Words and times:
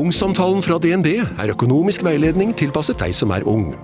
Ungsamtalen 0.00 0.62
fra 0.64 0.78
DNB 0.80 1.08
er 1.20 1.50
økonomisk 1.52 2.04
veiledning 2.06 2.54
tilpasset 2.56 2.96
deg 3.02 3.12
som 3.12 3.32
er 3.36 3.44
ung. 3.48 3.74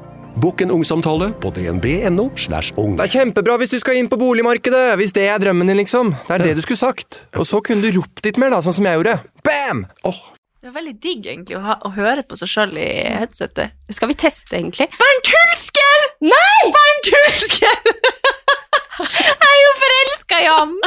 Bokk 0.41 0.63
en 0.65 0.73
ungsamtale 0.73 1.29
på 1.43 1.51
dnb.no. 1.53 2.31
slash 2.41 2.73
ung. 2.81 2.95
Det 2.97 3.05
er 3.05 3.13
kjempebra 3.19 3.57
hvis 3.61 3.75
du 3.75 3.77
skal 3.83 3.99
inn 4.01 4.09
på 4.09 4.17
boligmarkedet, 4.21 4.95
hvis 5.01 5.13
det 5.17 5.27
er 5.29 5.43
drømmen 5.43 5.69
din, 5.69 5.77
liksom. 5.83 6.15
Det 6.29 6.39
er 6.39 6.45
det 6.47 6.55
du 6.57 6.63
skulle 6.65 6.81
sagt. 6.81 7.21
Og 7.37 7.45
så 7.49 7.61
kunne 7.65 7.85
du 7.85 7.99
ropt 7.99 8.25
litt 8.25 8.41
mer, 8.41 8.55
da, 8.55 8.63
sånn 8.65 8.79
som 8.79 8.89
jeg 8.89 9.01
gjorde. 9.01 9.19
Bam! 9.45 9.85
Det 10.01 10.71
er 10.71 10.77
veldig 10.79 10.97
digg 11.05 11.29
egentlig 11.35 11.59
å, 11.59 11.65
ha, 11.67 11.77
å 11.85 11.93
høre 11.99 12.25
på 12.25 12.39
seg 12.41 12.53
sjøl 12.55 12.73
i 12.81 12.89
headsetet. 13.21 13.77
Skal 13.93 14.13
vi 14.13 14.17
teste, 14.25 14.57
egentlig? 14.57 14.89
Bernt 14.97 15.33
Hulsker! 15.35 16.09
Nei! 16.33 16.73
Bernt 16.79 17.13
Hulsker! 17.17 17.91
jeg 19.29 19.53
er 19.53 19.61
jo 19.67 19.77
forelska 19.85 20.41
i 20.41 20.49
han! 20.49 20.79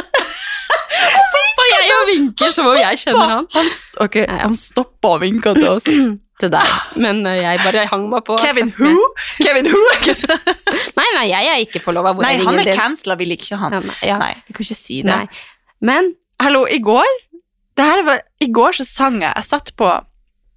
Så 0.90 1.42
står 1.50 1.68
jeg 1.70 1.92
og 1.96 2.08
vinker 2.08 2.54
som 2.54 2.70
om 2.72 2.78
jeg 2.80 2.98
kjenner 3.04 3.36
han. 3.36 3.46
Han, 3.54 3.70
st 3.70 4.00
ok, 4.02 4.18
Ja, 4.22 4.26
ja. 4.26 4.40
han 4.48 4.56
stoppa 4.58 5.14
og 5.16 5.22
vinka 5.24 5.54
til 5.58 5.70
oss. 5.76 5.88
Til 6.40 6.48
deg. 6.48 6.68
Men 6.96 7.18
eh, 7.28 7.42
jeg 7.42 7.60
bare 7.60 7.82
hang 7.90 8.06
meg 8.08 8.22
på. 8.24 8.38
Kevin 8.40 8.70
who? 8.78 8.94
Kevin 9.44 9.66
who? 9.68 9.80
Nei, 10.96 11.04
nei, 11.12 11.26
jeg 11.28 11.50
er 11.52 11.58
ikke 11.66 11.82
forlova. 11.84 12.14
Nei, 12.16 12.38
han 12.40 12.56
er 12.62 12.70
cancela, 12.72 13.12
vi 13.20 13.26
liker 13.28 13.44
ikke 13.50 13.58
han. 13.60 13.76
Ja, 13.76 13.80
nei, 13.84 13.96
ja. 14.08 14.16
Nei, 14.22 14.30
vi 14.46 14.56
kan 14.56 14.64
ikke 14.64 14.78
si 14.78 15.02
det. 15.04 15.10
Nei. 15.12 15.42
Men 15.84 16.14
Hallo, 16.40 16.62
i 16.64 16.78
går 16.80 17.08
var, 17.76 18.22
I 18.40 18.48
går 18.52 18.78
så 18.80 18.84
sang 18.88 19.18
jeg 19.20 19.32
Jeg 19.36 19.44
satt 19.44 19.74
på 19.76 19.88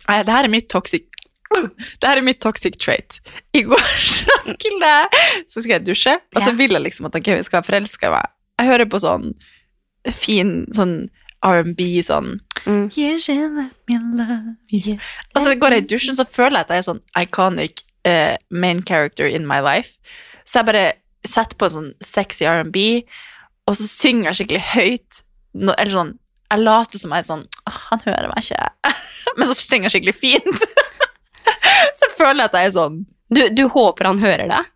Nei, 0.08 0.17
det 0.23 0.31
her 0.36 0.48
er 0.48 0.52
mitt 0.52 0.70
toxic 0.72 1.06
Det 2.00 2.08
her 2.08 2.20
er 2.20 2.26
mitt 2.26 2.39
toxic 2.44 2.80
trait. 2.80 3.20
I 3.56 3.66
går 3.67 3.84
så 4.17 4.38
skulle 4.48 4.94
jeg 4.94 5.44
Så 5.48 5.64
skal 5.64 5.76
jeg 5.78 5.86
dusje, 5.88 6.16
og 6.36 6.42
så 6.44 6.56
vil 6.58 6.72
jeg 6.76 6.84
liksom 6.88 7.08
at 7.11 7.20
Kevin 7.23 7.44
skal 7.44 7.64
forelske 7.67 8.09
meg. 8.11 8.31
Jeg 8.59 8.72
hører 8.72 8.89
på 8.89 9.00
sånn 9.04 9.34
fin 10.12 10.66
sånn 10.76 11.08
R&B 11.44 12.02
sånn 12.04 12.40
Mm. 12.66 12.90
You 12.96 13.20
should 13.20 13.52
let 13.52 13.72
love 13.90 14.56
you. 14.72 14.98
Og 15.36 15.42
så 15.42 15.56
går 15.60 15.76
jeg 15.76 15.84
i 15.84 15.88
dusjen, 15.92 16.16
så 16.16 16.23
føler 16.23 16.62
jeg 16.62 16.68
at 16.68 16.70
jeg 16.72 16.82
er 16.82 16.86
sånn 16.88 17.02
iconic 17.20 17.84
uh, 18.08 18.36
main 18.50 18.82
character 18.88 19.28
in 19.28 19.48
my 19.48 19.60
life. 19.60 19.98
Så 20.48 20.62
jeg 20.62 20.70
bare 20.70 20.86
setter 21.28 21.60
på 21.60 21.70
sånn 21.72 21.92
sexy 22.04 22.48
R&B, 22.48 23.04
og 23.68 23.76
så 23.80 23.88
synger 23.88 24.30
jeg 24.30 24.40
skikkelig 24.42 24.64
høyt. 24.73 25.23
No, 25.54 25.76
eller 25.76 25.92
sånn, 25.92 26.14
jeg 26.54 26.64
later 26.64 27.02
som 27.02 27.14
jeg 27.14 27.23
er 27.23 27.28
sånn 27.28 27.44
oh, 27.70 27.76
Han 27.92 28.02
hører 28.08 28.32
meg 28.32 28.42
ikke. 28.45 28.95
Men 29.38 29.50
så 29.50 29.58
synger 29.58 29.90
jeg 29.90 29.98
skikkelig 29.98 30.16
fint. 30.17 30.66
så 32.00 32.12
føler 32.16 32.45
jeg 32.45 32.52
at 32.52 32.60
jeg 32.60 32.72
er 32.72 32.78
sånn 32.80 33.04
du, 33.34 33.42
du 33.50 33.64
håper 33.72 34.08
han 34.08 34.20
hører 34.22 34.50
deg? 34.52 34.67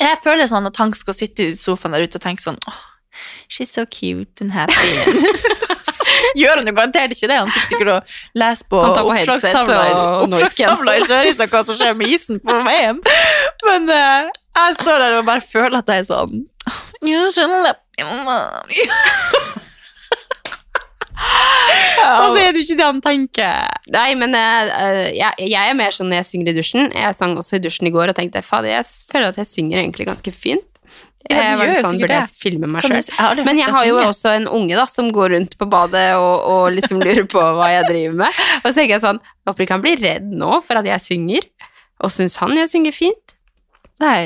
Jeg 0.00 0.20
føler 0.22 0.48
sånn 0.48 0.68
at 0.68 0.78
han 0.80 0.94
skal 0.96 1.16
sitte 1.16 1.50
i 1.50 1.56
sofaen 1.58 1.92
der 1.92 2.06
ute 2.06 2.16
og 2.16 2.24
tenke 2.24 2.42
sånn 2.42 2.56
Åh, 2.70 2.78
she's 3.48 3.70
so 3.70 3.86
cute 3.86 4.40
and 4.40 4.52
happy. 4.52 4.74
Gjør 6.40 6.60
han 6.60 6.68
jo 6.68 6.74
garantert 6.74 7.14
ikke 7.14 7.28
det. 7.30 7.38
Han 7.38 7.50
sitter 7.52 7.70
sikkert 7.70 7.92
og 7.94 8.14
leser 8.38 8.68
på 8.70 8.82
på 8.82 9.04
oppslagstavla 9.12 10.96
i-. 10.98 11.06
Sørisa 11.08 11.48
hva 11.50 11.62
som 11.66 11.78
skjer 11.78 11.96
med 11.98 12.12
isen 12.12 12.40
på 12.44 12.60
veien. 12.66 13.00
Men 13.66 13.90
uh, 13.90 14.30
jeg 14.56 14.78
står 14.80 15.02
der 15.04 15.18
og 15.20 15.26
bare 15.28 15.44
føler 15.44 15.80
at 15.80 15.90
jeg 15.90 16.04
er 16.04 16.10
sånn 16.10 16.46
You 17.06 17.30
should 17.32 17.50
let 17.64 17.80
me. 17.98 18.04
Og 22.00 22.34
så 22.34 22.40
er 22.40 22.52
det 22.52 22.60
jo 22.60 22.64
ikke 22.64 22.78
det 22.78 22.86
han 22.86 23.00
tenker. 23.04 23.80
Nei, 23.92 24.08
men 24.18 24.34
eh, 24.36 25.10
jeg, 25.16 25.48
jeg 25.52 25.60
er 25.72 25.76
mer 25.76 25.94
sånn 25.94 26.08
når 26.10 26.22
jeg 26.22 26.28
synger 26.30 26.52
i 26.52 26.56
dusjen. 26.56 26.90
Jeg 26.96 27.16
sang 27.18 27.36
også 27.38 27.58
i 27.58 27.62
dusjen 27.64 27.90
i 27.90 27.94
går 27.94 28.12
og 28.12 28.16
tenkte 28.16 28.42
fader, 28.44 28.72
jeg 28.78 28.88
føler 29.10 29.32
at 29.32 29.40
jeg 29.40 29.50
synger 29.50 29.82
egentlig 29.82 30.08
ganske 30.08 30.34
fint. 30.34 30.66
Ja, 31.28 31.42
jeg 31.50 31.58
var 31.60 31.70
sånn, 31.84 31.98
Burde 32.00 32.16
jeg 32.16 32.30
filme 32.40 32.66
meg 32.72 32.82
sjøl? 32.86 33.42
Men 33.44 33.58
jeg 33.60 33.68
har 33.74 33.84
jo 33.86 33.98
også 34.02 34.30
en 34.38 34.46
unge 34.48 34.74
da, 34.78 34.86
som 34.88 35.10
går 35.12 35.34
rundt 35.36 35.58
på 35.60 35.66
badet 35.70 36.14
og, 36.16 36.46
og 36.48 36.72
liksom 36.72 37.02
lurer 37.04 37.26
på 37.28 37.42
hva 37.58 37.68
jeg 37.74 37.84
driver 37.90 38.16
med. 38.22 38.40
Og 38.62 38.70
så 38.70 38.72
tenker 38.78 38.94
jeg 38.96 39.04
sånn 39.04 39.20
Håper 39.46 39.66
ikke 39.66 39.76
han 39.76 39.84
blir 39.84 40.00
redd 40.00 40.30
nå 40.32 40.56
for 40.64 40.80
at 40.80 40.88
jeg 40.88 41.04
synger. 41.04 41.44
Og 42.00 42.10
syns 42.14 42.38
han 42.40 42.56
jeg 42.56 42.70
synger 42.72 42.96
fint? 42.96 43.36
Nei. 44.00 44.24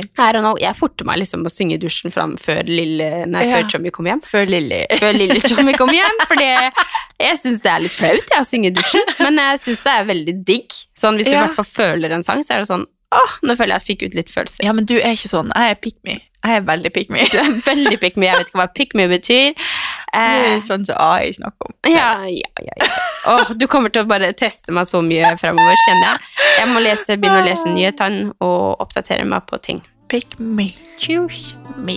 Jeg 0.63 0.75
forter 0.79 1.05
meg 1.09 1.19
liksom 1.19 1.43
å 1.43 1.51
synge 1.51 1.75
i 1.75 1.81
dusjen 1.83 2.13
fram 2.15 2.37
før, 2.39 2.61
lille, 2.69 3.25
nei, 3.27 3.43
Ja. 3.49 3.57
før 3.59 3.71
Tommy 3.73 3.91
kom 3.91 4.07
hjem. 4.07 4.21
før 4.23 4.47
lille, 4.47 4.85
Før 5.03 5.17
lille 5.19 5.41
Tommy 5.43 5.75
kom 5.75 5.91
hjem, 5.91 6.21
for 6.31 6.39
jeg 6.39 7.37
syns 7.41 7.61
det 7.65 7.73
er 7.73 7.83
litt 7.83 7.91
flaut 7.97 8.37
å 8.39 8.45
synge 8.47 8.71
i 8.71 8.75
dusjen. 8.79 9.03
Men 9.19 9.41
jeg 9.43 9.59
syns 9.65 9.83
det 9.83 9.97
er 9.99 10.07
veldig 10.13 10.37
digg. 10.47 10.71
Sånn, 10.95 11.19
hvis 11.19 11.27
du 11.27 11.33
i 11.33 11.35
Ja. 11.35 11.49
hvert 11.49 11.59
fall 11.59 11.67
føler 11.67 12.15
en 12.15 12.23
sang, 12.23 12.45
så 12.47 12.55
er 12.55 12.63
det 12.63 12.71
sånn 12.71 12.87
Åh, 13.15 13.35
nå 13.47 13.55
føler 13.55 13.75
jeg 13.75 13.79
at 13.79 13.85
jeg 13.87 13.97
fikk 13.97 14.01
ut 14.09 14.15
litt 14.19 14.31
følelser. 14.31 14.65
Ja, 14.67 14.73
men 14.75 14.87
du 14.91 14.97
er 14.97 15.13
ikke 15.15 15.29
sånn. 15.31 15.51
Jeg 15.55 15.71
er 15.71 15.77
pick 15.79 15.95
me. 16.03 16.17
Jeg 16.45 16.57
er 16.61 16.65
veldig 16.69 16.91
pick 16.93 17.09
me. 17.11 17.23
Du 17.33 17.39
er 17.41 17.51
veldig 17.65 17.99
pick 18.03 18.17
me. 18.21 18.27
Jeg 18.29 18.37
vet 18.43 18.51
ikke 18.51 18.59
hva 18.61 18.67
pick 18.77 18.95
me 18.99 19.07
betyr. 19.09 19.55
Det 20.15 20.21
Eh, 20.21 20.43
er 20.55 20.61
sånn 20.63 20.85
som 20.87 20.95
AI 21.03 21.33
snakker 21.35 21.67
om. 21.67 21.73
ja, 21.91 22.11
ja, 22.31 22.51
ja, 22.63 22.75
ja. 22.79 22.87
Åh, 23.33 23.49
du 23.59 23.65
kommer 23.67 23.91
til 23.91 24.05
å 24.05 24.07
bare 24.07 24.29
teste 24.39 24.71
meg 24.77 24.87
så 24.87 25.01
mye 25.03 25.33
fremover, 25.41 25.75
kjenner 25.89 26.05
jeg. 26.07 26.21
Jeg 26.61 26.69
må 26.71 26.83
lese, 26.85 27.17
begynne 27.19 27.41
å 27.41 27.47
lese 27.49 27.73
nyhetene 27.73 28.29
og 28.45 28.79
oppdatere 28.85 29.25
meg 29.27 29.43
på 29.51 29.59
ting. 29.65 29.81
Pick 30.13 30.37
me. 30.39 30.69
Choose 31.03 31.57
me. 31.83 31.97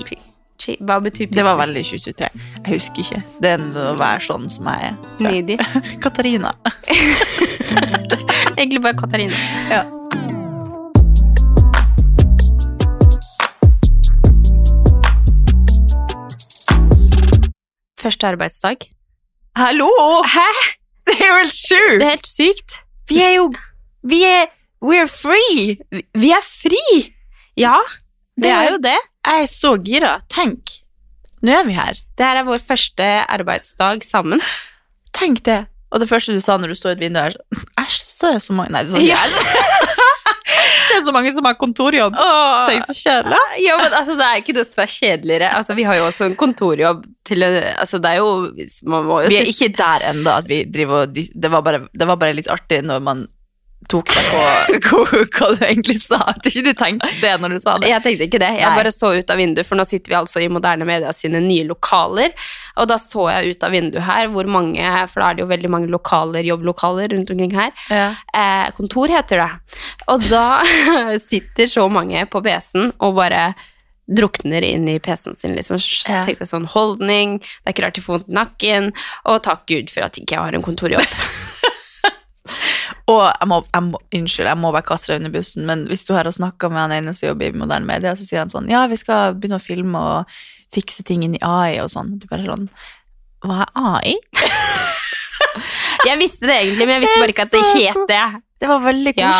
Hva 0.82 0.98
betyr 1.06 1.28
pick 1.30 1.36
Det 1.38 1.44
var 1.46 1.60
veldig 1.62 1.84
2023. 1.86 2.32
Jeg 2.66 2.74
husker 2.74 3.04
ikke. 3.06 3.22
Det 3.46 3.52
er 3.60 3.68
å 3.84 3.94
være 4.02 4.26
sånn 4.26 4.50
som 4.50 4.66
jeg 4.72 4.90
er. 4.90 4.98
Needy. 5.22 5.60
Katarina. 6.08 6.56
Egentlig 8.58 8.82
bare 8.82 8.98
Katarina. 8.98 9.38
Ja. 9.70 9.84
Første 18.08 18.28
arbeidsdag. 18.30 18.86
Hallo! 19.60 19.88
Hæ? 20.24 20.48
Det 21.08 21.16
er 21.20 21.28
jo 21.28 21.38
helt 21.42 21.56
Det 22.00 22.06
er 22.06 22.10
helt 22.14 22.30
sykt. 22.30 22.78
Vi 23.10 23.18
er 23.20 23.34
jo 23.36 23.50
Vi 24.08 24.22
er 24.24 24.46
We're 24.80 25.10
free! 25.12 25.76
Vi- 25.92 26.30
er 26.32 26.44
fri! 26.46 27.14
Ja, 27.58 27.74
det 28.40 28.52
er 28.54 28.70
jo 28.72 28.78
det. 28.78 28.96
Jeg 29.26 29.44
er 29.44 29.50
så 29.52 29.74
gira. 29.84 30.22
Tenk. 30.30 30.70
Nå 31.42 31.52
er 31.52 31.66
vi 31.66 31.74
her. 31.74 32.00
Det 32.18 32.26
her 32.26 32.38
er 32.40 32.48
vår 32.48 32.62
første 32.64 33.04
arbeidsdag 33.28 34.04
sammen. 34.06 34.40
Tenk 35.14 35.44
det. 35.44 35.66
Og 35.92 36.00
det 36.00 36.08
første 36.08 36.32
du 36.36 36.40
sa 36.40 36.56
når 36.58 36.68
du 36.72 36.76
så 36.80 36.94
ut 36.94 37.00
vinduet, 37.04 37.36
er 37.36 37.58
sånn 37.60 37.74
Æsj, 37.84 38.00
så 38.04 38.28
er 38.30 38.34
det 38.38 38.44
så 38.46 38.54
mange 38.56 38.72
Nei, 38.76 38.84
du 38.84 38.92
sa 38.92 38.98
ikke 39.04 39.10
Ja. 39.10 39.20
Se 40.98 41.06
så 41.06 41.14
mange 41.16 41.32
som 41.36 41.46
har 41.48 41.58
kontorjobb. 41.60 42.18
Åh. 42.18 42.74
Så 42.88 42.96
kjedelig. 42.98 43.40
Ja, 43.64 43.78
men 43.80 43.94
altså, 43.94 44.18
det 44.18 44.28
er 44.28 44.42
ikke 44.42 44.58
noe 44.58 44.68
som 44.68 44.84
er 44.84 44.92
kjedeligere. 44.92 45.54
Altså, 45.60 45.78
vi 45.78 45.86
har 45.88 46.00
jo 46.00 46.08
også 46.10 46.28
en 46.28 46.38
kontorjobb 46.40 47.06
til 47.28 47.46
en 47.46 47.58
Altså, 47.78 48.00
det 48.02 48.12
er 48.12 48.22
jo 48.22 48.30
Man 48.88 49.08
må 49.08 49.22
jo 49.26 49.32
Vi 49.32 49.40
er 49.40 49.50
ikke 49.52 49.72
der 49.78 50.10
ennå 50.12 50.36
at 50.42 50.48
vi 50.50 50.62
driver 50.72 51.06
og 51.06 51.18
det 51.18 51.52
var, 51.52 51.62
bare, 51.66 51.82
det 51.94 52.08
var 52.08 52.20
bare 52.20 52.36
litt 52.38 52.50
artig 52.52 52.82
når 52.86 53.04
man 53.04 53.26
tok 53.92 54.10
deg 54.12 54.26
på 54.32 55.02
hva, 55.38 55.50
du 55.56 55.64
egentlig 55.66 55.98
sa. 56.04 56.20
Hadde 56.28 56.52
ikke 56.52 56.64
du 56.66 56.74
tenkt 56.78 57.06
det 57.22 57.34
når 57.42 57.56
du 57.56 57.60
sa 57.64 57.78
det. 57.82 57.90
Jeg 57.92 58.04
tenkte 58.06 58.28
ikke 58.28 58.42
det. 58.44 58.52
Jeg 58.60 58.68
Nei. 58.68 58.76
bare 58.80 58.92
så 58.94 59.14
ut 59.18 59.32
av 59.34 59.40
vinduet, 59.42 59.68
for 59.68 59.80
nå 59.80 59.86
sitter 59.88 60.14
vi 60.14 60.18
altså 60.20 60.44
i 60.44 60.50
Moderne 60.52 60.88
Media 60.88 61.14
sine 61.16 61.42
nye 61.44 61.68
lokaler. 61.70 62.34
Og 62.78 62.90
da 62.92 62.98
så 63.02 63.30
jeg 63.32 63.56
ut 63.56 63.64
av 63.68 63.74
vinduet 63.74 64.04
her 64.08 64.28
hvor 64.34 64.50
mange 64.52 64.84
For 65.12 65.22
da 65.24 65.30
er 65.32 65.38
det 65.40 65.44
jo 65.46 65.50
veldig 65.50 65.72
mange 65.74 65.90
lokaler, 65.92 66.44
jobblokaler 66.48 67.14
rundt 67.16 67.32
omkring 67.34 67.56
her. 67.58 67.72
Ja. 67.90 68.10
Eh, 68.34 68.68
kontor 68.78 69.12
heter 69.14 69.44
det. 69.44 69.80
Og 70.12 70.28
da 70.30 70.62
sitter 71.30 71.66
så 71.72 71.88
mange 71.92 72.26
på 72.30 72.44
PC-en 72.46 72.92
og 73.00 73.16
bare 73.18 73.50
drukner 74.08 74.64
inn 74.64 74.86
i 74.88 75.00
PC-en 75.04 75.36
sin, 75.36 75.56
liksom. 75.58 75.80
Så 75.84 76.08
Ja. 76.08 76.22
tenkte 76.24 76.46
jeg 76.46 76.52
sånn 76.54 76.68
holdning, 76.72 77.40
det 77.40 77.68
er 77.68 77.74
ikke 77.74 77.84
rart 77.86 77.98
de 77.98 78.02
får 78.06 78.14
vondt 78.22 78.30
i 78.32 78.38
nakken, 78.38 78.92
og 79.28 79.42
takk 79.44 79.66
Gud 79.68 79.90
for 79.92 80.06
at 80.08 80.16
ikke 80.16 80.38
jeg 80.38 80.40
har 80.46 80.56
en 80.56 80.64
kontorjobb. 80.64 81.18
Og 83.08 83.22
jeg 83.24 83.48
må, 83.48 83.62
jeg 83.72 83.84
må, 83.86 84.00
unnskyld, 84.20 84.50
jeg 84.50 84.60
må 84.60 84.72
bare 84.76 84.88
kaste 84.88 85.14
deg 85.14 85.22
under 85.22 85.34
bussen, 85.38 85.64
men 85.70 85.86
hvis 85.88 86.04
du 86.08 86.12
har 86.16 86.28
snakka 86.28 86.68
med 86.72 86.82
han 86.82 86.96
ene 86.98 87.14
som 87.16 87.30
jobber 87.30 87.48
i 87.48 87.56
moderne 87.56 87.88
media, 87.88 88.12
så 88.20 88.28
sier 88.28 88.44
han 88.44 88.52
sånn 88.52 88.68
Ja, 88.72 88.84
vi 88.92 89.00
skal 89.00 89.38
begynne 89.38 89.62
å 89.62 89.64
filme 89.64 90.02
og 90.02 90.40
fikse 90.76 91.06
ting 91.08 91.24
inn 91.24 91.38
i 91.38 91.44
AI 91.46 91.80
og 91.80 91.92
sånn. 91.94 92.18
Du 92.20 92.28
bare 92.28 92.44
sånn 92.50 92.68
Hva 93.46 93.64
er 93.64 93.72
AI? 93.94 94.18
Jeg 96.08 96.20
visste 96.20 96.48
det 96.48 96.60
egentlig, 96.62 96.86
men 96.86 96.98
jeg 96.98 97.04
visste 97.04 97.20
bare 97.20 97.34
ikke 97.34 97.46
at 97.48 97.54
det 97.56 97.64
het 97.74 98.04
det. 98.12 98.26
Det 98.58 98.66
var 98.70 98.80
veldig 98.82 99.12
Ja. 99.18 99.32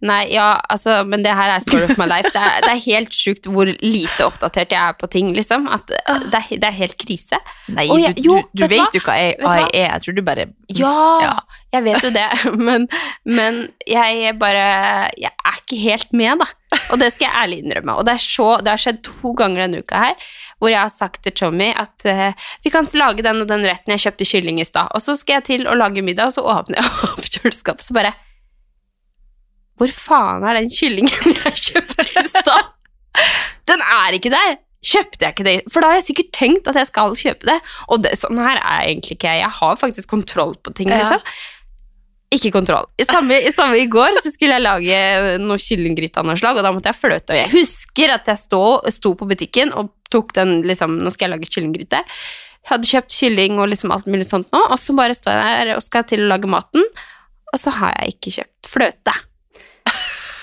Nei, 0.00 0.22
ja, 0.32 0.46
altså, 0.72 1.02
men 1.04 1.22
det 1.24 1.34
her 1.36 1.50
er 1.52 1.60
story 1.60 1.84
of 1.84 1.98
my 2.00 2.06
life. 2.08 2.30
Det 2.32 2.40
er, 2.40 2.60
det 2.64 2.70
er 2.72 2.80
helt 2.86 3.12
sjukt 3.12 3.44
hvor 3.52 3.68
lite 3.68 4.24
oppdatert 4.24 4.72
jeg 4.72 4.80
er 4.80 4.94
på 4.96 5.08
ting, 5.12 5.32
liksom. 5.36 5.66
At 5.68 5.90
det 5.92 5.98
er, 6.08 6.46
det 6.56 6.64
er 6.70 6.76
helt 6.78 6.96
krise. 7.00 7.36
Nei, 7.68 7.84
jeg- 8.00 8.16
du, 8.16 8.22
jo, 8.30 8.38
du, 8.54 8.62
du 8.62 8.64
vet 8.64 8.78
vet 8.80 8.96
jo 8.96 9.02
hva 9.04 9.16
AI 9.18 9.34
du 9.36 9.44
er. 9.50 9.68
Jeg 9.82 10.00
tror 10.06 10.16
du 10.16 10.22
bare 10.24 10.46
Ja, 10.72 11.34
jeg 11.74 11.84
vet 11.84 12.06
jo 12.06 12.10
det, 12.16 12.24
men, 12.68 12.88
men 13.28 13.60
jeg 13.88 14.32
bare 14.40 14.64
Jeg 15.20 15.30
er 15.32 15.60
ikke 15.60 15.80
helt 15.84 16.12
med, 16.16 16.40
da. 16.40 16.48
Og 16.92 16.98
det 17.04 17.12
skal 17.12 17.28
jeg 17.28 17.36
ærlig 17.44 17.60
innrømme. 17.66 17.98
Og 18.00 18.06
det, 18.08 18.16
så, 18.24 18.54
det 18.64 18.72
har 18.72 18.80
skjedd 18.80 19.02
to 19.04 19.34
ganger 19.36 19.66
denne 19.66 19.84
uka 19.84 20.00
her, 20.06 20.26
hvor 20.56 20.72
jeg 20.72 20.80
har 20.80 20.88
sagt 20.94 21.20
til 21.26 21.36
Tommy 21.36 21.68
at 21.76 22.08
uh, 22.08 22.32
vi 22.64 22.72
kan 22.72 22.88
lage 22.96 23.20
den 23.22 23.44
og 23.44 23.48
den 23.52 23.68
retten. 23.68 23.92
Jeg 23.92 24.06
kjøpte 24.08 24.24
kylling 24.32 24.60
i 24.64 24.64
stad. 24.64 24.88
Og 24.96 25.04
så 25.04 25.12
skal 25.18 25.42
jeg 25.42 25.48
til 25.52 25.68
å 25.68 25.76
lage 25.76 26.00
middag, 26.00 26.32
og 26.32 26.38
så 26.40 26.44
åpner 26.56 26.80
jeg 26.80 27.00
opp 27.12 27.28
kjøleskapet, 27.36 27.84
så 27.84 28.00
bare 28.00 28.14
Hvor 29.82 29.92
faen 29.98 30.44
er 30.46 30.60
den 30.60 30.70
kyllingen 30.70 31.32
jeg 31.42 31.56
kjøpte 31.68 32.06
i 32.14 32.26
stad? 32.30 32.68
Den 33.68 33.82
er 33.82 34.14
ikke 34.18 34.30
der! 34.32 34.60
Kjøpte 34.82 35.22
jeg 35.26 35.34
ikke 35.36 35.44
det? 35.46 35.56
For 35.70 35.82
da 35.82 35.92
har 35.92 36.00
jeg 36.00 36.08
sikkert 36.08 36.30
tenkt 36.34 36.68
at 36.70 36.78
jeg 36.80 36.88
skal 36.88 37.12
kjøpe 37.18 37.46
det. 37.46 37.58
Og 37.94 38.00
det, 38.02 38.16
sånn 38.18 38.38
her 38.42 38.58
er 38.58 38.80
jeg 38.82 38.94
egentlig 38.96 39.16
ikke 39.18 39.28
jeg. 39.30 39.42
Jeg 39.44 39.54
har 39.60 39.76
faktisk 39.78 40.10
kontroll 40.10 40.56
på 40.58 40.72
ting, 40.74 40.90
Ja. 40.90 41.02
liksom. 41.04 41.22
Ikke 42.32 42.50
kontroll. 42.54 42.86
I 42.98 43.04
samme, 43.04 43.36
I 43.44 43.52
samme 43.52 43.76
i 43.78 43.86
går 43.92 44.16
så 44.24 44.30
skulle 44.32 44.56
jeg 44.56 44.64
lage 44.64 44.98
noe 45.42 45.60
kyllinggryte 45.60 46.18
av 46.22 46.26
noe 46.26 46.38
slag, 46.40 46.56
og 46.58 46.64
da 46.64 46.72
måtte 46.72 46.88
jeg 46.90 46.98
fløte. 46.98 47.34
Og 47.34 47.38
jeg 47.42 47.52
husker 47.52 48.14
at 48.14 48.30
jeg 48.32 48.40
stå, 48.40 48.62
sto 48.96 49.12
på 49.20 49.28
butikken 49.28 49.70
og 49.76 49.92
tok 50.10 50.32
den 50.38 50.62
liksom 50.66 50.96
Nå 51.04 51.12
skal 51.12 51.28
jeg 51.28 51.34
lage 51.36 51.50
kyllinggryte. 51.52 52.00
Jeg 52.62 52.70
hadde 52.72 52.88
kjøpt 52.88 53.12
kylling 53.18 53.58
og 53.60 53.68
liksom 53.70 53.92
alt 53.94 54.08
mulig 54.10 54.26
sånt 54.30 54.48
nå, 54.54 54.62
og 54.70 54.78
så 54.80 54.96
bare 54.96 55.14
står 55.18 55.36
jeg 55.36 55.66
der 55.68 55.74
og 55.76 55.84
skal 55.84 56.06
til 56.08 56.24
å 56.24 56.30
lage 56.32 56.48
maten, 56.50 56.88
og 57.52 57.60
så 57.60 57.74
har 57.78 57.92
jeg 58.00 58.16
ikke 58.16 58.34
kjøpt 58.40 58.70
fløte. 58.72 59.14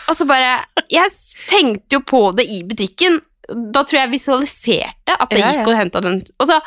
Og 0.09 0.15
så 0.17 0.25
bare 0.29 0.65
Jeg 0.89 1.11
tenkte 1.49 1.99
jo 1.99 2.03
på 2.05 2.21
det 2.37 2.47
i 2.49 2.63
butikken. 2.67 3.19
Da 3.49 3.81
tror 3.83 3.97
jeg 3.97 4.07
jeg 4.07 4.13
visualiserte 4.19 5.15
at 5.15 5.29
jeg 5.33 5.39
Ja, 5.41 5.51
ja. 5.51 5.57
gikk 5.63 5.67
og 5.71 5.77
henta 5.79 6.01
den. 6.05 6.19
Og 6.39 6.47
så, 6.49 6.59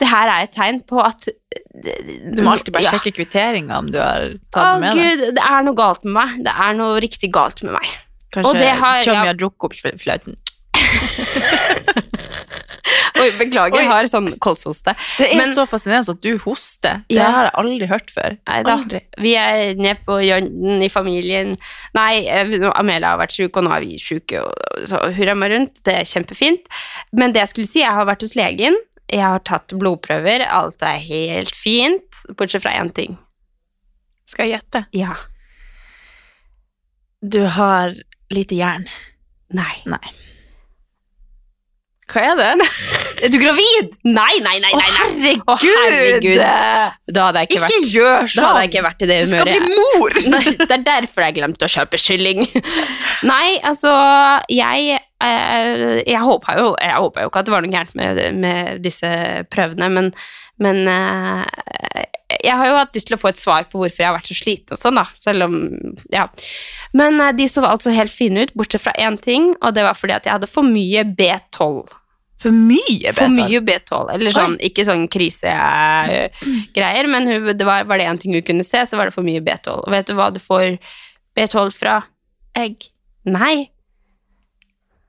det 0.00 0.08
her 0.08 0.28
er 0.32 0.44
et 0.46 0.52
tegn 0.56 0.78
på 0.88 1.00
at 1.04 1.28
Du 1.28 2.42
må 2.44 2.52
alltid 2.54 2.72
bare 2.72 2.84
Ja. 2.86 2.90
sjekke 2.94 3.12
kvitteringa 3.18 3.76
om 3.78 3.90
du 3.92 3.98
har 4.00 4.30
tatt 4.52 4.80
den 4.80 4.80
med 4.80 4.94
deg. 4.94 5.18
gud, 5.18 5.34
det 5.36 5.44
er 5.50 5.62
noe 5.66 5.74
galt 5.76 6.04
med 6.04 6.12
meg. 6.16 6.38
Det 6.44 6.54
er 6.66 6.74
noe 6.78 7.00
riktig 7.00 7.30
galt 7.32 7.62
med 7.62 7.72
meg. 7.76 7.88
Kanskje 8.32 8.54
det 8.58 8.68
har- 8.78 9.04
har 9.26 9.34
drukket 9.34 9.64
opp 9.64 9.72
fl- 9.74 9.98
fløten. 9.98 10.36
Oi, 13.20 13.26
beklager, 13.36 13.76
jeg 13.82 13.88
har 13.90 14.06
sånn 14.08 14.30
kolshoste. 14.40 14.94
Det 15.18 15.26
er 15.32 15.36
Men- 15.36 15.52
så 15.54 15.66
fascinerende 15.68 16.14
at 16.14 16.20
du 16.24 16.38
hoster. 16.38 17.02
Det 17.08 17.16
Ja. 17.18 17.30
har 17.30 17.44
jeg 17.44 17.52
aldri 17.54 17.86
hørt 17.90 18.10
før. 18.10 18.38
Nei. 18.48 18.62
Aldri. 18.62 19.00
Vi 19.18 19.34
er 19.36 19.74
nede 19.74 19.98
på 20.06 20.16
Jønden 20.24 20.82
i 20.82 20.88
familien. 20.88 21.56
Nei, 21.94 22.24
eh, 22.26 22.70
Amelia 22.74 23.10
har 23.10 23.18
vært 23.18 23.36
sjuk, 23.36 23.56
og 23.56 23.64
nå 23.64 23.72
er 23.76 23.80
vi 23.80 23.98
og 24.38 24.46
og 24.80 24.88
så 24.88 25.12
hurra 25.14 25.34
meg 25.36 25.50
rundt. 25.52 25.82
Det 25.84 25.94
er 25.94 26.04
kjempefint. 26.04 26.64
Men 27.12 27.32
det 27.32 27.40
jeg 27.42 27.48
skulle 27.48 27.68
si, 27.68 27.80
jeg 27.80 27.92
har 27.92 28.06
vært 28.06 28.22
hos 28.22 28.34
legen. 28.36 28.74
Jeg 29.10 29.20
har 29.22 29.40
tatt 29.40 29.68
blodprøver. 29.68 30.46
Alt 30.48 30.80
er 30.82 30.98
helt 30.98 31.54
fint, 31.54 32.10
bortsett 32.36 32.62
fra 32.62 32.70
én 32.72 32.92
ting. 32.94 33.18
Skal 34.26 34.48
jeg 34.48 34.60
gjette? 34.62 34.86
Ja. 34.92 35.14
Du 37.22 37.44
har 37.46 37.94
lite 38.30 38.54
jern. 38.56 38.86
Nei. 39.52 39.82
Nei. 39.84 39.98
Hva 42.10 42.22
er 42.32 42.38
det? 42.40 42.68
Er 43.20 43.28
du 43.28 43.36
gravid? 43.36 43.96
Nei, 44.08 44.38
nei, 44.40 44.54
nei! 44.62 44.70
Nei, 44.72 44.72
nei. 44.72 44.92
herregud! 44.96 45.42
Å, 45.44 45.56
herregud. 45.60 46.38
Da 47.12 47.26
hadde 47.26 47.42
jeg 47.42 47.50
ikke, 47.50 47.58
Ikke 47.58 47.66
vært 47.66 47.90
gjør 47.92 48.14
Da 48.22 48.30
sånn! 48.32 48.46
hadde 48.46 48.62
jeg 48.62 48.70
ikke 48.70 48.84
vært 48.86 49.04
i 49.04 49.08
det 49.10 49.18
humøret. 49.20 49.30
Du 49.30 49.36
skal 49.36 49.50
bli 49.50 49.74
mor! 49.76 50.16
Nei, 50.34 50.54
det 50.56 50.76
er 50.78 50.86
derfor 50.88 51.26
jeg 51.26 51.36
glemte 51.36 51.68
å 51.68 51.72
kjøpe 51.74 52.00
kylling. 52.00 52.40
Nei, 53.30 53.46
altså 53.68 53.92
Jeg, 54.48 54.96
jeg, 54.96 56.00
jeg 56.08 56.22
håpa 56.24 56.56
jo, 56.56 56.70
jo 56.80 57.10
ikke 57.28 57.42
at 57.42 57.50
det 57.50 57.54
var 57.54 57.66
noe 57.66 57.74
gærent 57.74 57.98
med, 58.00 58.22
med 58.40 58.80
disse 58.88 59.12
prøvene, 59.52 59.90
men, 59.92 60.10
men 60.64 60.82
eh, 60.88 62.08
jeg 62.40 62.56
har 62.56 62.68
jo 62.70 62.76
hatt 62.78 62.96
lyst 62.96 63.10
til 63.10 63.18
å 63.18 63.20
få 63.20 63.32
et 63.32 63.40
svar 63.40 63.68
på 63.68 63.80
hvorfor 63.80 64.04
jeg 64.04 64.08
har 64.08 64.16
vært 64.16 64.30
så 64.30 64.36
sliten 64.38 64.76
og 64.76 64.80
sånn, 64.80 65.00
da. 65.00 65.06
Selv 65.20 65.48
om 65.48 65.60
Ja. 66.14 66.26
Men 66.96 67.20
eh, 67.20 67.34
de 67.36 67.48
så 67.50 67.64
altså 67.68 67.92
helt 67.94 68.14
fine 68.14 68.46
ut, 68.46 68.56
bortsett 68.56 68.84
fra 68.86 68.96
én 68.96 69.18
ting, 69.20 69.52
og 69.60 69.76
det 69.76 69.84
var 69.86 69.98
fordi 69.98 70.16
at 70.16 70.28
jeg 70.28 70.38
hadde 70.38 70.50
for 70.50 70.66
mye 70.66 71.04
B12. 71.04 71.99
For 72.40 72.50
mye 72.56 73.10
B12. 73.12 73.34
mye 73.36 73.60
B12. 73.68 74.14
Eller 74.14 74.32
sånn, 74.32 74.54
ikke 74.64 74.84
sånn 74.88 75.04
krisegreier, 75.12 77.10
men 77.12 77.28
hun, 77.28 77.50
det 77.52 77.66
var, 77.68 77.84
var 77.90 78.00
det 78.00 78.06
én 78.08 78.20
ting 78.22 78.32
hun 78.36 78.46
kunne 78.46 78.64
se, 78.64 78.80
så 78.88 78.96
var 78.96 79.04
det 79.10 79.16
for 79.16 79.26
mye 79.26 79.42
B12. 79.44 79.74
Og 79.84 79.90
vet 79.92 80.08
du 80.08 80.14
hva 80.16 80.30
du 80.32 80.40
får 80.40 80.78
B12 81.36 81.76
fra? 81.76 81.96
Egg. 82.56 82.88
Nei, 83.28 83.68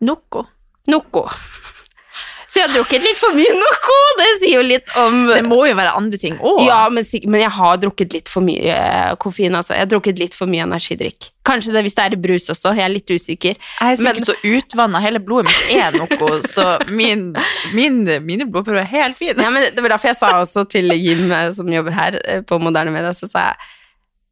Noco. 0.01 0.47
Noco. 0.89 1.27
Så 2.51 2.59
jeg 2.59 2.67
har 2.67 2.73
drukket 2.75 3.03
litt 3.05 3.15
for 3.15 3.31
mye 3.37 3.51
Noco, 3.55 3.97
det 4.19 4.25
sier 4.41 4.57
jo 4.57 4.63
litt 4.67 4.89
om 4.99 5.21
Det 5.29 5.43
må 5.47 5.61
jo 5.69 5.75
være 5.77 5.93
andre 5.95 6.17
ting 6.19 6.33
òg. 6.43 6.57
Ja, 6.67 6.81
men, 6.91 7.05
men 7.31 7.39
jeg 7.45 7.51
har 7.55 7.77
drukket 7.79 8.15
litt 8.17 8.31
for 8.31 8.43
mye 8.43 8.73
eh, 8.75 9.13
koffein, 9.23 9.55
altså. 9.55 9.71
Jeg 9.77 9.85
har 9.85 9.91
drukket 9.93 10.19
litt 10.19 10.35
for 10.35 10.51
mye 10.51 10.65
energidrikk. 10.65 11.29
Kanskje 11.47 11.71
det 11.73 11.85
hvis 11.87 11.95
det 11.95 12.03
er 12.09 12.17
brus 12.21 12.49
også, 12.51 12.73
jeg 12.75 12.83
er 12.85 12.91
litt 12.91 13.07
usikker. 13.15 13.55
Jeg 13.55 13.95
er 13.95 14.01
sikkert 14.01 14.27
så 14.33 14.35
utvanna, 14.51 14.99
hele 15.01 15.21
blodet 15.23 15.47
mitt 15.47 15.71
er 15.79 15.95
noe, 15.95 16.41
så 16.43 16.65
min, 16.91 17.29
min, 17.77 18.01
mine 18.27 18.45
blodprøver 18.51 18.83
er 18.83 18.91
helt 18.97 19.17
fine. 19.21 19.39
Ja, 19.39 19.49
men 19.53 19.69
det 19.71 19.81
var 19.85 19.95
derfor 19.95 20.11
jeg 20.11 20.19
sa 20.19 20.33
også 20.43 20.65
til 20.75 20.91
Jim, 20.99 21.29
eh, 21.31 21.53
som 21.55 21.71
jobber 21.71 21.95
her 21.95 22.19
eh, 22.25 22.41
på 22.43 22.59
Moderne 22.61 22.91
Media, 22.93 23.13
så 23.15 23.31
sa 23.31 23.45
jeg 23.53 23.71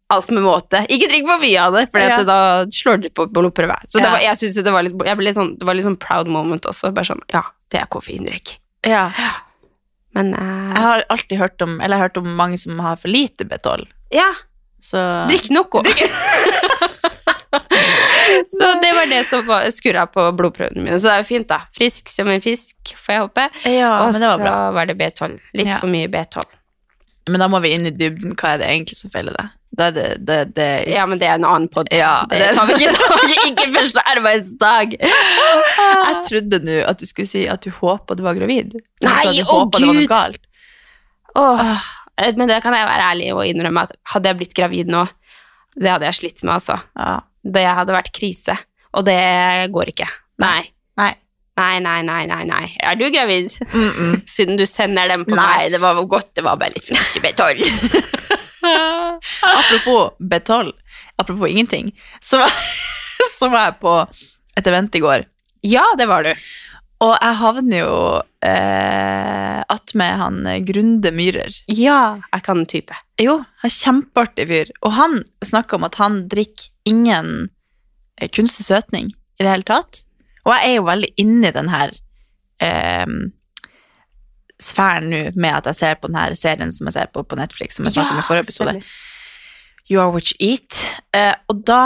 alt 0.09 0.31
med 0.33 0.41
måte. 0.43 0.83
Ikke 0.89 1.07
drikk 1.11 1.27
for 1.29 1.39
mye 1.41 1.61
av 1.69 1.75
det, 1.77 1.85
for 1.93 2.01
Ja. 2.03 2.19
da 2.25 2.37
slår 2.73 2.99
dere 3.05 3.13
på 3.15 3.27
blodprøve. 3.31 3.79
Så 3.87 4.01
Ja. 4.03 4.11
var, 4.11 4.19
jeg 4.27 4.37
synes 4.41 4.59
det 4.65 4.73
var 4.73 4.83
litt, 4.83 4.97
jeg 5.05 5.17
ble 5.21 5.29
litt 5.29 5.37
sånn, 5.37 5.55
det 5.59 5.65
var 5.69 5.77
litt 5.77 5.85
sånn 5.87 5.99
proud 6.01 6.27
moment 6.27 6.65
også. 6.65 6.91
Bare 6.93 7.05
sånn, 7.05 7.21
ja, 7.31 7.43
det 7.71 7.79
er 7.81 7.85
koffeindrikk. 7.91 8.55
Ja. 8.87 9.11
Men 10.15 10.33
eh, 10.33 10.73
Jeg 10.73 10.81
har 10.83 11.03
alltid 11.13 11.37
hørt 11.37 11.61
om 11.61 11.75
Eller 11.81 11.95
jeg 11.95 12.01
har 12.01 12.07
hørt 12.09 12.17
om 12.17 12.29
mange 12.35 12.57
som 12.57 12.79
har 12.81 12.95
for 12.97 13.07
lite 13.11 13.45
B12. 13.45 13.83
ja, 14.15 14.31
Så 14.81 14.97
drikk 15.29 15.49
noe. 15.53 15.83
så 18.59 18.67
det 18.81 18.93
var 18.93 19.05
det 19.09 19.23
som 19.27 19.45
var- 19.47 19.69
skurra 19.71 20.05
på 20.07 20.31
blodprøvene 20.37 20.83
mine. 20.83 20.99
Så 20.99 21.07
det 21.07 21.13
er 21.13 21.23
jo 21.23 21.27
fint, 21.29 21.47
da. 21.49 21.61
Frisk 21.75 22.09
som 22.09 22.27
en 22.29 22.41
fisk, 22.41 22.75
får 22.97 23.13
jeg 23.13 23.21
håpe. 23.25 23.45
Ja, 23.65 23.91
Og 24.05 24.11
men 24.13 24.21
det 24.21 24.27
var 24.29 24.37
så 24.37 24.43
bra. 24.43 24.71
var 24.71 24.85
det 24.85 24.95
B12. 24.97 25.39
Litt 25.53 25.67
Ja. 25.67 25.77
for 25.79 25.87
mye 25.87 26.07
B12. 26.07 26.45
Men 27.29 27.43
da 27.43 27.47
må 27.51 27.61
vi 27.63 27.73
inn 27.75 27.87
i 27.89 27.93
dybden. 27.93 28.35
Hva 28.39 28.55
er 28.55 28.61
det 28.61 28.69
egentlig 28.71 28.97
som 28.99 29.11
feiler 29.13 29.35
deg? 29.37 29.55
Det, 29.79 29.89
det, 30.25 30.37
det 30.57 30.67
Ja, 30.89 31.05
men 31.07 31.19
det 31.21 31.27
er 31.29 31.37
en 31.37 31.45
annen 31.47 31.69
podkast. 31.71 31.95
Ja, 31.95 32.25
det, 32.31 32.55
tar 32.57 32.67
vi 32.67 32.75
ikke 32.79 32.95
dag. 32.97 33.35
Ikke 33.49 33.67
første 33.75 34.03
arbeidsdag. 34.15 34.95
Jeg 34.99 36.15
trodde 36.25 36.59
nå 36.65 36.79
at 36.89 36.99
du 36.99 37.05
skulle 37.07 37.29
si 37.29 37.45
at 37.51 37.63
du 37.63 37.69
håpa 37.77 38.17
du 38.17 38.25
var 38.25 38.37
gravid. 38.37 38.75
Nei, 39.05 39.39
å, 39.45 39.61
Gud! 39.75 40.41
Åh, 41.39 41.63
Men 42.35 42.49
det 42.49 42.59
kan 42.65 42.75
jeg 42.75 42.89
være 42.89 43.09
ærlig 43.13 43.29
og 43.35 43.45
innrømme 43.45 43.85
at 43.85 43.95
hadde 44.15 44.31
jeg 44.31 44.39
blitt 44.41 44.57
gravid 44.57 44.89
nå, 44.91 45.05
det 45.79 45.93
hadde 45.93 46.09
jeg 46.09 46.17
slitt 46.17 46.43
med, 46.43 46.57
altså. 46.57 46.79
Ja. 46.97 47.19
Det 47.45 47.63
hadde 47.63 47.95
vært 47.95 48.11
krise. 48.15 48.57
Og 48.97 49.05
det 49.07 49.19
går 49.71 49.93
ikke. 49.93 50.09
Nei. 50.41 50.63
Nei. 50.99 51.13
Nei, 51.59 51.79
nei, 51.83 51.99
nei, 52.07 52.23
nei, 52.29 52.43
nei. 52.47 52.65
Er 52.79 52.95
du 52.99 53.05
gravid? 53.11 53.51
Siden 54.35 54.59
du 54.59 54.65
sender 54.69 55.11
dem 55.11 55.25
på 55.27 55.35
Nei, 55.35 55.67
det 55.73 55.81
var 55.83 55.99
godt, 56.07 56.31
det 56.39 56.45
var 56.45 56.59
bare 56.61 56.75
litt 56.77 56.87
mye 56.93 57.23
B12. 57.25 57.65
apropos 59.59 60.15
B12, 60.19 60.71
apropos 61.15 61.49
ingenting, 61.51 61.91
så 62.21 62.37
var, 62.41 62.49
så 63.39 63.49
var 63.51 63.69
jeg 63.69 63.77
på 63.83 63.93
et 64.59 64.67
event 64.71 64.95
i 64.95 65.03
går, 65.03 65.27
Ja, 65.67 65.83
det 65.99 66.07
var 66.07 66.23
du. 66.23 66.31
og 67.03 67.13
jeg 67.15 67.35
havner 67.39 67.79
jo 67.83 67.95
eh, 68.45 69.59
attmed 69.71 70.19
han 70.19 70.41
Grunde 70.67 71.11
Myhrer. 71.15 71.61
Ja, 71.67 72.19
jeg 72.33 72.43
kan 72.43 72.65
type. 72.65 72.95
Jo, 73.19 73.37
han 73.63 73.69
er 73.71 73.75
kjempeartig 73.75 74.47
fyr, 74.51 74.71
og 74.83 74.95
han 74.95 75.21
snakker 75.43 75.79
om 75.79 75.87
at 75.87 75.99
han 75.99 76.21
drikker 76.31 76.69
ingen 76.87 77.49
eh, 78.19 78.29
kunstig 78.31 78.67
søtning 78.67 79.11
i 79.39 79.43
det 79.43 79.51
hele 79.51 79.67
tatt. 79.67 80.03
Og 80.45 80.53
jeg 80.55 80.71
er 80.71 80.77
jo 80.77 80.87
veldig 80.87 81.11
inne 81.21 81.49
i 81.51 81.55
den 81.55 81.69
her 81.71 81.93
eh, 82.63 83.05
sfæren 84.59 85.09
nå 85.11 85.21
med 85.35 85.55
at 85.61 85.69
jeg 85.71 85.79
ser 85.79 85.99
på 85.99 86.09
den 86.11 86.19
her 86.19 86.35
serien 86.37 86.71
som 86.75 86.89
jeg 86.89 86.97
ser 86.97 87.11
på 87.13 87.23
på 87.23 87.37
Netflix, 87.39 87.77
som 87.77 87.87
jeg 87.87 87.95
snakket 87.95 88.17
om 88.17 88.23
i 88.23 88.27
forrige 88.27 88.47
episode. 88.49 88.81
You 89.89 90.01
are 90.01 90.11
what 90.13 90.31
you 90.31 90.37
eat. 90.39 90.83
Eh, 91.15 91.33
og 91.49 91.63
da 91.65 91.83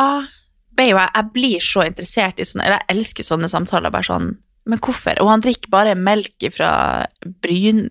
ble 0.75 0.89
jo 0.89 0.97
jeg 0.97 1.11
Jeg 1.13 1.29
blir 1.33 1.61
så 1.63 1.83
interessert 1.85 2.39
i 2.41 2.45
sånne 2.47 2.65
Eller 2.65 2.81
jeg 2.81 2.97
elsker 2.97 3.23
sånne 3.27 3.47
samtaler. 3.51 3.93
Bare 3.93 4.07
sånn 4.07 4.31
Men 4.65 4.79
hvorfor? 4.81 5.21
Og 5.21 5.29
han 5.29 5.43
drikker 5.45 5.69
bare 5.69 5.93
melk 5.95 6.47
fra 6.55 7.05
Bryn 7.45 7.85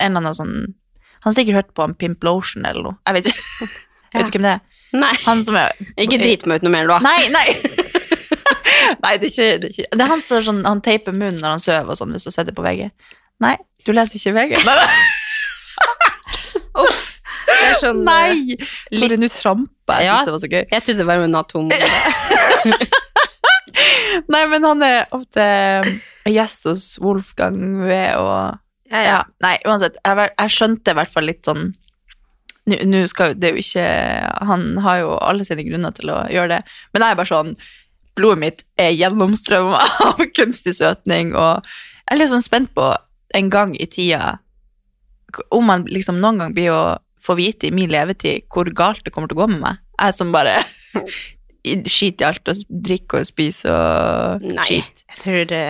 En 0.00 0.08
eller 0.08 0.22
annen 0.22 0.34
sånn 0.38 0.54
Han 1.20 1.28
har 1.28 1.36
sikkert 1.36 1.58
hørt 1.60 1.74
på 1.76 1.84
en 1.84 1.94
Pimp 1.94 2.24
Lotion 2.24 2.64
eller 2.64 2.88
noe. 2.88 2.96
Jeg 3.06 3.18
vet 3.18 3.30
ikke, 3.30 3.68
jeg 4.14 4.18
vet 4.18 4.32
ikke 4.32 4.40
hvem 4.40 4.48
det 4.48 4.54
er. 4.56 4.64
Nei, 4.94 5.12
Han 5.26 5.44
som 5.44 5.56
er 5.58 5.72
ikke 6.00 6.20
drit 6.22 6.48
meg 6.48 6.60
ut 6.60 6.66
noe 6.66 6.74
mer 6.74 6.90
da. 6.90 6.98
Nei, 7.04 7.20
nei! 7.34 7.46
nei, 9.04 9.14
det 9.20 9.28
er 9.28 9.32
ikke 9.32 9.48
Det 9.60 9.68
er, 9.68 9.72
ikke, 9.72 9.88
det 9.92 10.04
er 10.04 10.10
han 10.10 10.22
som 10.24 10.42
sånn, 10.48 10.62
han 10.66 10.82
teiper 10.84 11.14
munnen 11.16 11.40
når 11.42 11.56
han 11.56 11.62
sover 11.62 11.94
og 11.94 12.00
sånn, 12.00 12.14
hvis 12.16 12.26
du 12.28 12.32
setter 12.34 12.56
på 12.56 12.64
VG. 12.64 12.90
Nei, 13.44 13.56
du 13.86 13.92
leser 13.96 14.20
ikke 14.20 14.34
VG. 14.38 14.58
Nei. 14.66 14.78
Uff. 16.84 17.02
Det 17.44 17.54
er 17.68 17.76
sånn, 17.80 18.00
Nei! 18.06 18.56
Sorry, 18.94 19.16
nå 19.20 19.28
trampa 19.32 19.98
jeg. 20.00 20.08
Ja. 20.08 20.16
synes 20.16 20.26
det 20.26 20.34
var 20.34 20.42
så 20.42 20.50
gøy. 20.50 20.64
Jeg 20.72 20.84
trodde 20.86 21.00
det 21.02 21.06
var 21.08 21.24
en 21.24 21.38
atom. 21.38 21.70
Nei, 24.30 24.42
men 24.50 24.64
han 24.64 24.82
er 24.86 25.14
ofte 25.14 25.44
gjest 26.30 26.68
hos 26.68 26.84
Wolfgang 27.02 27.58
ved 27.84 28.16
å 28.18 28.28
Ja, 28.90 29.00
Ja, 29.02 29.16
nei, 29.42 29.56
uansett. 29.66 29.96
Jeg, 30.04 30.30
jeg 30.38 30.54
skjønte 30.54 30.92
i 30.92 30.98
hvert 30.98 31.12
fall 31.12 31.26
litt 31.28 31.44
sånn 31.46 31.72
Nå 32.64 33.02
skal 33.10 33.34
det 33.36 33.50
jo 33.52 33.60
ikke 33.60 33.84
Han 34.48 34.78
har 34.84 35.02
jo 35.02 35.16
alle 35.18 35.44
sine 35.44 35.66
grunner 35.66 35.92
til 35.96 36.12
å 36.14 36.22
gjøre 36.32 36.54
det, 36.54 36.60
men 36.94 37.02
jeg 37.04 37.12
er 37.12 37.18
bare 37.18 37.32
sånn 37.32 37.50
Blodet 38.14 38.40
mitt 38.40 38.64
er 38.78 38.94
gjennomstrømma 38.94 39.80
av 40.08 40.22
kunstig 40.36 40.76
søtning, 40.78 41.34
og 41.34 41.64
jeg 42.04 42.14
er 42.14 42.20
litt 42.20 42.30
sånn 42.30 42.44
spent 42.44 42.70
på 42.76 42.92
en 43.34 43.48
gang 43.50 43.72
i 43.80 43.86
tida 43.90 44.36
om 45.50 45.64
man 45.66 45.82
liksom 45.90 46.20
noen 46.22 46.38
gang 46.38 46.52
blir 46.54 46.70
å 46.70 46.82
få 47.24 47.34
vite 47.38 47.66
i 47.66 47.74
min 47.74 47.90
levetid 47.90 48.44
hvor 48.52 48.68
galt 48.76 49.02
det 49.02 49.10
kommer 49.14 49.30
til 49.30 49.38
å 49.38 49.44
gå 49.44 49.48
med 49.54 49.62
meg. 49.64 49.80
Jeg 49.98 50.14
som 50.14 50.30
bare 50.34 50.58
skiter 51.90 52.26
i 52.26 52.28
alt 52.28 52.50
og 52.52 52.64
drikker 52.68 53.22
og 53.22 53.28
spiser 53.28 53.72
og 53.72 54.44
Nei, 54.44 54.66
skit. 54.68 55.06
jeg 55.10 55.22
tror 55.24 55.46
det 55.50 55.64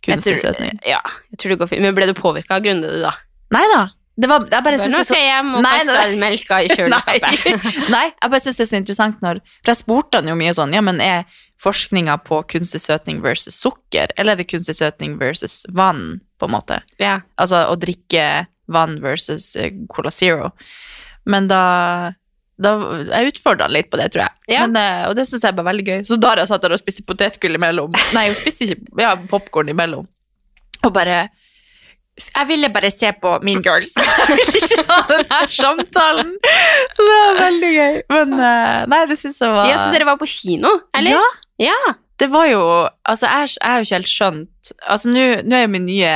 Kunstig 0.00 0.38
søtning. 0.40 0.78
Ja, 0.88 1.02
jeg 1.28 1.42
tror 1.42 1.52
det 1.52 1.58
går 1.60 1.68
fint. 1.68 1.84
Men 1.84 1.96
ble 1.96 2.06
du 2.08 2.14
påvirka 2.16 2.56
av 2.56 2.62
Grunde, 2.64 2.88
du, 2.88 3.02
da? 3.04 3.10
Nei 3.52 3.66
da. 3.74 3.82
Det 4.20 4.28
var, 4.28 4.44
jeg 4.52 4.64
bare 4.66 4.78
Nå 4.80 4.88
så 4.92 5.02
skal 5.06 5.22
jeg 5.22 5.30
hjem 5.30 5.52
og 5.56 5.62
Nei, 5.64 5.72
kaste 5.78 6.18
melka 6.20 6.58
i 6.60 6.68
kjøleskapet. 6.72 7.46
Nei, 7.64 7.86
nei, 7.94 8.02
jeg 8.10 8.32
bare 8.34 8.42
synes 8.44 8.58
det 8.58 8.64
er 8.66 8.70
så 8.70 8.80
interessant 8.80 9.24
når 9.24 9.40
For 9.62 9.72
jeg 9.72 9.80
spurte 9.80 10.20
han 10.20 10.28
jo 10.28 10.36
mye 10.40 10.52
sånn 10.56 10.74
Ja, 10.76 10.82
men 10.84 11.00
er 11.04 11.24
forskninga 11.60 12.18
på 12.24 12.42
kunstig 12.48 12.80
søtning 12.84 13.18
versus 13.24 13.58
sukker, 13.60 14.12
eller 14.16 14.32
er 14.32 14.40
det 14.40 14.48
kunstig 14.48 14.78
søtning 14.78 15.18
versus 15.20 15.62
vann, 15.76 16.22
på 16.40 16.48
en 16.48 16.54
måte? 16.54 16.78
ja. 17.02 17.18
Altså 17.40 17.66
å 17.68 17.74
drikke 17.80 18.46
vann 18.70 18.96
versus 19.02 19.52
eh, 19.60 19.74
Cola 19.92 20.12
Zero. 20.14 20.54
Men 21.28 21.50
da 21.50 22.14
da, 22.60 22.74
jeg 23.08 23.34
utfordra 23.34 23.68
han 23.68 23.74
litt 23.74 23.88
på 23.92 23.96
det, 24.00 24.10
tror 24.12 24.26
jeg. 24.26 24.54
Ja. 24.54 24.64
Men, 24.66 24.76
eh, 24.76 25.04
og 25.08 25.14
det 25.16 25.24
syns 25.28 25.44
jeg 25.46 25.56
var 25.56 25.64
veldig 25.70 25.84
gøy. 25.86 26.00
Så 26.08 26.18
Daria 26.20 26.44
satt 26.48 26.64
der 26.64 26.74
og 26.76 26.80
spiste 26.80 27.04
potetgull 27.08 27.56
imellom. 27.56 27.94
Nei, 28.16 28.26
hun 28.28 28.36
spiste 28.36 28.68
ikke 28.68 29.00
ja, 29.00 29.14
popkorn 29.30 29.72
imellom. 29.72 30.08
Og 30.84 30.92
bare 30.96 31.22
Jeg 32.28 32.48
ville 32.50 32.68
bare 32.74 32.90
se 32.92 33.10
på 33.22 33.32
Mean 33.46 33.62
Girls. 33.64 33.92
Jeg 34.00 34.36
ville 34.36 34.60
ikke 34.60 34.84
ha 34.90 34.98
den 35.10 35.24
her 35.30 35.48
samtalen. 35.56 36.30
Så 36.96 37.06
det 37.08 37.16
var 37.22 37.38
veldig 37.40 37.70
gøy. 37.76 37.96
Men 38.14 38.34
eh, 38.36 38.82
nei, 38.92 39.00
det 39.10 39.16
syns 39.20 39.40
jeg 39.42 39.54
var 39.54 39.68
ja, 39.70 39.78
så 39.80 39.88
dere 39.94 40.06
var 40.08 40.18
på 40.20 40.28
kino, 40.30 40.74
eller? 40.96 41.16
Ja, 41.16 41.26
Ja. 41.70 41.94
det 42.20 42.28
var 42.32 42.46
jo 42.50 42.60
Altså, 43.08 43.26
jeg, 43.28 43.50
jeg 43.56 43.68
har 43.70 43.78
jo 43.80 43.86
ikke 43.88 43.98
helt 43.98 44.12
skjønt 44.12 44.70
Altså, 44.88 45.10
nå 45.12 45.56
er 45.56 45.64
jo 45.66 45.72
min 45.72 45.86
nye 45.88 46.12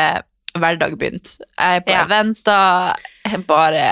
hverdag 0.55 0.95
begynt. 1.01 1.35
Jeg 1.59 1.81
er 1.81 1.85
på 1.87 1.93
Ja. 1.95 2.05
eventer, 2.05 2.93
jeg 3.27 3.41
bare 3.49 3.87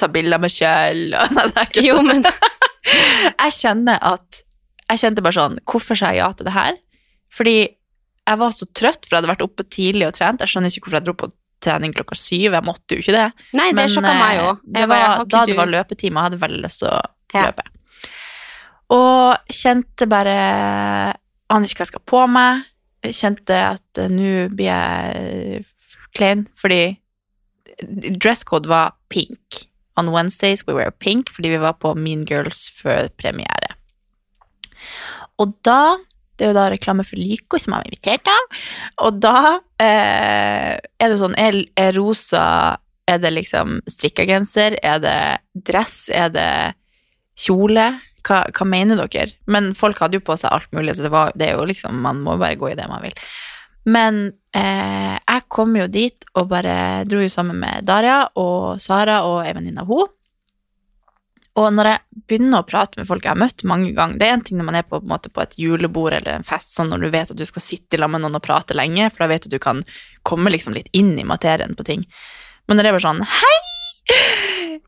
tar 0.00 0.08
bilder 0.14 0.40
meg 0.40 0.50
sjøl 0.54 1.10
Nei, 1.36 1.46
det 1.50 1.56
er 1.60 1.66
ikke 1.68 1.84
sånn. 1.90 2.06
men 2.08 2.24
Jeg 3.44 3.52
kjenner 3.58 3.98
at 4.14 4.40
Jeg 4.90 5.02
kjente 5.04 5.22
bare 5.26 5.36
sånn 5.36 5.58
Hvorfor 5.68 5.98
sa 6.00 6.14
jeg 6.14 6.22
ja 6.22 6.30
til 6.38 6.48
det 6.48 6.54
her? 6.56 6.78
Fordi 7.34 7.56
jeg 8.28 8.38
var 8.38 8.50
så 8.52 8.66
trøtt, 8.74 9.06
for 9.06 9.16
jeg 9.16 9.22
hadde 9.22 9.32
vært 9.32 9.44
oppe 9.46 9.64
tidlig 9.68 10.06
og 10.06 10.14
trent. 10.14 10.40
Jeg 10.40 10.48
skjønner 10.52 10.70
ikke 10.70 10.86
hvorfor 10.88 10.98
jeg 11.00 11.04
dro 11.08 11.14
på 11.14 11.30
trening 11.60 11.92
klokka 11.92 12.16
syv. 12.16 12.52
Jeg 12.56 12.64
måtte 12.64 12.96
jo 12.96 13.02
ikke 13.02 13.12
det. 13.16 13.26
Nei, 13.58 13.68
det 13.72 13.76
Men, 13.76 13.88
sjokka 13.88 14.14
meg 14.18 14.38
òg. 14.40 14.60
var- 14.88 15.24
Da 15.26 15.44
det 15.44 15.56
var 15.56 15.66
løpetime, 15.66 16.14
jeg 16.16 16.30
hadde 16.30 16.40
veldig 16.40 16.62
lyst 16.64 16.78
til 16.80 16.88
å 16.88 17.02
Ja. 17.34 17.46
løpe. 17.50 17.62
Og 18.90 19.36
kjente 19.50 20.08
bare 20.08 21.14
Aner 21.50 21.66
ikke 21.66 21.78
hva 21.82 21.86
jeg 21.86 21.86
skal 21.86 22.06
på 22.06 22.28
meg. 22.30 22.64
Kjente 23.02 23.50
at 23.50 23.98
eh, 23.98 24.08
nå 24.08 24.48
blir 24.54 24.66
jeg 24.66 25.64
klein, 26.14 26.46
fordi 26.54 26.98
dresscode 28.18 28.66
var 28.66 28.92
pink. 29.08 29.66
On 29.96 30.12
Wednesdays 30.12 30.64
we 30.66 30.74
wear 30.74 30.90
pink, 30.92 31.28
fordi 31.28 31.48
vi 31.50 31.56
var 31.58 31.72
på 31.74 31.96
Mean 31.96 32.24
Girls 32.24 32.68
før 32.70 33.08
premiere. 33.18 33.74
Og 35.38 35.54
da 35.62 35.96
Det 36.40 36.46
er 36.46 36.54
jo 36.54 36.56
da 36.56 36.70
reklame 36.72 37.04
for 37.04 37.20
Lyko 37.20 37.58
som 37.60 37.74
jeg 37.74 37.82
var 37.82 37.90
invitert 37.90 38.30
av. 38.32 38.60
Og 39.06 39.18
da 39.20 39.40
eh, 39.76 40.76
er 40.80 41.12
det 41.12 41.18
sånn 41.20 41.36
er, 41.36 41.60
er 41.76 41.92
rosa 41.98 42.44
Er 43.10 43.18
det 43.20 43.32
liksom 43.34 43.80
strikkegenser? 43.90 44.78
Er 44.86 45.00
det 45.02 45.20
dress? 45.68 46.06
Er 46.14 46.30
det 46.32 46.50
kjole? 47.36 47.90
Hva, 48.24 48.44
hva 48.54 48.66
mener 48.68 49.00
dere? 49.02 49.34
Men 49.50 49.72
folk 49.76 50.00
hadde 50.00 50.20
jo 50.20 50.24
på 50.24 50.36
seg 50.38 50.52
alt 50.52 50.68
mulig, 50.76 50.94
så 50.96 51.04
det, 51.06 51.12
var, 51.12 51.32
det 51.34 51.48
er 51.48 51.58
jo 51.58 51.66
liksom 51.68 52.00
Man 52.04 52.20
må 52.24 52.36
bare 52.40 52.58
gå 52.60 52.70
i 52.70 52.76
det 52.78 52.86
man 52.88 53.02
vil. 53.04 53.16
Men 53.90 54.22
eh, 54.56 55.16
jeg 55.16 55.46
kom 55.52 55.76
jo 55.76 55.88
dit 55.90 56.24
og 56.36 56.48
bare 56.52 57.04
dro 57.08 57.20
jo 57.24 57.32
sammen 57.32 57.60
med 57.60 57.84
Daria 57.88 58.22
og 58.38 58.80
Sara 58.80 59.22
og 59.28 59.42
ei 59.44 59.54
venninne 59.56 59.84
av 59.84 59.92
henne. 59.92 60.16
Og 61.58 61.72
når 61.74 61.88
jeg 61.90 62.22
begynner 62.30 62.62
å 62.62 62.66
prate 62.66 63.00
med 63.00 63.08
folk 63.08 63.24
jeg 63.26 63.32
har 63.32 63.40
møtt 63.40 63.64
mange 63.66 63.90
ganger 63.96 64.20
Det 64.20 64.26
er 64.28 64.36
en 64.36 64.44
ting 64.46 64.60
når 64.60 64.66
man 64.68 64.76
er 64.78 64.84
på, 64.86 65.00
på, 65.02 65.16
på 65.34 65.42
et 65.42 65.56
julebord 65.58 66.14
eller 66.14 66.36
en 66.38 66.46
fest, 66.46 66.70
sånn 66.76 66.92
når 66.92 67.02
du 67.02 67.08
vet 67.10 67.32
at 67.34 67.40
du 67.40 67.46
skal 67.48 67.64
sitte 67.64 67.98
sammen 67.98 68.20
med 68.20 68.28
noen 68.28 68.38
og 68.38 68.44
prate 68.46 68.76
lenge, 68.78 69.08
for 69.10 69.24
da 69.24 69.32
vet 69.32 69.46
du 69.46 69.50
at 69.50 69.56
du 69.56 69.62
kan 69.62 69.82
komme 70.26 70.52
liksom 70.54 70.76
litt 70.76 70.90
inn 70.96 71.16
i 71.18 71.26
materien 71.26 71.74
på 71.74 71.86
ting. 71.88 72.04
Men 72.68 72.78
når 72.78 72.86
det 72.86 72.92
er 72.92 72.98
bare 72.98 73.08
sånn 73.08 73.24
Hei! 73.34 73.56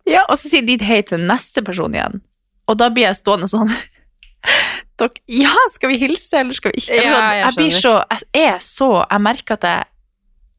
Ja, 0.09 0.25
og 0.29 0.39
så 0.39 0.51
sier 0.51 0.67
de 0.67 0.79
hei 0.83 1.01
til 1.07 1.23
neste 1.23 1.63
person 1.67 1.95
igjen. 1.95 2.23
Og 2.71 2.79
da 2.81 2.89
blir 2.95 3.09
jeg 3.09 3.19
stående 3.21 3.51
sånn 3.51 3.71
ja, 5.43 5.55
skal 5.71 5.93
vi 5.93 5.99
hilse, 6.03 6.41
eller 6.41 6.57
skal 6.57 6.75
vi 6.75 6.83
ikke? 6.83 6.99
Ja, 6.99 7.15
sånn, 7.15 7.27
jeg 7.27 7.43
jeg 7.43 7.59
blir 7.59 7.75
så 7.77 7.95
Jeg 8.03 8.47
er 8.53 8.63
så 8.63 8.91
Jeg 9.01 9.23
merker 9.23 9.59
at 9.59 9.67
jeg 9.67 9.89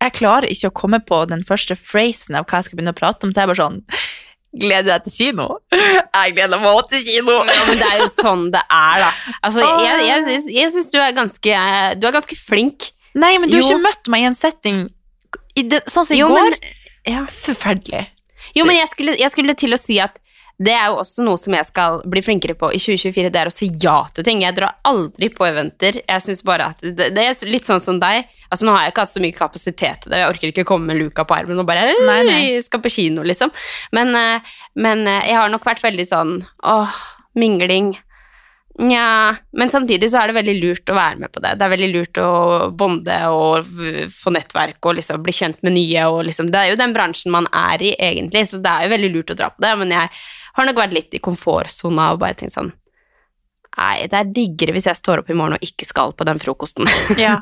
Jeg 0.06 0.16
klarer 0.20 0.52
ikke 0.52 0.72
å 0.72 0.76
komme 0.84 1.00
på 1.04 1.20
den 1.32 1.44
første 1.48 1.76
phrasen 1.80 2.36
av 2.40 2.48
hva 2.48 2.60
jeg 2.60 2.70
skal 2.70 2.80
begynne 2.80 2.96
å 2.96 3.00
prate 3.00 3.28
om, 3.28 3.32
så 3.32 3.44
jeg 3.44 3.48
er 3.48 3.52
bare 3.54 3.64
sånn 3.64 3.80
Gleder 4.54 4.86
deg 5.00 5.06
til 5.08 5.14
kino? 5.18 5.48
Jeg 5.74 6.34
gleder 6.36 6.60
meg 6.62 6.70
også 6.78 6.92
til 6.94 7.06
kino! 7.08 7.40
Ja, 7.50 7.62
men 7.68 7.80
det 7.80 7.88
er 7.90 8.02
jo 8.04 8.10
sånn 8.14 8.44
det 8.54 8.62
er, 8.70 9.00
da. 9.02 9.12
Altså, 9.42 9.64
jeg, 9.66 10.02
jeg, 10.06 10.26
jeg, 10.30 10.42
jeg 10.60 10.74
syns 10.76 10.92
du 10.94 10.98
er 11.02 11.16
ganske 11.18 11.62
Du 12.02 12.06
er 12.10 12.14
ganske 12.20 12.38
flink. 12.38 12.92
Nei, 13.18 13.32
men 13.42 13.50
du 13.50 13.56
har 13.58 13.64
Jo. 13.64 13.72
ikke 13.78 13.86
møtt 13.88 14.12
meg 14.14 14.22
i 14.22 14.28
en 14.30 14.38
setting 14.38 14.84
i 15.58 15.64
det, 15.70 15.84
Sånn 15.90 16.06
som 16.06 16.16
i 16.16 16.20
Jo, 16.20 16.28
går. 16.30 16.50
men- 16.50 17.14
ja. 17.16 17.24
Forferdelig. 17.30 18.06
Jo, 18.56 18.66
men 18.70 18.78
jeg 18.78 18.90
skulle, 18.94 19.18
jeg 19.18 19.32
skulle 19.34 19.54
til 19.58 19.74
å 19.74 19.80
si 19.82 19.98
at 20.02 20.20
det 20.62 20.74
er 20.78 20.92
jo 20.92 21.00
også 21.02 21.24
noe 21.26 21.40
som 21.42 21.56
jeg 21.56 21.66
skal 21.66 22.02
bli 22.10 22.22
flinkere 22.22 22.54
på 22.58 22.70
i 22.76 22.80
2024, 22.82 23.32
det 23.34 23.40
er 23.42 23.50
å 23.50 23.54
si 23.54 23.72
ja 23.82 23.96
til 24.14 24.26
ting. 24.28 24.44
Jeg 24.46 24.54
drar 24.60 24.78
aldri 24.86 25.32
på 25.34 25.48
eventer. 25.48 25.98
Jeg 26.06 26.26
synes 26.26 26.44
bare 26.46 26.70
at 26.74 26.84
det, 26.84 27.10
det 27.16 27.26
er 27.26 27.50
litt 27.50 27.66
sånn 27.66 27.82
som 27.82 27.98
deg. 28.02 28.30
Altså, 28.50 28.68
nå 28.68 28.76
har 28.76 28.86
jeg 28.86 28.94
ikke 28.94 29.08
hatt 29.08 29.16
så 29.16 29.24
mye 29.24 29.38
kapasitet 29.38 30.06
til 30.06 30.14
det. 30.14 30.22
Jeg 30.22 30.30
orker 30.36 30.54
ikke 30.54 30.68
komme 30.70 30.92
med 30.92 31.02
luka 31.02 31.26
på 31.26 31.40
armen 31.40 31.64
og 31.64 31.68
bare 31.70 31.90
Nei, 31.90 32.22
nei. 32.28 32.38
«Hei, 32.38 32.62
skal 32.66 32.84
på 32.84 32.94
kino, 32.94 33.26
liksom. 33.26 33.52
Men, 33.98 34.14
eh, 34.16 34.56
men 34.78 35.06
eh, 35.10 35.30
jeg 35.32 35.42
har 35.42 35.52
nok 35.52 35.66
vært 35.66 35.84
veldig 35.84 36.06
sånn 36.08 36.38
åh, 36.70 36.98
mingling. 37.40 37.96
Nja, 38.82 39.36
men 39.54 39.70
samtidig 39.70 40.08
så 40.10 40.22
er 40.22 40.32
det 40.32 40.38
veldig 40.40 40.54
lurt 40.58 40.90
å 40.90 40.96
være 40.98 41.20
med 41.22 41.34
på 41.34 41.42
det. 41.44 41.52
Det 41.60 41.66
er 41.66 41.74
veldig 41.76 41.90
lurt 41.94 42.20
å 42.22 42.30
bonde 42.74 43.18
og 43.30 43.68
få 44.10 44.34
nettverk 44.34 44.80
og 44.90 44.98
liksom 44.98 45.22
bli 45.26 45.36
kjent 45.36 45.60
med 45.66 45.76
nye. 45.76 46.06
Og 46.10 46.24
liksom, 46.30 46.50
det 46.54 46.62
er 46.62 46.72
jo 46.72 46.80
den 46.80 46.96
bransjen 46.96 47.34
man 47.36 47.50
er 47.54 47.84
i, 47.86 47.92
egentlig, 48.02 48.48
så 48.50 48.62
det 48.64 48.72
er 48.72 48.88
jo 48.88 48.96
veldig 48.96 49.12
lurt 49.14 49.36
å 49.36 49.38
dra 49.38 49.52
på 49.54 49.62
det. 49.66 49.76
Men 49.84 49.94
jeg 49.94 50.10
har 50.58 50.70
nok 50.70 50.80
vært 50.80 50.96
litt 50.96 51.18
i 51.18 51.22
komfortsona 51.24 52.12
og 52.14 52.22
bare 52.24 52.38
tenkt 52.40 52.56
sånn 52.58 52.72
Nei, 53.74 54.06
det 54.06 54.18
er 54.20 54.28
diggere 54.30 54.76
hvis 54.76 54.86
jeg 54.86 55.00
står 55.00 55.24
opp 55.24 55.30
i 55.34 55.38
morgen 55.38 55.56
og 55.58 55.64
ikke 55.66 55.88
skal 55.90 56.12
på 56.14 56.28
den 56.30 56.38
frokosten. 56.38 56.86
Ja. 57.18 57.40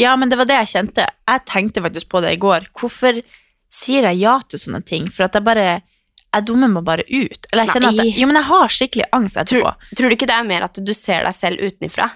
ja, 0.00 0.14
men 0.16 0.30
det 0.32 0.38
var 0.40 0.48
det 0.48 0.56
jeg 0.56 0.70
kjente. 0.70 1.04
Jeg 1.28 1.42
tenkte 1.50 1.82
faktisk 1.84 2.08
på 2.08 2.22
det 2.24 2.30
i 2.32 2.38
går. 2.40 2.70
Hvorfor 2.80 3.18
sier 3.68 4.08
jeg 4.08 4.22
ja 4.22 4.38
til 4.48 4.62
sånne 4.62 4.80
ting? 4.88 5.10
For 5.12 5.26
at 5.26 5.36
jeg 5.36 5.44
bare 5.44 5.66
Jeg 6.30 6.46
dummer 6.48 6.72
meg 6.72 6.86
bare 6.86 7.04
ut. 7.10 7.44
Eller 7.50 7.66
jeg 7.66 7.74
kjenner 7.74 7.92
at 7.92 8.00
jeg, 8.00 8.16
Jo, 8.22 8.30
men 8.30 8.40
jeg 8.40 8.48
har 8.48 8.74
skikkelig 8.78 9.08
angst 9.18 9.36
etterpå. 9.36 9.74
Tror 9.76 10.00
tror 10.00 10.08
du 10.08 10.16
ikke 10.16 10.30
det 10.30 10.38
er 10.38 10.48
mer 10.48 10.64
at 10.64 10.80
du 10.80 10.92
ser 10.96 11.28
deg 11.28 11.36
selv 11.36 11.60
utenifra? 11.60 12.08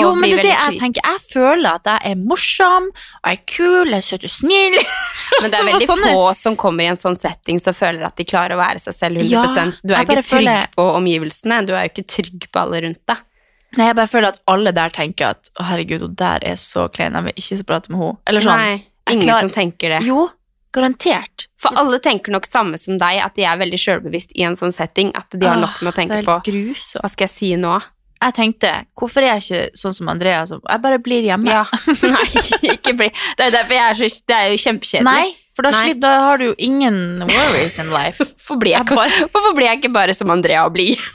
Jo, 0.00 0.14
men 0.14 0.30
det 0.30 0.38
er 0.38 0.42
det 0.42 0.52
jeg 0.56 0.78
tenker. 0.80 1.02
Jeg 1.04 1.20
føler 1.32 1.68
at 1.74 1.84
jeg 1.84 2.12
er 2.12 2.14
morsom, 2.16 2.86
og 2.88 3.26
jeg 3.28 3.38
er 3.38 3.42
kul, 3.56 3.90
jeg 3.92 3.98
er 3.98 4.06
søt 4.06 4.24
og 4.24 4.30
snill. 4.30 4.78
Men 5.42 5.50
det 5.50 5.58
er 5.58 5.64
veldig 5.68 5.86
sånne- 5.88 6.12
få 6.12 6.22
som 6.36 6.56
kommer 6.56 6.84
i 6.84 6.86
en 6.92 6.96
sånn 7.00 7.18
setting 7.18 7.58
som 7.60 7.72
føler 7.74 8.04
at 8.06 8.16
de 8.16 8.24
klarer 8.24 8.52
å 8.54 8.58
være 8.60 8.80
seg 8.80 8.94
selv 8.94 9.20
100 9.22 9.30
Ja, 9.32 9.44
Du 9.82 9.94
er 9.94 9.98
jo 9.98 10.04
ikke 10.04 10.16
trygg 10.22 10.26
føler- 10.46 10.68
på 10.76 10.86
omgivelsene, 10.96 11.66
du 11.66 11.72
er 11.74 11.86
jo 11.86 11.92
ikke 11.92 12.06
trygg 12.06 12.48
på 12.52 12.60
alle 12.60 12.80
rundt 12.84 13.00
deg. 13.06 13.16
Nei, 13.78 13.86
jeg 13.86 13.96
bare 13.96 14.08
føler 14.12 14.28
at 14.28 14.40
alle 14.52 14.72
der 14.76 14.90
tenker 14.92 15.30
at 15.30 15.48
å 15.58 15.64
herregud, 15.64 16.00
hun 16.04 16.14
der 16.14 16.44
er 16.44 16.56
så 16.60 16.88
klein, 16.92 17.12
jeg 17.16 17.24
vil 17.24 17.32
ikke 17.40 17.56
så 17.62 17.64
prate 17.64 17.88
med 17.90 18.00
henne. 18.02 18.18
Eller 18.28 18.40
sånn. 18.44 18.58
Nei, 18.60 18.84
ingen 19.10 19.26
klar- 19.28 19.40
som 19.40 19.50
tenker 19.50 19.88
det. 19.98 20.02
Jo, 20.04 20.28
garantert. 20.72 21.46
For 21.60 21.72
alle 21.80 21.98
tenker 22.04 22.32
nok 22.32 22.46
samme 22.48 22.78
som 22.80 22.98
deg, 23.00 23.20
at 23.24 23.34
de 23.36 23.44
er 23.48 23.56
veldig 23.60 23.80
sjølbevisst 23.80 24.32
i 24.36 24.44
en 24.48 24.56
sånn 24.56 24.72
setting, 24.72 25.12
at 25.16 25.30
de 25.30 25.46
har 25.46 25.56
nok 25.60 25.80
med 25.82 25.92
å 25.92 25.96
tenke 25.96 26.20
det 26.20 26.26
på 26.28 26.38
grusomt. 26.48 27.02
hva 27.02 27.10
skal 27.10 27.26
jeg 27.28 27.34
si 27.36 27.50
nå? 27.56 27.74
Jeg 28.22 28.34
tenkte, 28.36 28.70
hvorfor 28.98 29.24
er 29.24 29.32
jeg 29.34 29.42
ikke 29.42 29.78
sånn 29.80 29.94
som 29.96 30.08
Andrea, 30.12 30.44
jeg 30.46 30.82
bare 30.84 30.98
blir 31.02 31.24
hjemme? 31.26 31.50
Ja, 31.50 31.64
nei, 32.14 32.26
ikke 32.76 32.94
bli 32.98 33.08
Det 33.38 33.48
er 33.48 33.54
derfor 33.56 33.74
jeg 33.74 33.86
er 33.90 33.98
så 33.98 34.10
Det 34.30 34.36
er 34.38 34.50
jo 34.52 34.60
kjempekjedelig. 34.62 35.08
Nei, 35.10 35.32
for 35.56 35.66
da, 35.66 35.72
slipper, 35.74 36.00
da 36.04 36.12
har 36.28 36.38
du 36.40 36.44
jo 36.50 36.54
ingen 36.62 36.96
worries 37.26 37.78
in 37.82 37.90
life. 37.92 38.22
Hvorfor 38.38 38.60
blir 38.62 38.76
jeg, 38.76 38.86
Jeg 38.86 38.96
bare- 38.96 39.26
hvorfor 39.32 39.56
blir 39.58 39.66
jeg 39.68 39.82
ikke 39.82 39.92
bare 39.98 40.14
som 40.14 40.30
Andrea 40.30 40.62
og 40.68 40.72
blid? 40.78 40.96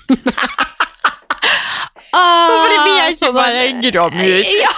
Hvorfor 2.17 2.83
blir 2.83 2.97
jeg 2.97 3.15
ikke 3.15 3.31
bare 3.35 3.63
gråmus? 3.83 4.51
Ja. 4.61 4.75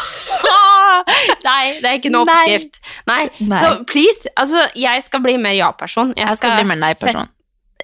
Nei, 1.46 1.66
det 1.80 1.88
er 1.90 1.98
ikke 2.00 2.12
noe 2.12 2.26
oppskrift. 2.28 2.80
Nei. 3.08 3.22
Nei. 3.40 3.60
Så 3.62 3.70
please, 3.90 4.32
altså, 4.38 4.66
jeg 4.78 5.04
skal 5.06 5.22
bli 5.24 5.38
mer 5.42 5.56
ja-person. 5.58 6.14
Jeg 6.20 6.38
skal 6.40 6.58
bli 6.60 6.68
mer 6.72 6.80
nei-person. 6.82 7.30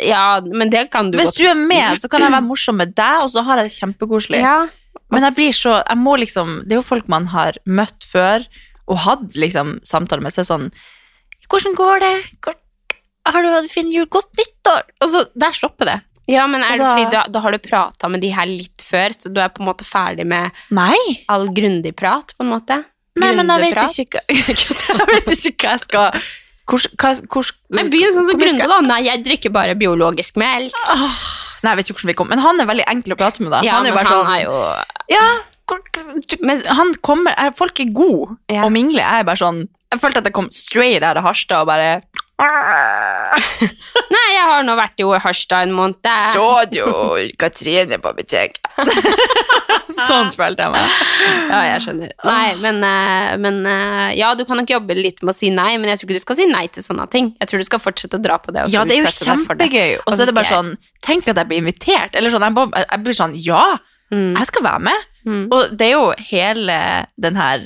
Ja, 0.03 0.41
men 0.43 0.69
det 0.69 0.89
kan 0.91 1.11
du 1.11 1.17
Hvis 1.17 1.31
godt. 1.31 1.37
du 1.37 1.45
er 1.47 1.55
med, 1.55 1.99
så 2.01 2.09
kan 2.11 2.21
jeg 2.25 2.31
være 2.33 2.47
morsom 2.51 2.75
med 2.81 2.95
deg, 2.97 3.21
og 3.23 3.29
så 3.31 3.43
har 3.47 3.61
jeg 3.61 3.69
det 3.69 3.77
kjempekoselig. 3.79 4.41
Ja. 4.43 4.67
Men 5.13 5.21
jeg 5.23 5.35
blir 5.37 5.53
så 5.53 5.71
Jeg 5.87 5.97
må 6.01 6.15
liksom 6.17 6.63
Det 6.65 6.73
er 6.73 6.79
jo 6.79 6.85
folk 6.87 7.07
man 7.11 7.27
har 7.29 7.53
møtt 7.69 8.03
før 8.09 8.45
og 8.87 8.97
hatt 9.03 9.35
liksom 9.37 9.79
samtaler 9.85 10.21
med, 10.25 10.33
så 10.33 10.41
er 10.43 10.47
sånn 10.49 10.65
Hvordan 11.49 11.75
går 11.77 11.99
det? 12.03 12.15
Har 13.25 13.41
du 13.41 13.49
hatt 13.53 13.69
fin 13.71 13.91
jul? 13.93 14.05
Godt 14.13 14.29
nyttår! 14.37 14.83
Og 15.01 15.09
så 15.13 15.23
Der 15.35 15.51
stopper 15.57 15.85
det. 15.89 15.95
Ja, 16.27 16.47
men 16.49 16.61
er 16.63 16.73
det 16.73 16.81
Altså- 16.81 16.91
fordi 16.97 17.11
da, 17.11 17.23
da 17.29 17.39
har 17.39 17.51
du 17.51 17.57
prata 17.59 18.09
med 18.09 18.21
de 18.21 18.29
her 18.33 18.45
litt 18.49 18.81
før, 18.81 19.13
så 19.13 19.31
du 19.33 19.39
er 19.41 19.49
på 19.53 19.61
en 19.61 19.69
måte 19.69 19.85
ferdig 19.85 20.25
med 20.25 20.51
Nei. 20.71 20.97
all 21.29 21.47
grundig 21.53 21.95
prat, 21.95 22.33
på 22.37 22.41
en 22.45 22.49
måte? 22.49 22.83
Nei, 23.15 23.31
men 23.37 23.47
jeg 23.47 23.73
vet 23.73 23.99
ikke 24.05 24.19
Jeg 24.29 25.07
vet 25.13 25.29
ikke 25.51 25.69
hva 25.69 25.75
jeg 25.77 25.79
skal 25.85 26.21
Hvor, 26.65 26.81
hva, 26.97 27.11
hvor, 27.29 27.49
Men 27.77 27.91
begynn 27.93 28.13
sånn 28.15 28.25
som 28.25 28.39
Grunde, 28.41 28.65
da. 28.69 28.77
Nei, 28.81 29.03
jeg 29.05 29.21
drikker 29.25 29.53
bare 29.53 29.75
biologisk 29.77 30.37
melk. 30.41 30.73
Nei, 31.61 31.71
jeg 31.71 31.77
vet 31.79 31.89
ikke 31.91 31.99
hvordan 31.99 32.11
vi 32.11 32.17
kom 32.17 32.31
Men 32.33 32.41
han 32.43 32.61
er 32.61 32.69
veldig 32.69 32.87
enkel 32.91 33.13
å 33.15 33.19
prate 33.19 33.43
med, 33.43 33.51
da. 33.53 33.61
Ja, 33.65 33.77
han 33.79 33.85
er 33.85 33.93
jo 33.93 33.97
bare 33.99 34.09
han 34.09 34.17
sånn 34.17 34.31
er 34.33 34.41
jo 34.43 34.55
Ja, 35.13 35.27
hvor, 35.69 35.79
du, 36.25 36.35
han 36.79 36.93
kommer 37.05 37.37
er, 37.37 37.53
Folk 37.57 37.79
er 37.81 37.89
gode 37.93 38.35
Ja. 38.51 38.65
å 38.65 38.69
mingle. 38.73 39.01
Jeg 39.01 39.23
er 39.23 39.29
bare 39.29 39.41
sånn 39.41 39.63
Jeg 39.93 40.01
følte 40.01 40.21
at 40.23 40.29
jeg 40.29 40.37
kom 40.37 40.49
straight 40.53 41.05
out 41.05 41.21
av 41.21 41.25
Harstad 41.29 41.63
og 41.63 41.69
bare 41.71 41.89
Nei, 44.11 44.24
jeg 44.45 44.57
har 44.59 44.65
nå 44.67 44.75
vært 44.77 45.01
i 45.01 45.07
Harstad 45.23 45.65
en 45.67 45.73
måned. 45.75 46.09
Så 46.33 46.45
du 46.71 46.81
Katrine 47.41 47.97
på 48.01 48.11
butikk? 48.17 48.59
sånn 49.95 50.31
følte 50.35 50.65
jeg 50.65 50.73
meg. 50.73 50.95
Ja, 51.49 51.59
jeg 51.71 51.83
skjønner. 51.85 52.11
Nei, 52.27 52.47
men, 52.61 52.79
eh, 52.85 53.31
men 53.41 53.59
eh, 53.69 54.11
Ja, 54.19 54.33
du 54.37 54.43
kan 54.47 54.59
nok 54.59 54.71
jobbe 54.71 54.97
litt 54.97 55.21
med 55.23 55.33
å 55.33 55.37
si 55.37 55.49
nei, 55.53 55.71
men 55.79 55.89
jeg 55.91 56.01
tror 56.01 56.09
ikke 56.11 56.19
du 56.19 56.25
skal 56.25 56.39
si 56.41 56.47
nei 56.49 56.65
til 56.73 56.85
sånne 56.85 57.07
ting. 57.13 57.31
Jeg 57.41 57.51
tror 57.51 57.63
du 57.63 57.67
skal 57.67 57.83
fortsette 57.83 58.19
å 58.19 58.23
dra 58.23 58.37
på 58.41 58.53
det. 58.55 58.65
og 58.65 58.69
så 58.71 58.79
Ja, 58.79 58.85
det 58.87 58.97
er 58.99 59.03
jo 59.05 59.13
kjempegøy. 59.15 59.97
Og 60.05 60.13
så 60.13 60.21
er 60.25 60.31
det 60.31 60.37
bare 60.37 60.53
sånn 60.53 60.73
Tenk 61.05 61.27
at 61.29 61.37
jeg 61.37 61.49
blir 61.51 61.61
invitert. 61.61 62.15
Eller 62.17 62.33
sånn, 62.33 62.45
jeg, 62.47 62.55
bare, 62.57 62.85
jeg 62.89 63.03
blir 63.05 63.19
sånn 63.23 63.35
Ja, 63.37 63.65
Mm. 64.13 64.35
jeg 64.37 64.45
skal 64.51 64.61
være 64.61 64.79
med. 64.85 65.05
Mm. 65.25 65.45
Og 65.51 65.71
det 65.73 65.85
er 65.87 65.93
jo 65.95 66.13
hele 66.29 66.75
den 67.17 67.35
her 67.39 67.63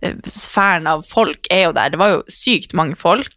eh, 0.00 0.14
sfæren 0.24 0.86
av 0.88 1.02
folk 1.04 1.44
er 1.52 1.66
jo 1.66 1.74
der. 1.76 1.90
Det 1.92 1.98
var 2.00 2.08
jo 2.14 2.22
sykt 2.32 2.72
mange 2.72 2.96
folk. 2.96 3.36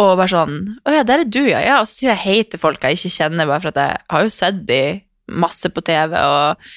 Og 0.00 0.14
bare 0.16 0.30
sånn 0.32 0.54
Å 0.86 0.94
ja, 0.94 1.04
der 1.06 1.24
er 1.24 1.28
du, 1.28 1.42
ja. 1.44 1.60
ja. 1.64 1.80
Og 1.82 1.88
så 1.90 1.98
sier 1.98 2.14
jeg 2.14 2.24
hei 2.24 2.38
til 2.48 2.62
folk 2.62 2.84
jeg 2.84 2.98
ikke 2.98 3.16
kjenner, 3.18 3.48
bare 3.50 3.64
for 3.64 3.74
at 3.74 3.82
jeg 3.82 4.06
har 4.14 4.24
jo 4.26 4.32
sett 4.34 4.62
de 4.68 4.80
masse 5.30 5.70
på 5.70 5.82
TV. 5.86 6.16
Og 6.16 6.70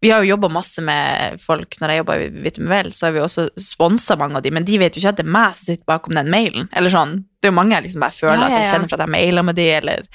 vi 0.00 0.10
har 0.12 0.22
jo 0.22 0.30
jobba 0.34 0.50
masse 0.52 0.82
med 0.84 1.40
folk 1.42 1.78
når 1.80 1.92
jeg 1.92 2.02
jobba 2.02 2.16
i 2.22 2.26
Vitamin 2.44 2.70
Vel, 2.70 2.90
så 2.94 3.08
har 3.08 3.16
vi 3.16 3.22
også 3.22 3.48
sponsa 3.58 4.14
mange 4.20 4.38
av 4.38 4.44
de, 4.44 4.52
men 4.54 4.66
de 4.66 4.78
vet 4.78 4.94
jo 4.94 5.02
ikke 5.02 5.14
at 5.14 5.20
det 5.20 5.26
er 5.26 5.36
meg 5.38 5.56
som 5.58 5.72
sitter 5.72 5.88
bakom 5.90 6.18
den 6.18 6.30
mailen. 6.30 6.68
Eller 6.76 6.94
sånn. 6.94 7.16
Det 7.38 7.48
er 7.48 7.54
jo 7.54 7.58
mange 7.58 7.74
jeg 7.74 7.88
liksom 7.88 8.04
bare 8.06 8.14
føler 8.18 8.44
Ja, 8.44 8.46
at 8.46 8.54
ja, 8.54 8.60
jeg 8.62 8.74
kjenner 8.74 8.90
for 8.90 8.98
at 8.98 9.06
jeg 9.06 9.14
maila 9.16 9.44
med 9.46 9.58
de, 9.58 9.66
eller 9.80 10.06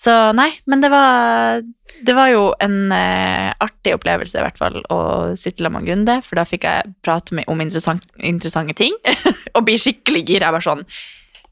Så 0.00 0.14
nei, 0.36 0.48
men 0.70 0.80
det 0.84 0.90
var 0.92 1.60
Det 2.06 2.14
var 2.16 2.28
jo 2.30 2.42
en 2.64 2.92
eh, 2.96 3.50
artig 3.60 3.92
opplevelse, 3.96 4.38
i 4.40 4.44
hvert 4.46 4.60
fall, 4.60 4.80
å 4.88 5.00
sitte 5.36 5.66
sammen 5.66 5.82
med 5.82 5.90
Gunde, 5.90 6.20
for 6.24 6.40
da 6.40 6.46
fikk 6.48 6.64
jeg 6.64 6.92
prate 7.04 7.36
med, 7.36 7.48
om 7.52 7.60
interessant, 7.60 8.06
interessante 8.16 8.76
ting, 8.78 8.96
og 9.56 9.66
bli 9.66 9.76
skikkelig 9.80 10.22
gira. 10.24 10.48
Jeg 10.48 10.56
var 10.56 10.64
sånn 10.64 10.86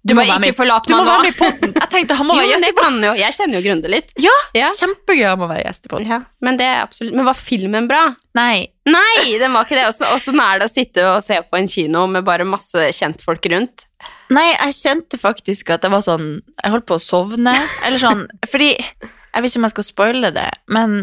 Du 0.08 0.14
må 0.16 0.24
ikke 0.24 0.54
forlate 0.56 0.88
Du 0.90 0.94
må 0.96 1.02
meg 1.04 1.08
nå. 1.08 1.12
være 1.12 1.26
med 1.26 1.34
i 1.34 1.38
podden! 1.38 1.74
Jeg 1.78 1.90
tenkte 1.92 2.16
han 2.18 2.26
må 2.28 2.34
Jo, 2.36 2.40
være 2.40 2.50
gjest 2.54 2.68
i 2.68 2.72
podden. 2.78 3.06
Jeg 3.20 3.36
kjenner 3.38 3.58
jo 3.58 3.62
Grunde 3.68 3.92
litt. 3.92 4.12
Ja, 4.24 4.34
Ja. 4.56 4.70
kjempegøy 4.80 5.24
han 5.28 5.38
må 5.42 5.48
være 5.50 5.64
gjest 5.66 5.86
i 5.86 5.92
podden. 5.92 6.08
Ja, 6.08 6.18
men 6.40 6.56
Men 6.58 7.24
var 7.28 7.34
filmen 7.38 7.88
bra? 7.90 8.02
Nei, 8.34 8.68
Nei, 8.88 9.36
den 9.38 9.52
var 9.52 9.64
ikke 9.66 9.76
det. 9.76 9.84
Åssen- 9.92 10.40
er 10.40 10.58
det 10.58 10.68
å 10.70 10.72
sitte 10.72 11.04
og 11.16 11.22
se 11.22 11.36
på 11.42 11.58
en 11.58 11.68
kino 11.68 12.06
med 12.06 12.24
bare 12.24 12.44
masse 12.48 12.88
kjentfolk 12.96 13.44
rundt? 13.52 13.84
Nei, 14.30 14.52
jeg 14.54 14.74
kjente 14.74 15.18
faktisk 15.18 15.70
at 15.74 15.82
det 15.82 15.90
var 15.90 16.00
sånn 16.04 16.40
Jeg 16.62 16.70
holdt 16.72 16.86
på 16.86 16.96
å 16.96 17.02
sovne, 17.02 17.54
eller 17.84 17.98
sånn 17.98 18.26
Fordi 18.46 18.76
Jeg 18.78 19.42
vet 19.42 19.50
ikke 19.50 19.56
om 19.60 19.66
jeg 19.68 19.70
skal 19.74 19.84
spoile 19.84 20.30
det, 20.32 20.50
men 20.68 20.94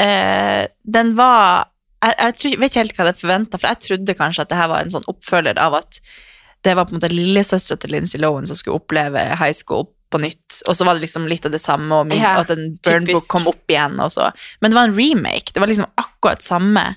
eh, 0.00 0.66
den 0.84 1.14
var 1.16 1.66
jeg, 2.02 2.14
jeg 2.18 2.34
tror, 2.34 2.56
vet 2.58 2.70
ikke 2.72 2.80
helt 2.82 2.96
hva 2.96 3.04
jeg 3.06 3.18
forventa, 3.20 3.58
for 3.60 3.68
jeg 3.68 3.80
trodde 3.86 4.14
kanskje 4.18 4.40
at 4.42 4.48
det 4.50 4.58
her 4.58 4.68
var 4.72 4.80
en 4.82 4.90
sånn 4.90 5.06
oppfølger 5.06 5.58
av 5.62 5.74
at 5.78 6.00
det 6.62 6.76
var 6.78 6.86
på 6.86 6.94
en 6.94 7.00
måte 7.00 7.10
lillesøstera 7.12 7.80
til 7.82 7.92
Lindsay 7.96 8.20
Lohan 8.22 8.46
som 8.46 8.58
skulle 8.58 8.78
oppleve 8.78 9.24
high 9.40 9.54
school 9.56 9.88
på 10.12 10.20
nytt, 10.20 10.60
og 10.68 10.76
så 10.76 10.84
var 10.84 10.94
det 10.94 11.06
liksom 11.06 11.26
litt 11.30 11.46
av 11.48 11.54
det 11.54 11.62
samme, 11.62 12.02
og 12.02 12.06
min, 12.10 12.20
Ja, 12.20 12.36
at 12.42 12.50
en 12.52 12.74
burn 12.84 13.06
book 13.08 13.26
kom 13.32 13.48
opp 13.48 13.70
igjen, 13.70 13.96
Men 13.96 14.70
det 14.70 14.76
var 14.76 14.88
en 14.88 14.96
remake. 14.98 15.52
Det 15.54 15.60
var 15.60 15.66
liksom 15.70 15.88
akkurat 15.94 16.42
samme. 16.42 16.96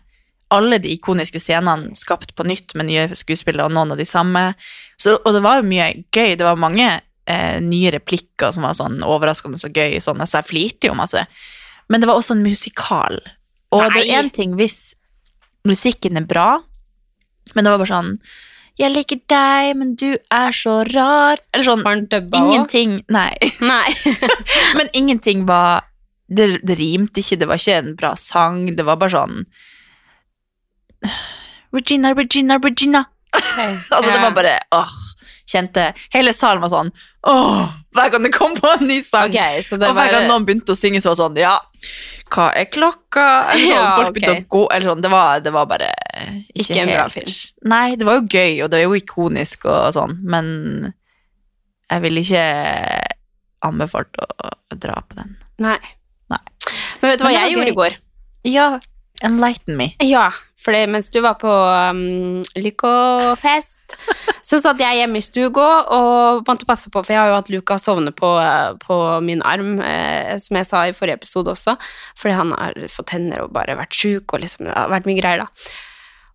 Alle 0.51 0.77
de 0.77 0.91
ikoniske 0.93 1.39
scenene 1.39 1.95
skapt 1.95 2.35
på 2.35 2.43
nytt 2.43 2.75
med 2.75 2.85
nye 2.91 3.07
skuespillere, 3.15 3.65
og 3.65 3.71
noen 3.71 3.95
av 3.95 3.97
de 3.97 4.05
samme. 4.05 4.53
Så, 4.97 5.15
og 5.15 5.33
det 5.33 5.41
var 5.41 5.61
jo 5.61 5.69
mye 5.69 5.87
gøy. 6.11 6.35
Det 6.35 6.45
var 6.45 6.59
mange 6.59 6.89
eh, 7.25 7.61
nye 7.63 7.91
replikker 7.95 8.51
som 8.51 8.67
var 8.67 8.75
sånn 8.77 8.99
overraskende 9.03 9.57
så 9.57 9.71
gøy, 9.71 9.97
sånn, 10.03 10.21
altså 10.21 10.41
jeg 10.41 10.51
flirte 10.51 10.91
jo 10.91 10.97
masse. 10.99 11.25
Men 11.89 12.01
det 12.01 12.09
var 12.09 12.19
også 12.19 12.35
en 12.35 12.45
musikal. 12.45 13.19
Og 13.71 13.87
det 13.95 14.05
er 14.05 14.19
én 14.19 14.31
ting 14.33 14.55
hvis 14.59 14.93
musikken 15.65 16.19
er 16.19 16.27
bra, 16.29 16.59
men 17.53 17.65
det 17.65 17.71
var 17.71 17.81
bare 17.81 17.93
sånn 17.93 18.11
Jeg 18.75 18.91
liker 18.91 19.21
deg, 19.31 19.71
men 19.79 19.93
du 19.95 20.17
er 20.33 20.55
så 20.55 20.81
rar. 20.89 21.39
Eller 21.55 21.67
sånn? 21.67 21.83
Ingenting 22.35 22.97
Nei. 23.11 23.31
Nei. 23.71 23.93
men 24.77 24.91
ingenting 24.93 25.45
var 25.47 25.85
det, 26.27 26.59
det 26.65 26.77
rimte 26.79 27.21
ikke, 27.21 27.37
det 27.39 27.47
var 27.49 27.61
ikke 27.61 27.79
en 27.79 27.95
bra 27.99 28.15
sang, 28.17 28.65
det 28.75 28.85
var 28.85 28.97
bare 28.97 29.13
sånn 29.13 29.43
Regina, 31.75 32.13
Regina, 32.17 32.57
Regina. 32.63 33.03
altså, 33.35 34.09
det 34.09 34.21
var 34.23 34.33
bare 34.33 34.55
åh, 34.73 34.93
Kjente 35.45 35.89
Hele 36.13 36.31
salen 36.33 36.63
var 36.63 36.71
sånn 36.71 36.89
åh, 37.27 37.65
Hver 37.93 38.13
gang 38.13 38.25
det 38.25 38.31
kom 38.33 38.55
på 38.57 38.69
en 38.77 38.87
ny 38.87 39.01
sang. 39.05 39.29
Okay, 39.29 39.61
så 39.65 39.77
det 39.77 39.91
og 39.91 39.97
hver 39.97 40.09
var 40.09 40.15
gang 40.15 40.29
noen 40.31 40.47
begynte 40.47 40.73
å 40.73 40.79
synge, 40.79 41.03
så 41.03 41.11
var 41.11 41.19
det 41.19 41.21
sånn 41.21 41.41
Ja, 41.43 41.57
hva 42.33 42.47
er 42.57 42.67
klokka? 42.73 43.25
Eller 43.53 43.67
sånn, 43.69 43.75
Ja, 43.79 43.89
folk 43.99 44.15
begynte 44.15 44.33
å 44.35 44.47
gå 44.55 44.61
Eller 44.73 44.91
sånn, 44.91 45.03
det 45.05 45.11
var, 45.13 45.41
det 45.45 45.53
var 45.55 45.67
bare 45.69 45.91
ikke, 46.17 46.63
Ikke 46.63 46.79
en 46.81 46.89
helt 46.89 46.97
bra 46.97 47.07
film. 47.13 47.33
Nei, 47.75 47.85
det 47.99 48.07
var 48.07 48.19
jo 48.19 48.25
gøy, 48.25 48.63
og 48.65 48.71
det 48.73 48.79
er 48.79 48.87
jo 48.87 48.97
ikonisk 48.97 49.67
og 49.69 49.91
sånn, 49.95 50.17
men 50.25 50.47
jeg 51.85 52.01
ville 52.01 52.23
ikke 52.25 52.45
anbefalt 53.65 54.17
å, 54.21 54.25
å 54.73 54.77
dra 54.81 54.97
på 55.05 55.19
den. 55.19 55.35
Nei. 55.61 55.77
Nei. 56.33 56.41
Men 57.01 57.11
vet 57.11 57.21
du 57.21 57.25
hva 57.27 57.33
jeg 57.35 57.53
gjorde 57.53 57.71
i 57.71 57.77
går? 57.77 57.97
Ja, 58.49 58.67
enlighten 59.25 59.77
me. 59.79 59.91
Ja, 60.03 60.27
for 60.65 60.73
det, 60.73 60.87
mens 60.89 61.11
du 61.13 61.19
var 61.21 61.37
på 61.37 61.51
um, 61.51 62.41
Lykkofest, 62.57 63.95
så 64.45 64.57
satt 64.61 64.81
jeg 64.81 64.99
hjemme 64.99 65.21
i 65.21 65.25
stuga 65.25 65.65
og 65.93 66.45
måtte 66.47 66.65
passe 66.65 66.89
på, 66.89 67.03
for 67.03 67.13
jeg 67.13 67.21
har 67.21 67.29
jo 67.29 67.37
hatt 67.37 67.51
Luka 67.53 67.77
sovne 67.81 68.13
på, 68.15 68.31
eh, 68.41 68.71
på 68.81 68.97
min 69.25 69.43
arm, 69.45 69.77
eh, 69.85 70.33
som 70.41 70.57
jeg 70.57 70.69
sa 70.69 70.85
i 70.87 70.95
forrige 70.97 71.21
episode 71.21 71.53
også, 71.53 71.75
fordi 72.17 72.37
han 72.39 72.53
har 72.57 72.79
fått 72.89 73.11
tenner 73.13 73.45
og 73.45 73.53
bare 73.53 73.77
vært 73.77 73.93
sjuk, 73.93 74.33
og 74.33 74.41
liksom, 74.41 74.65
det 74.65 74.73
har 74.73 74.89
vært 74.93 75.09
mye 75.09 75.19
greier 75.19 75.45
da. 75.45 75.49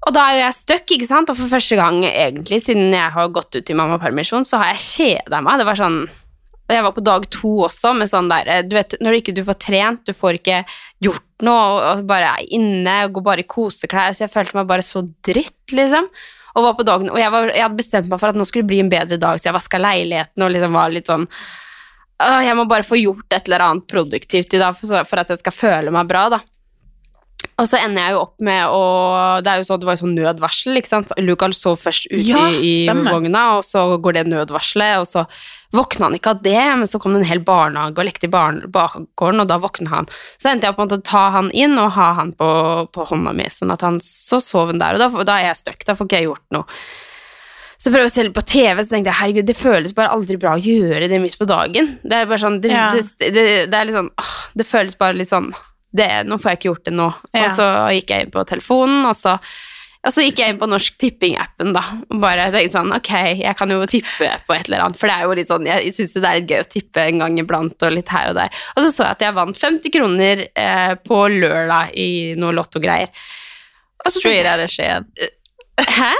Og 0.06 0.14
da 0.16 0.24
er 0.24 0.36
jo 0.36 0.44
jeg 0.44 0.58
støkk, 0.60 0.94
ikke 0.96 1.08
sant, 1.10 1.32
og 1.32 1.38
for 1.40 1.50
første 1.50 1.76
gang 1.76 1.98
egentlig, 2.08 2.62
siden 2.64 2.94
jeg 2.94 3.14
har 3.16 3.34
gått 3.34 3.58
ut 3.58 3.70
i 3.72 3.76
mammapermisjon, 3.76 4.46
så 4.48 4.62
har 4.62 4.72
jeg 4.72 4.86
kjeda 4.86 5.42
meg. 5.44 5.58
Det 5.60 5.66
var 5.68 5.80
sånn, 5.80 5.98
og 6.06 6.76
jeg 6.76 6.86
var 6.86 6.94
på 6.96 7.04
dag 7.04 7.26
to 7.34 7.50
også, 7.66 7.92
med 7.98 8.08
sånn 8.08 8.30
der, 8.30 8.62
du 8.62 8.78
vet, 8.78 8.94
når 9.02 9.10
du 9.10 9.20
ikke 9.20 9.36
du 9.36 9.42
får 9.44 9.58
trent, 9.66 10.06
du 10.06 10.14
får 10.16 10.38
ikke 10.38 10.62
gjort 11.02 11.26
noe, 11.46 11.62
og, 11.78 12.04
bare 12.08 12.34
er 12.36 12.52
inne, 12.56 12.96
og 13.06 13.16
går 13.16 13.26
bare 13.30 13.44
i 13.44 13.48
koseklær, 13.48 14.12
så 14.16 14.26
jeg 14.26 14.32
følte 14.32 14.58
meg 14.58 14.68
bare 14.70 14.84
så 14.86 15.02
dritt, 15.26 15.74
liksom. 15.74 16.08
Og 16.50 16.66
var 16.66 16.76
på 16.78 16.86
dagen, 16.86 17.10
og 17.12 17.18
jeg, 17.20 17.30
var, 17.30 17.50
jeg 17.54 17.62
hadde 17.62 17.78
bestemt 17.78 18.08
meg 18.10 18.20
for 18.22 18.32
at 18.32 18.38
nå 18.38 18.46
skulle 18.48 18.66
det 18.66 18.72
bli 18.72 18.80
en 18.84 18.92
bedre 18.92 19.18
dag, 19.22 19.38
så 19.38 19.50
jeg 19.50 19.56
vasket 19.56 19.84
leiligheten, 19.84 20.44
og 20.44 20.54
liksom 20.54 20.78
var 20.78 20.94
litt 20.94 21.10
sånn, 21.10 21.28
jeg 22.20 22.56
må 22.58 22.66
bare 22.68 22.84
få 22.84 22.98
gjort 23.00 23.32
et 23.32 23.46
eller 23.48 23.64
annet 23.64 23.86
produktivt 23.88 24.56
i 24.56 24.60
dag, 24.60 24.76
for, 24.76 25.06
for 25.08 25.22
at 25.22 25.30
jeg 25.32 25.40
skal 25.40 25.56
føle 25.56 25.94
meg 25.94 26.10
bra, 26.10 26.26
da. 26.34 26.40
Og 27.60 27.66
så 27.68 27.76
ender 27.76 28.06
jeg 28.06 28.14
jo 28.14 28.20
opp 28.22 28.40
med 28.46 28.72
å 28.72 28.82
Det 29.44 29.50
er 29.52 29.60
jo 29.60 29.66
sånn, 29.68 29.80
det 29.82 29.88
var 29.88 29.96
jo 29.98 30.00
sånn 30.06 30.14
nødvarsel, 30.16 30.78
ikke 30.80 30.88
sant. 30.90 31.10
Lukas 31.20 31.60
sov 31.60 31.76
først 31.82 32.06
ute 32.08 32.22
Ja, 32.24 32.46
i, 32.56 32.86
vogna, 32.88 33.42
og 33.58 33.66
så 33.68 33.82
går 34.00 34.16
det 34.16 34.22
nødvarselet, 34.32 35.02
og 35.02 35.08
så 35.10 35.26
våkna 35.76 36.08
han 36.08 36.16
ikke 36.16 36.32
av 36.34 36.40
det, 36.42 36.56
men 36.80 36.88
så 36.90 36.98
kom 37.02 37.12
det 37.14 37.20
en 37.22 37.28
hel 37.28 37.42
barnehage 37.46 38.00
og 38.00 38.08
lekte 38.08 38.26
i 38.26 38.32
bakgården, 38.32 39.44
og 39.44 39.50
da 39.52 39.60
våkna 39.62 39.92
han. 39.92 40.08
Så 40.40 40.50
endte 40.50 40.66
jeg 40.66 40.74
opp 40.74 40.80
med 40.82 40.96
å 40.96 41.02
ta 41.12 41.26
han 41.36 41.52
inn 41.54 41.76
og 41.78 41.92
ha 41.98 42.08
han 42.18 42.32
på, 42.38 42.48
på 42.90 43.06
hånda 43.12 43.36
mi, 43.36 43.46
sånn 43.52 43.70
at 43.76 43.84
han 43.86 44.00
så 44.02 44.40
sov 44.42 44.72
han 44.72 44.80
der, 44.82 44.96
og 44.98 45.04
da, 45.04 45.28
da 45.28 45.38
er 45.38 45.50
jeg 45.52 45.60
støkk, 45.62 45.86
da 45.86 45.94
får 45.98 46.08
ikke 46.10 46.22
jeg 46.22 46.30
gjort 46.30 46.56
noe. 46.56 46.80
Så 47.80 47.88
prøver 47.88 48.04
jeg 48.08 48.10
å 48.10 48.16
se 48.16 48.24
litt 48.26 48.36
på 48.36 48.42
TV, 48.44 48.82
så 48.84 48.92
tenkte 48.92 49.08
jeg 49.08 49.18
herregud, 49.22 49.46
det 49.48 49.56
føles 49.56 49.94
bare 49.96 50.10
aldri 50.12 50.36
bra 50.40 50.56
å 50.58 50.60
gjøre 50.60 51.06
det 51.08 51.20
midt 51.22 51.38
på 51.40 51.46
dagen. 51.48 51.94
Det 52.02 52.18
er 52.18 52.26
bare 52.28 52.42
sånn, 52.42 52.58
det, 52.60 52.72
Ja. 52.74 52.90
det, 52.92 53.30
det, 53.32 53.44
det 53.72 53.78
er 53.78 53.86
litt 53.88 53.96
sånn, 53.96 54.10
åh, 54.20 54.34
det 54.58 54.66
føles 54.68 54.98
bare 55.00 55.16
litt 55.16 55.30
sånn, 55.30 55.48
det, 55.96 56.12
nå 56.26 56.38
får 56.38 56.52
jeg 56.52 56.60
ikke 56.60 56.70
gjort 56.70 56.88
det 56.88 56.94
nå. 56.96 57.10
Ja. 57.34 57.42
Og 57.42 57.52
så 57.58 57.68
gikk 57.96 58.14
jeg 58.14 58.26
inn 58.26 58.32
på 58.34 58.44
telefonen, 58.48 59.04
og 59.08 59.16
så, 59.18 59.36
og 60.06 60.14
så 60.14 60.24
gikk 60.24 60.42
jeg 60.42 60.54
inn 60.54 60.60
på 60.60 60.68
Norsk 60.70 60.98
Tipping-appen 61.02 61.74
da, 61.76 61.82
og 62.06 62.22
bare 62.22 62.48
tenkte 62.54 62.74
sånn, 62.76 62.92
ok, 62.96 63.12
jeg 63.42 63.58
kan 63.58 63.74
jo 63.74 63.80
tippe 63.90 64.30
på 64.46 64.56
et 64.56 64.70
eller 64.70 64.86
annet, 64.86 65.00
for 65.00 65.10
det 65.10 65.16
er 65.16 65.26
jo 65.26 65.38
litt 65.40 65.50
sånn, 65.50 65.68
jeg 65.68 65.94
synes 65.96 66.14
det 66.16 66.30
er 66.30 66.38
litt 66.40 66.54
gøy 66.54 66.62
å 66.62 66.68
tippe 66.76 67.06
en 67.06 67.24
gang 67.24 67.40
iblant, 67.42 67.86
og 67.86 67.96
litt 67.96 68.14
her 68.14 68.30
og 68.30 68.38
der. 68.38 68.62
Og 68.76 68.84
så 68.84 68.92
så 68.94 69.08
jeg 69.08 69.18
at 69.18 69.26
jeg 69.26 69.38
vant 69.40 69.64
50 69.64 69.96
kroner 69.98 70.44
eh, 70.48 70.94
på 71.06 71.24
lørdag 71.34 71.96
i 71.98 72.10
noe 72.40 72.54
lottogreier. 72.56 73.10
Straight 74.06 74.46
out 74.48 74.62
of 74.62 74.72
Skien. 74.72 75.10
Hæ? 75.80 76.14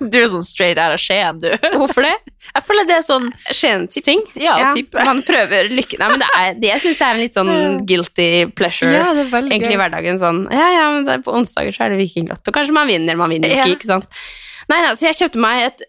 Du 0.00 0.18
er 0.20 0.26
sånn 0.28 0.44
straight 0.44 0.80
out 0.80 0.94
of 0.94 1.00
Skien, 1.00 1.38
du. 1.40 1.50
Hvorfor 1.76 2.04
det? 2.04 2.14
Jeg 2.56 2.64
føler 2.64 2.86
det 2.88 2.94
er 2.96 3.04
sånn 3.04 3.26
Skjens-ting? 3.52 4.22
Ja, 4.40 4.56
type. 4.74 5.04
Man 5.04 5.20
prøver 5.26 5.68
lykken 5.76 6.00
Nei, 6.02 6.08
men 6.14 6.22
det 6.24 6.30
er, 6.40 6.54
det, 6.56 6.70
jeg 6.72 6.82
syns 6.86 6.98
det 7.02 7.06
er 7.06 7.14
en 7.18 7.22
litt 7.22 7.36
sånn 7.36 7.52
guilty 7.90 8.28
pleasure. 8.56 8.90
Ja, 8.96 9.12
det 9.16 9.26
er 9.26 9.30
veldig 9.34 9.52
egentlig 9.54 9.76
i 9.76 9.80
hverdagen 9.82 10.18
sånn 10.22 10.42
Ja, 10.54 10.66
ja, 10.74 10.88
men 10.96 11.12
er 11.12 11.22
på 11.26 11.34
onsdager 11.36 11.76
så 11.76 11.84
er 11.86 11.94
det 11.94 12.00
Vikinglotto. 12.00 12.54
Kanskje 12.56 12.74
man 12.76 12.88
vinner, 12.90 13.18
man 13.20 13.30
vinner 13.34 13.52
ikke, 13.52 13.68
Ja. 13.68 13.76
ikke 13.78 13.90
sant. 13.92 14.18
Nei, 14.66 14.80
nei, 14.82 14.94
så 14.98 15.06
jeg 15.06 15.14
kjøpte 15.20 15.38
meg 15.38 15.60
et, 15.62 15.82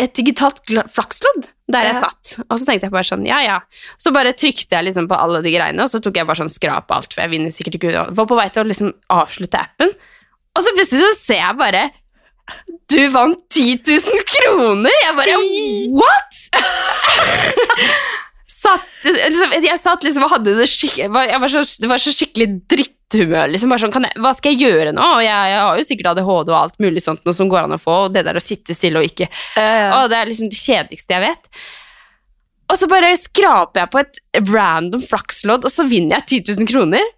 et 0.00 0.14
digitalt 0.16 0.62
flakslodd 0.94 1.50
der 1.68 1.90
jeg 1.90 1.96
Ja. 1.98 2.06
satt. 2.06 2.38
Og 2.48 2.56
så 2.56 2.64
tenkte 2.70 2.86
jeg 2.88 2.94
bare 2.94 3.04
sånn, 3.10 3.26
ja, 3.28 3.42
ja. 3.44 3.58
Så 4.00 4.14
bare 4.16 4.32
trykte 4.32 4.78
jeg 4.78 4.86
liksom 4.86 5.10
på 5.10 5.18
alle 5.18 5.42
de 5.44 5.52
greiene, 5.52 5.84
og 5.84 5.90
så 5.92 6.00
tok 6.00 6.16
jeg 6.16 6.24
bare 6.30 6.40
sånn 6.40 6.48
skrap 6.52 6.88
alt, 6.96 7.12
for 7.12 7.20
jeg 7.26 7.34
vinner 7.34 7.52
sikkert 7.52 7.76
ikke. 7.76 8.06
Var 8.16 8.30
på 8.30 8.38
vei 8.38 8.46
til 8.54 8.64
å 8.64 8.68
liksom 8.70 8.94
avslutte 9.12 9.60
appen, 9.60 9.92
og 10.56 10.62
så 10.64 10.72
plutselig 10.72 11.02
så 11.04 11.12
ser 11.20 11.40
jeg 11.42 11.58
bare 11.60 11.82
Du 12.92 13.00
vant 13.14 13.40
10 13.54 13.80
000 13.88 14.26
kroner! 14.28 14.92
Jeg 15.04 15.16
bare 15.18 15.38
What?! 15.96 16.42
satt, 18.64 18.90
liksom, 19.04 19.54
jeg 19.64 19.80
satt 19.82 20.04
liksom 20.06 20.26
og 20.26 20.32
hadde 20.34 20.56
det 20.58 20.66
skikkelig 20.70 21.06
jeg 21.06 21.40
var, 21.42 21.52
så, 21.52 21.62
Det 21.82 21.90
var 21.90 22.02
så 22.02 22.12
skikkelig 22.14 22.48
dritthumør. 22.70 23.52
Liksom, 23.52 23.72
bare 23.72 23.84
sånn, 23.84 23.94
kan 23.94 24.08
jeg, 24.08 24.16
hva 24.24 24.34
skal 24.36 24.54
jeg 24.54 24.68
gjøre 24.68 24.94
nå? 24.96 25.06
Og 25.18 25.22
jeg, 25.24 25.52
jeg 25.52 25.60
har 25.60 25.80
jo 25.80 25.86
sikkert 25.88 26.10
ADHD 26.12 26.52
og 26.52 26.58
alt 26.58 26.78
mulig 26.82 27.04
sånt 27.04 27.24
noe 27.26 27.36
som 27.36 27.50
går 27.52 27.64
an 27.64 27.76
å 27.76 27.80
få, 27.80 27.98
og 28.06 28.14
det 28.16 28.24
der 28.26 28.38
å 28.40 28.44
sitte 28.44 28.76
stille 28.76 29.00
og 29.00 29.08
ikke 29.08 29.28
Å, 29.30 30.04
Det 30.10 30.20
er 30.20 30.30
liksom 30.30 30.52
det 30.52 30.60
kjedeligste 30.60 31.16
jeg 31.16 31.26
vet. 31.26 31.50
Og 32.72 32.80
så 32.80 32.88
bare 32.90 33.12
skraper 33.20 33.84
jeg 33.84 33.92
på 33.92 34.00
et 34.00 34.22
random 34.48 35.04
flakslodd, 35.04 35.66
og 35.68 35.72
så 35.72 35.86
vinner 35.88 36.22
jeg 36.22 36.44
10 36.44 36.56
000 36.62 36.70
kroner. 36.70 37.12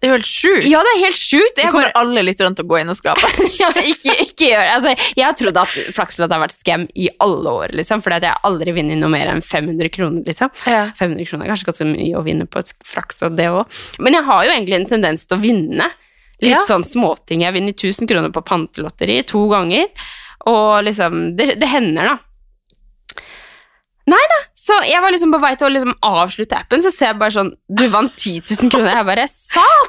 Det 0.00 0.08
er 0.08 0.10
jo 0.10 0.16
helt 0.18 0.28
sjukt. 0.28 0.64
Ja, 0.68 0.80
det 0.84 0.90
er 0.92 0.98
helt 1.04 1.16
sjukt. 1.20 1.58
Jeg 1.62 1.70
kommer 1.72 1.86
bare, 1.86 2.00
alle 2.02 2.22
litt 2.26 2.40
rundt 2.42 2.58
og 2.60 2.66
gå 2.68 2.80
inn 2.82 2.90
og 2.92 2.96
skrape. 2.98 3.28
ja, 3.62 3.68
ikke, 3.78 4.12
ikke 4.26 4.48
gjør 4.50 4.64
det. 4.66 4.72
Altså, 4.74 4.94
jeg 5.16 5.24
har 5.24 5.36
trodd 5.38 5.60
at 5.62 5.76
flakslodd 5.96 6.34
har 6.34 6.42
vært 6.42 6.56
scam 6.56 6.84
i 6.98 7.06
alle 7.24 7.52
år, 7.62 7.72
liksom, 7.78 8.02
fordi 8.04 8.18
jeg 8.26 8.34
har 8.34 8.42
aldri 8.50 8.74
vunnet 8.76 8.98
noe 9.00 9.12
mer 9.14 9.30
enn 9.32 9.40
500 9.40 9.92
kroner, 9.94 10.26
liksom. 10.26 10.50
Ja. 10.68 10.82
500 10.98 11.28
kroner 11.30 11.46
er 11.46 11.54
kanskje 11.54 11.70
ganske 11.70 11.86
mye 11.92 12.18
å 12.20 12.24
vinne 12.26 12.48
på 12.50 12.60
et 12.60 12.74
flakslodd, 12.90 13.38
det 13.38 13.48
òg. 13.54 13.80
Men 14.02 14.18
jeg 14.18 14.26
har 14.28 14.44
jo 14.44 14.52
egentlig 14.58 14.80
en 14.82 14.90
tendens 14.96 15.24
til 15.30 15.38
å 15.38 15.42
vinne. 15.46 15.88
Litt 16.42 16.50
Ja. 16.50 16.64
sånn 16.68 16.84
småting. 16.84 17.46
Jeg 17.46 17.54
vinner 17.54 17.72
1000 17.72 18.10
kroner 18.10 18.34
på 18.34 18.42
pantelotteri 18.44 19.20
to 19.30 19.46
ganger, 19.48 19.86
og 20.50 20.82
liksom 20.84 21.36
Det, 21.38 21.54
det 21.62 21.70
hender, 21.70 22.10
da. 22.12 23.22
Nei 24.10 24.20
da, 24.28 24.38
så 24.64 24.76
jeg 24.88 25.02
var 25.04 25.12
liksom 25.12 25.34
på 25.34 25.40
vei 25.42 25.52
til 25.60 25.68
å 25.68 25.72
liksom 25.74 25.92
avslutte 26.08 26.56
appen, 26.56 26.80
så 26.80 26.92
ser 26.94 27.10
jeg 27.12 27.20
bare 27.20 27.34
sånn 27.34 27.50
Du 27.68 27.84
vant 27.92 28.14
10 28.16 28.40
000 28.48 28.72
kroner. 28.72 28.94
Jeg 28.96 29.08
bare 29.10 29.26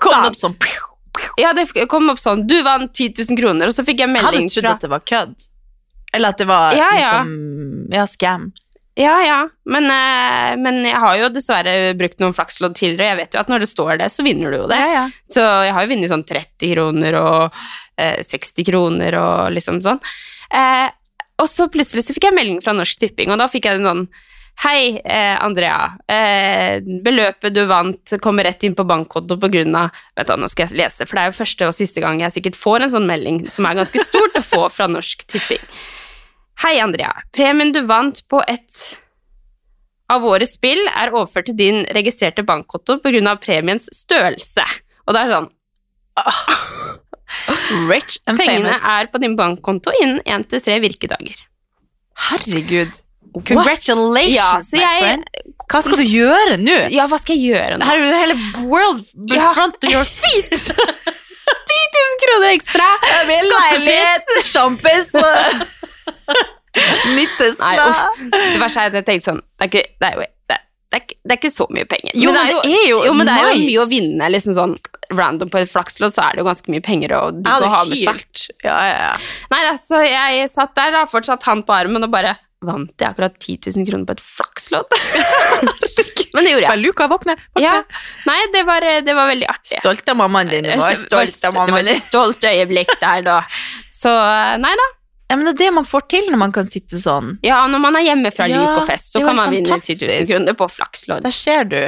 Kom 0.04 0.18
det 0.20 0.32
opp 0.34 0.40
sånn. 0.40 0.58
Ja, 1.40 1.54
det 1.56 1.70
kom 1.92 2.12
opp 2.12 2.20
sånn 2.20 2.44
Du 2.50 2.58
vant 2.66 2.92
10 2.92 3.14
000 3.24 3.40
kroner, 3.40 3.72
og 3.72 3.78
så 3.78 3.86
fikk 3.88 4.04
jeg 4.04 4.12
melding 4.12 4.50
Jeg 4.50 4.52
hadde 4.52 4.62
trodd 4.66 4.74
at 4.74 4.84
det 4.84 4.92
var 4.92 5.06
kødd. 5.14 5.48
Eller 6.16 6.36
at 6.36 6.44
det 6.44 6.48
var 6.50 6.76
Ja, 6.76 6.90
ja. 6.92 7.14
liksom 7.24 7.94
Ja, 7.96 8.06
scam. 8.12 8.52
Ja, 8.96 9.16
ja, 9.28 9.40
men, 9.68 9.90
eh, 9.92 10.54
men 10.56 10.78
jeg 10.88 11.00
har 11.04 11.18
jo 11.20 11.28
dessverre 11.36 11.94
brukt 12.00 12.22
noen 12.24 12.32
flakslodd 12.36 12.78
tidligere, 12.80 13.10
og 13.10 13.10
jeg 13.10 13.20
vet 13.20 13.34
jo 13.36 13.42
at 13.42 13.50
når 13.52 13.66
det 13.66 13.68
står 13.68 13.98
det, 14.00 14.08
så 14.14 14.24
vinner 14.24 14.54
du 14.54 14.62
jo 14.62 14.70
det. 14.72 14.78
Ja, 14.80 14.92
ja. 14.94 15.02
Så 15.28 15.44
jeg 15.68 15.74
har 15.76 15.84
jo 15.84 15.92
vunnet 15.92 16.12
sånn 16.14 16.24
30 16.24 16.72
kroner 16.72 17.18
og 17.20 17.58
eh, 18.00 18.22
60 18.24 18.68
kroner 18.70 19.18
og 19.20 19.52
liksom 19.52 19.82
sånn. 19.84 20.00
Eh, 20.48 20.88
og 21.44 21.52
så 21.52 21.68
plutselig 21.68 22.06
så 22.08 22.16
fikk 22.16 22.30
jeg 22.30 22.38
melding 22.38 22.62
fra 22.64 22.72
Norsk 22.78 23.02
Tipping, 23.04 23.36
og 23.36 23.42
da 23.44 23.50
fikk 23.52 23.68
jeg 23.68 23.82
en 23.82 23.90
sånn 23.90 24.06
Hei, 24.64 25.02
eh, 25.04 25.36
Andrea. 25.44 25.98
Eh, 26.08 26.80
beløpet 27.04 27.54
du 27.54 27.66
vant, 27.68 28.14
kommer 28.24 28.48
rett 28.48 28.64
inn 28.64 28.76
på 28.76 28.86
bankkonto 28.88 29.36
på 29.42 29.50
grunn 29.52 29.76
av 29.76 29.90
Vet 30.16 30.32
du, 30.32 30.36
nå 30.40 30.48
skal 30.48 30.70
jeg 30.70 30.80
lese, 30.80 31.06
for 31.06 31.18
det 31.18 31.24
er 31.24 31.32
jo 31.32 31.40
første 31.42 31.68
og 31.68 31.76
siste 31.76 32.04
gang 32.04 32.22
jeg 32.24 32.38
sikkert 32.38 32.56
får 32.60 32.86
en 32.86 32.94
sånn 32.96 33.10
melding, 33.10 33.42
som 33.52 33.68
er 33.68 33.76
ganske 33.82 34.00
stort 34.00 34.40
å 34.40 34.44
få 34.46 34.62
fra 34.72 34.88
Norsk 34.88 35.26
Tipping. 35.28 35.64
Hei, 36.64 36.78
Andrea. 36.80 37.12
Premien 37.36 37.74
du 37.76 37.82
vant 37.84 38.22
på 38.32 38.40
et 38.48 38.80
av 40.10 40.24
våre 40.24 40.48
spill 40.48 40.86
er 40.88 41.12
overført 41.12 41.50
til 41.50 41.58
din 41.60 41.84
registrerte 41.98 42.46
bankkonto 42.48 43.00
pga. 43.04 43.36
premiens 43.42 43.90
størrelse. 43.92 44.64
Og 45.06 45.14
det 45.14 45.22
er 45.22 45.34
sånn 45.36 45.50
Rich 47.90 48.20
and 48.26 48.40
Pengene 48.40 48.78
famous. 48.78 48.86
er 48.88 49.10
på 49.12 49.20
din 49.20 49.36
bankkonto 49.36 49.92
innen 50.02 50.22
én 50.24 50.46
til 50.48 50.62
tre 50.62 50.80
virkedager. 50.80 51.36
Herregud. 52.30 53.05
Congratulations, 53.36 54.36
Ja, 54.36 54.62
så 54.64 54.76
my 54.78 54.82
jeg- 54.82 55.02
friend. 55.04 55.24
Hva 55.72 55.82
skal 55.84 55.98
du 55.98 56.04
gjøre 56.08 56.58
nå? 56.62 56.76
Ja, 56.94 57.08
hva 57.12 57.18
skal 57.20 57.36
jeg 57.36 57.52
gjøre 57.56 57.78
nå? 57.80 57.86
Her 57.86 57.98
er 57.98 58.06
jo 58.06 58.20
hele 58.22 58.36
world 58.70 59.04
in 59.18 59.36
Ja. 59.36 59.52
front 59.54 59.76
of 59.84 59.92
your 59.92 60.06
feet. 60.06 60.52
10 61.66 61.82
000 61.96 62.22
kroner 62.24 62.54
ekstra! 62.56 62.88
Leilighet, 63.28 64.30
sjampis 64.46 65.12
Nytt 67.16 67.38
Tesla. 67.38 67.92
Det 68.20 68.60
verste 68.60 68.82
er 68.82 68.90
at 68.92 68.98
jeg 69.00 69.06
tenkte 69.08 69.30
sånn 69.30 69.42
Det 69.56 69.64
er 69.66 69.70
ikke, 69.70 69.84
det 70.02 70.08
er 70.10 70.16
jo, 70.20 70.26
det, 70.52 70.58
det 70.92 70.98
er 70.98 71.04
ikke, 71.06 71.18
det 71.24 71.36
er 71.36 71.40
ikke 71.40 71.52
så 71.56 71.68
mye 71.72 71.88
penger. 71.92 72.12
Jo, 72.20 72.32
men 72.36 72.50
det 72.50 72.56
er 72.72 72.90
jo 72.90 73.14
men 73.16 73.30
det 73.30 73.36
er 73.36 73.46
jo 73.46 73.54
nice. 73.54 73.68
mye 73.70 73.84
å 73.84 73.88
vinne. 73.92 74.32
liksom 74.36 74.58
sånn 74.58 74.76
Random 75.16 75.52
på 75.54 75.60
et 75.62 75.70
flakslodd, 75.70 76.14
så 76.16 76.24
er 76.26 76.34
det 76.36 76.42
jo 76.42 76.48
ganske 76.50 76.72
mye 76.74 76.82
penger 76.84 77.14
å, 77.14 77.22
ja, 77.46 77.60
å 77.62 77.70
ha 77.70 77.84
med 77.86 78.00
seg. 78.02 78.24
Ja, 78.66 78.74
ja, 78.90 78.96
ja. 79.06 79.16
Nei 79.54 79.60
da, 79.68 79.76
så 79.78 80.00
jeg 80.02 80.48
satt 80.50 80.74
der, 80.76 80.96
da, 80.98 81.04
fortsatt 81.06 81.46
hand 81.46 81.66
på 81.68 81.76
armen, 81.78 82.02
og 82.04 82.10
bare 82.14 82.32
Vant 82.66 82.92
jeg 83.02 83.10
akkurat 83.12 83.36
10 83.40 83.58
000 83.76 83.88
kroner 83.90 84.06
på 84.10 84.16
et 84.18 84.24
flakslodd? 84.26 84.96
Men 86.36 86.44
det 86.44 86.52
gjorde 86.52 86.68
Bare 86.68 86.76
jeg. 86.76 86.84
Luka, 86.84 87.08
våkne. 87.08 87.36
våkne. 87.56 87.64
Ja, 87.64 87.76
Nei, 88.28 88.40
det 88.54 88.64
var, 88.68 88.84
det 89.08 89.14
var 89.16 89.30
veldig 89.32 89.48
artig. 89.48 89.78
Stolt 89.80 90.10
av 90.12 90.18
mammaen 90.20 90.50
din. 90.52 90.68
Du 90.68 90.76
var 90.82 90.96
stolt 91.00 91.46
av 91.48 91.56
Det 91.56 91.72
var 91.78 91.88
et 91.96 92.04
stolt 92.10 92.44
øyeblikk 92.50 92.92
der, 93.02 93.22
da. 93.26 93.38
Så 93.96 94.12
nei 94.60 94.74
da. 94.82 94.88
Ja, 95.32 95.38
men 95.40 95.48
det 95.48 95.54
er 95.56 95.62
det 95.64 95.70
man 95.74 95.88
får 95.90 96.04
til 96.12 96.28
når 96.30 96.38
man 96.38 96.52
kan 96.54 96.68
sitte 96.70 97.00
sånn. 97.02 97.38
Ja, 97.46 97.64
når 97.72 97.82
man 97.82 97.96
er 97.98 98.04
hjemme 98.06 98.30
fra 98.36 98.46
Ja, 98.52 98.60
luk 98.62 98.84
og 98.84 98.90
fest, 98.92 99.14
så 99.16 99.24
kan 99.26 99.38
man 99.40 99.50
vinne 99.56 99.80
10 99.82 99.96
000 100.04 100.28
kroner 100.30 100.58
på 100.60 100.68
flakslodd. 100.70 101.24
Der 101.26 101.34
ser 101.34 101.64
du. 101.72 101.80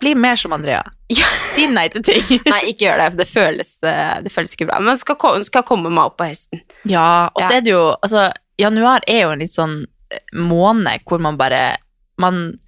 Bli 0.00 0.14
mer 0.16 0.38
som 0.40 0.54
Andrea. 0.56 0.80
Ja. 1.12 1.26
Si 1.52 1.66
nei 1.68 1.88
til 1.92 2.00
ting. 2.06 2.22
Nei, 2.52 2.62
ikke 2.70 2.86
gjør 2.86 3.02
det, 3.02 3.08
for 3.12 3.20
det 3.20 3.26
føles, 3.28 3.74
eh, 3.84 4.14
det 4.24 4.32
føles 4.32 4.54
ikke 4.56 4.70
bra. 4.70 4.78
Men 4.80 4.96
skal, 4.96 5.42
skal 5.44 5.66
komme 5.68 5.90
meg 5.92 6.06
opp 6.08 6.16
på 6.22 6.30
hesten. 6.30 6.62
Ja, 6.88 7.26
og 7.34 7.42
så 7.42 7.50
Ja. 7.50 7.56
er 7.58 7.66
det 7.66 7.74
jo 7.74 7.82
Altså, 7.98 8.30
januar 8.62 9.04
er 9.10 9.26
jo 9.26 9.34
en 9.34 9.42
litt 9.44 9.52
sånn 9.52 9.74
eh, 9.82 9.88
måned 10.34 11.06
hvor 11.06 11.22
man 11.22 11.38
bare 11.40 11.78
Man 12.20 12.58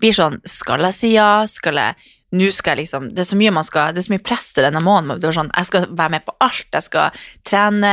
blir 0.00 0.14
sånn 0.16 0.40
Skal 0.48 0.84
jeg 0.88 0.96
si 0.96 1.10
ja? 1.14 1.46
Skal 1.50 1.78
jeg 1.80 2.12
Nå 2.34 2.48
skal 2.50 2.74
jeg 2.74 2.84
liksom 2.84 3.12
Det 3.14 3.22
er 3.22 3.28
så 3.30 3.38
mye 3.38 3.54
man 3.54 3.66
skal 3.66 3.94
Det 3.94 4.02
er 4.02 4.08
så 4.08 4.14
mye 4.14 4.26
press 4.26 4.50
til 4.54 4.66
denne 4.66 4.82
måneden. 4.82 5.20
Det 5.22 5.28
var 5.30 5.36
sånn, 5.38 5.52
jeg 5.54 5.68
skal 5.70 5.86
være 5.90 6.14
med 6.16 6.24
på 6.26 6.34
alt. 6.42 6.66
Jeg 6.74 6.86
skal 6.88 7.20
trene 7.46 7.92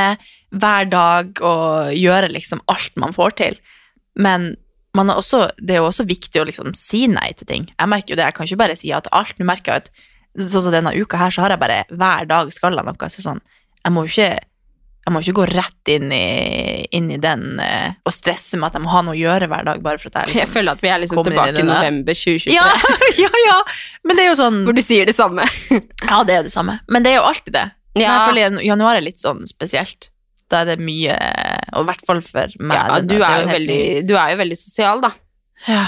hver 0.50 0.88
dag 0.90 1.42
og 1.46 1.92
gjøre 1.94 2.32
liksom 2.32 2.64
alt 2.72 2.98
man 3.00 3.14
får 3.14 3.36
til. 3.38 3.60
Men 4.18 4.54
man 4.96 5.08
er 5.08 5.20
også, 5.20 5.46
det 5.56 5.76
er 5.76 5.80
jo 5.80 5.88
også 5.88 6.04
viktig 6.08 6.42
å 6.42 6.46
liksom 6.48 6.74
si 6.76 7.06
nei 7.08 7.30
til 7.38 7.48
ting. 7.48 7.68
Jeg 7.70 7.88
merker 7.88 8.12
jo 8.12 8.18
det, 8.18 8.26
jeg 8.28 8.36
kan 8.36 8.48
ikke 8.48 8.60
bare 8.60 8.76
si 8.76 8.90
ja 8.90 9.00
til 9.04 9.14
alt. 9.16 9.38
Nå 9.38 9.46
merker 9.48 9.72
jeg 9.72 9.84
at 9.86 9.92
sånn 10.42 10.66
som 10.66 10.74
denne 10.74 10.92
uka 10.96 11.20
her, 11.20 11.32
så 11.32 11.44
har 11.44 11.54
jeg 11.54 11.62
bare 11.62 11.78
hver 11.88 12.28
dag 12.28 12.52
skal 12.52 12.76
noe. 12.76 13.12
Så 13.12 13.24
sånn, 13.24 13.40
jeg 13.80 13.94
må 13.94 14.04
jo 14.04 14.12
ikke 14.12 14.32
jeg 15.02 15.12
må 15.14 15.20
ikke 15.24 15.34
gå 15.40 15.44
rett 15.50 15.90
inn 15.90 16.12
i, 16.14 16.86
inn 16.94 17.08
i 17.10 17.16
den 17.18 17.58
eh, 17.58 17.94
og 18.06 18.12
stresse 18.14 18.54
med 18.56 18.68
at 18.70 18.76
jeg 18.78 18.84
må 18.84 18.90
ha 18.92 19.00
noe 19.02 19.16
å 19.16 19.18
gjøre 19.18 19.48
hver 19.50 19.64
dag. 19.66 19.80
bare 19.82 19.98
for 19.98 20.12
at 20.12 20.20
jeg 20.20 20.28
liksom, 20.28 20.40
Jeg 20.44 20.50
føler 20.52 20.72
at 20.78 20.82
vi 20.84 20.88
er 20.94 21.00
liksom 21.02 21.18
Kommer 21.18 21.32
tilbake 21.34 21.64
i 21.64 21.66
november 21.66 22.14
2023, 22.14 22.54
Ja, 22.54 22.68
ja, 23.24 23.30
ja! 23.48 23.56
Men 24.06 24.16
det 24.20 24.24
er 24.26 24.30
jo 24.30 24.38
sånn 24.38 24.60
hvor 24.66 24.76
du 24.78 24.82
sier 24.84 25.06
det 25.10 25.16
samme. 25.18 25.42
Ja, 26.10 26.22
det 26.22 26.34
er 26.36 26.40
jo 26.42 26.46
det 26.50 26.54
samme. 26.54 26.78
Men 26.88 27.02
det 27.02 27.12
er 27.14 27.18
jo 27.18 27.26
alltid 27.32 27.54
det. 27.58 27.66
Men 27.96 28.04
Ja. 28.06 28.12
jeg 28.14 28.28
føler 28.30 28.42
jan- 28.46 28.62
januar 28.70 28.96
er 29.00 29.04
litt 29.04 29.18
sånn 29.20 29.42
spesielt. 29.50 30.08
Da 30.52 30.62
er 30.62 30.70
det 30.76 30.78
mye 30.84 31.14
Og 31.72 31.82
i 31.82 31.88
hvert 31.90 32.02
fall 32.06 32.20
for 32.24 32.54
meg. 32.60 32.78
Ja, 32.78 33.00
det- 33.00 33.08
du 33.08 33.16
det 33.18 33.26
er, 33.26 33.42
jo 33.42 33.48
helt 33.48 33.58
veldig, 33.58 33.78
ny- 33.82 34.06
du 34.06 34.14
er 34.20 34.30
jo 34.36 34.40
veldig 34.44 34.58
sosial, 34.62 35.00
da. 35.02 35.10
ja. 35.66 35.84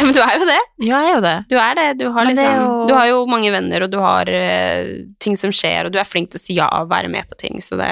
Ja, 0.00 0.04
men 0.08 0.14
du 0.16 0.20
er 0.24 0.34
jo 0.40 0.46
det. 0.48 0.58
ja, 0.88 0.98
jeg 1.04 1.10
er 1.10 1.14
jo 1.14 1.22
det. 1.26 1.34
Du 1.52 1.56
er 1.60 1.74
det. 1.76 1.86
Du 2.00 2.06
har, 2.14 2.24
liksom, 2.24 2.44
det 2.44 2.56
jo- 2.56 2.86
du 2.88 2.94
har 2.96 3.06
jo 3.10 3.18
mange 3.28 3.50
venner, 3.52 3.84
og 3.84 3.90
du 3.92 3.98
har 4.00 4.30
uh, 4.32 4.90
ting 5.20 5.36
som 5.36 5.52
skjer, 5.52 5.86
og 5.86 5.92
du 5.92 5.98
er 6.00 6.08
flink 6.08 6.30
til 6.32 6.40
å 6.40 6.42
si 6.42 6.56
ja 6.56 6.68
og 6.80 6.88
være 6.90 7.10
med 7.12 7.28
på 7.30 7.36
ting, 7.44 7.60
så 7.60 7.76
det 7.80 7.90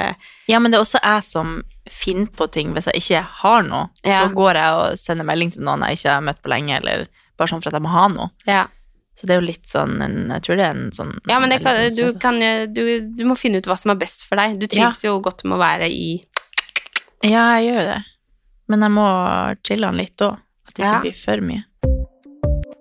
Ja, 0.49 0.57
men 0.59 0.71
det 0.73 0.79
er 0.79 0.85
også 0.87 0.99
jeg 1.03 1.23
som 1.29 1.59
finner 1.89 2.27
på 2.37 2.45
ting 2.53 2.73
hvis 2.73 2.85
jeg 2.89 2.99
ikke 3.01 3.21
har 3.43 3.63
noe. 3.65 3.87
Ja. 4.05 4.23
Så 4.25 4.33
går 4.37 4.57
jeg 4.59 4.73
og 4.81 4.99
sender 5.01 5.25
melding 5.29 5.53
til 5.53 5.63
noen 5.65 5.85
jeg 5.87 5.97
ikke 6.01 6.17
har 6.17 6.25
møtt 6.25 6.41
på 6.41 6.49
lenge, 6.51 6.81
eller 6.81 7.05
bare 7.37 7.47
sånn 7.53 7.61
for 7.63 7.69
at 7.71 7.77
jeg 7.79 7.85
må 7.85 7.93
ha 7.93 8.07
noe. 8.13 8.29
Ja, 8.49 8.65
Så 9.19 9.27
det 9.27 9.35
er 9.35 9.39
jo 9.41 9.47
litt 9.47 9.65
sånn 9.67 9.97
en, 10.01 10.17
Jeg 10.31 10.41
tror 10.45 10.55
det 10.59 10.65
er 10.65 10.75
en 10.77 10.91
sånn 10.95 11.13
ja 11.27 11.39
men 11.43 11.49
det 11.51 11.61
kan, 11.63 11.75
du, 11.75 11.89
sånn- 12.07 12.19
kan, 12.23 12.39
du, 12.73 12.81
du 13.17 13.23
må 13.27 13.35
finne 13.37 13.59
ut 13.59 13.67
hva 13.69 13.75
som 13.77 13.91
er 13.93 13.99
best 14.01 14.25
for 14.29 14.39
deg. 14.39 14.57
Du 14.61 14.67
trives 14.67 15.03
jo 15.03 15.17
godt 15.21 15.43
med 15.45 15.57
å 15.57 15.61
være 15.61 15.89
i 15.91 16.21
Ja, 17.23 17.57
jeg 17.59 17.67
gjør 17.69 17.79
jo 17.81 17.87
det. 17.93 17.97
Men 18.69 18.85
jeg 18.85 18.93
må 18.95 19.07
chille 19.67 19.89
han 19.89 19.97
litt 19.99 20.21
òg. 20.23 20.37
At 20.69 20.75
det 20.77 20.83
ikke 20.85 20.93
Ja. 20.93 21.01
blir 21.03 21.17
for 21.17 21.41
mye. 21.41 21.63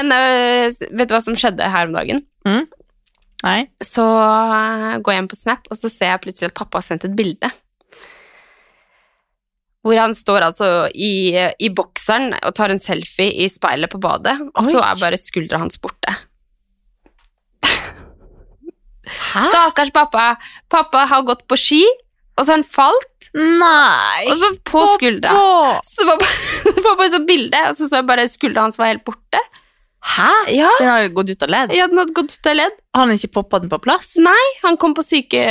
Men 0.00 0.12
uh, 0.16 0.68
vet 0.96 1.08
du 1.10 1.14
hva 1.14 1.22
som 1.22 1.36
skjedde 1.36 1.66
her 1.68 1.90
om 1.90 1.96
dagen? 1.96 2.22
Nei? 3.44 3.58
Så 3.84 4.04
uh, 4.04 4.96
går 5.00 5.14
jeg 5.14 5.24
inn 5.24 5.28
på 5.30 5.38
Snap, 5.38 5.68
og 5.68 5.76
så 5.76 5.90
ser 5.92 6.14
jeg 6.14 6.22
plutselig 6.24 6.50
at 6.50 6.56
pappa 6.56 6.80
har 6.80 6.86
sendt 6.86 7.04
et 7.08 7.16
bilde. 7.16 7.50
Hvor 9.84 9.96
han 9.96 10.12
står 10.16 10.44
altså 10.50 10.66
i, 10.92 11.32
i 11.56 11.70
bokseren 11.72 12.34
og 12.42 12.52
tar 12.56 12.72
en 12.72 12.80
selfie 12.80 13.32
i 13.44 13.48
speilet 13.48 13.92
på 13.92 14.00
badet, 14.00 14.36
og 14.52 14.68
så 14.68 14.82
er 14.84 15.00
bare 15.00 15.20
skuldra 15.20 15.60
hans 15.62 15.80
borte. 15.80 16.16
Hæ? 19.10 19.46
Stakkars 19.48 19.92
pappa. 19.92 20.34
Pappa 20.70 21.06
har 21.08 21.24
gått 21.28 21.46
på 21.48 21.56
ski, 21.58 21.80
og 22.36 22.44
så 22.44 22.52
har 22.52 22.60
han 22.60 22.68
falt, 22.68 23.30
Nei! 23.36 24.26
og 24.28 24.36
så 24.40 24.52
på 24.68 24.84
skuldra. 24.96 25.32
Så 25.86 26.02
det 26.02 26.08
var 26.10 26.20
bare, 26.20 26.36
det 26.76 26.84
var 26.84 27.00
bare 27.00 27.12
så 27.16 27.24
bilde, 27.24 27.64
og 27.70 27.78
så 27.78 27.88
så 27.88 28.00
jeg 28.00 28.08
bare 28.12 28.28
skuldra 28.30 28.68
hans 28.68 28.78
var 28.80 28.92
helt 28.92 29.04
borte. 29.08 29.40
Hæ? 30.00 30.28
Ja, 30.56 30.68
Den 30.78 30.88
har 30.88 31.08
gått 31.12 31.28
ut 31.30 31.42
av 31.44 31.50
ledd? 31.52 31.72
ja 31.76 31.86
den 31.86 31.98
hadde 32.00 32.14
gått 32.16 32.32
ut 32.32 32.46
av 32.48 32.54
ledd. 32.56 32.76
Har 32.96 33.04
han 33.04 33.12
ikke 33.14 33.28
poppa 33.34 33.58
den 33.60 33.70
på 33.70 33.78
plass? 33.84 34.14
Nei, 34.18 34.46
han 34.62 34.78
kom 34.80 34.94
på 34.96 35.04
syke... 35.04 35.42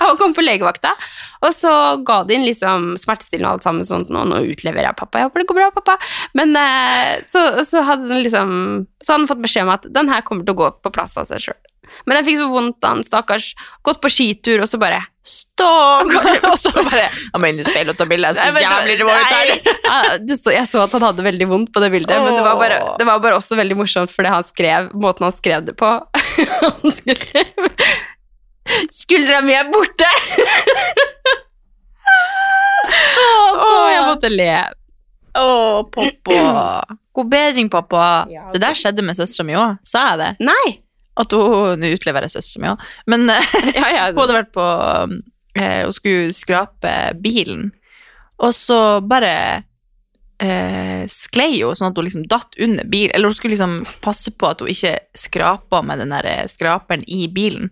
Han 0.00 0.16
kom 0.18 0.32
på 0.34 0.42
legevakta, 0.42 0.94
og 1.44 1.52
så 1.54 1.72
ga 2.06 2.22
de 2.26 2.34
inn 2.38 2.46
liksom 2.48 2.94
smertestillende 2.98 3.50
og 3.52 3.58
alt 3.60 3.66
sammen 3.68 3.86
sånt, 3.86 4.10
nå, 4.10 4.24
nå 4.30 4.40
utleverer 4.50 4.88
jeg 4.88 4.98
pappa, 4.98 5.20
jeg 5.20 5.28
håper 5.28 5.44
det 5.44 5.48
går 5.52 5.60
bra, 5.60 5.68
pappa. 5.76 5.98
Men 6.38 6.56
eh, 6.58 7.20
så, 7.30 7.44
så 7.68 7.84
hadde 7.86 8.08
den 8.10 8.24
liksom, 8.24 8.56
så 9.04 9.12
hadde 9.12 9.20
han 9.26 9.30
fått 9.30 9.44
beskjed 9.44 9.68
om 9.68 9.74
at 9.76 9.86
den 9.94 10.10
her 10.10 10.24
kommer 10.26 10.48
til 10.48 10.56
å 10.56 10.60
gå 10.64 10.72
på 10.82 10.94
plass 10.96 11.14
av 11.20 11.28
seg 11.30 11.44
selv. 11.50 11.71
Men 12.06 12.20
jeg 12.20 12.28
fikk 12.30 12.38
så 12.40 12.50
vondt, 12.52 12.84
han 12.86 13.02
stakkars, 13.06 13.52
gått 13.86 14.00
på 14.02 14.10
skitur, 14.12 14.62
og 14.62 14.70
så 14.70 14.80
bare 14.82 15.02
Stopp! 15.22 16.08
Og 16.50 16.56
så 16.58 16.72
bare 16.74 17.04
Jeg 17.04 17.38
må 17.38 17.46
inn 17.46 17.60
i 17.62 17.66
speilet 17.66 17.92
og 17.94 17.98
ta 18.00 18.06
bilde. 18.10 18.32
Så 18.34 18.42
jævlig 18.42 18.96
det 18.98 19.06
var 19.06 19.20
ut 19.22 20.48
jeg 20.50 20.66
så 20.66 20.80
at 20.82 20.96
han 20.96 21.04
hadde 21.06 21.22
veldig 21.22 21.46
vondt 21.46 21.70
på 21.74 21.82
det 21.84 21.92
bildet, 21.94 22.16
men 22.24 22.34
det 22.34 22.42
var, 22.42 22.58
bare, 22.58 22.80
det 22.98 23.06
var 23.06 23.20
bare 23.22 23.38
også 23.38 23.58
veldig 23.60 23.76
morsomt 23.78 24.10
for 24.10 24.26
det 24.26 24.32
han 24.34 24.46
skrev 24.48 24.90
måten 24.98 25.28
han 25.28 25.36
skrev 25.36 25.62
det 25.68 25.76
på. 25.78 25.92
Han 26.82 26.94
skrev 26.94 27.70
Skuldra 28.90 29.40
mi 29.46 29.54
er 29.54 29.68
borte! 29.70 30.08
Å, 33.22 33.70
jeg 33.92 34.04
måtte 34.06 34.30
le. 34.32 34.52
Å, 35.38 35.46
pappa. 35.92 36.38
God 37.14 37.30
bedring, 37.32 37.70
pappa. 37.72 38.04
Ja, 38.32 38.48
det 38.52 38.62
der 38.64 38.78
skjedde 38.78 39.04
med 39.06 39.18
søstera 39.18 39.46
mi 39.48 39.56
òg. 39.58 39.78
Sa 39.86 40.12
jeg 40.12 40.22
det? 40.22 40.30
Nei. 40.50 40.66
At 41.20 41.34
hun 41.36 41.82
Nå 41.82 41.92
utleverer 41.92 42.28
jeg 42.28 42.38
søstera 42.38 42.62
mi 42.62 42.70
òg, 42.72 42.86
men 43.10 43.28
eh, 43.32 43.56
Ja, 43.78 43.88
ja. 43.92 44.06
hun 44.14 44.22
hadde 44.22 44.38
vært 44.38 44.54
på 44.54 44.68
eh, 45.58 45.82
Hun 45.84 45.96
skulle 45.96 46.36
skrape 46.36 46.94
bilen, 47.20 47.70
og 48.42 48.54
så 48.56 48.78
bare 49.04 49.34
eh, 50.42 51.04
sklei 51.10 51.60
hun 51.60 51.76
sånn 51.78 51.92
at 51.92 52.00
hun 52.00 52.08
liksom 52.08 52.24
datt 52.30 52.56
under 52.58 52.88
bilen. 52.88 53.14
Eller 53.14 53.30
hun 53.30 53.36
skulle 53.36 53.54
liksom 53.54 53.76
passe 54.04 54.32
på 54.34 54.48
at 54.48 54.64
hun 54.64 54.72
ikke 54.72 54.96
skrapa 55.18 55.82
med 55.86 56.02
den 56.02 56.14
der 56.14 56.26
eh, 56.28 56.48
skraperen 56.50 57.04
i 57.06 57.26
bilen. 57.32 57.70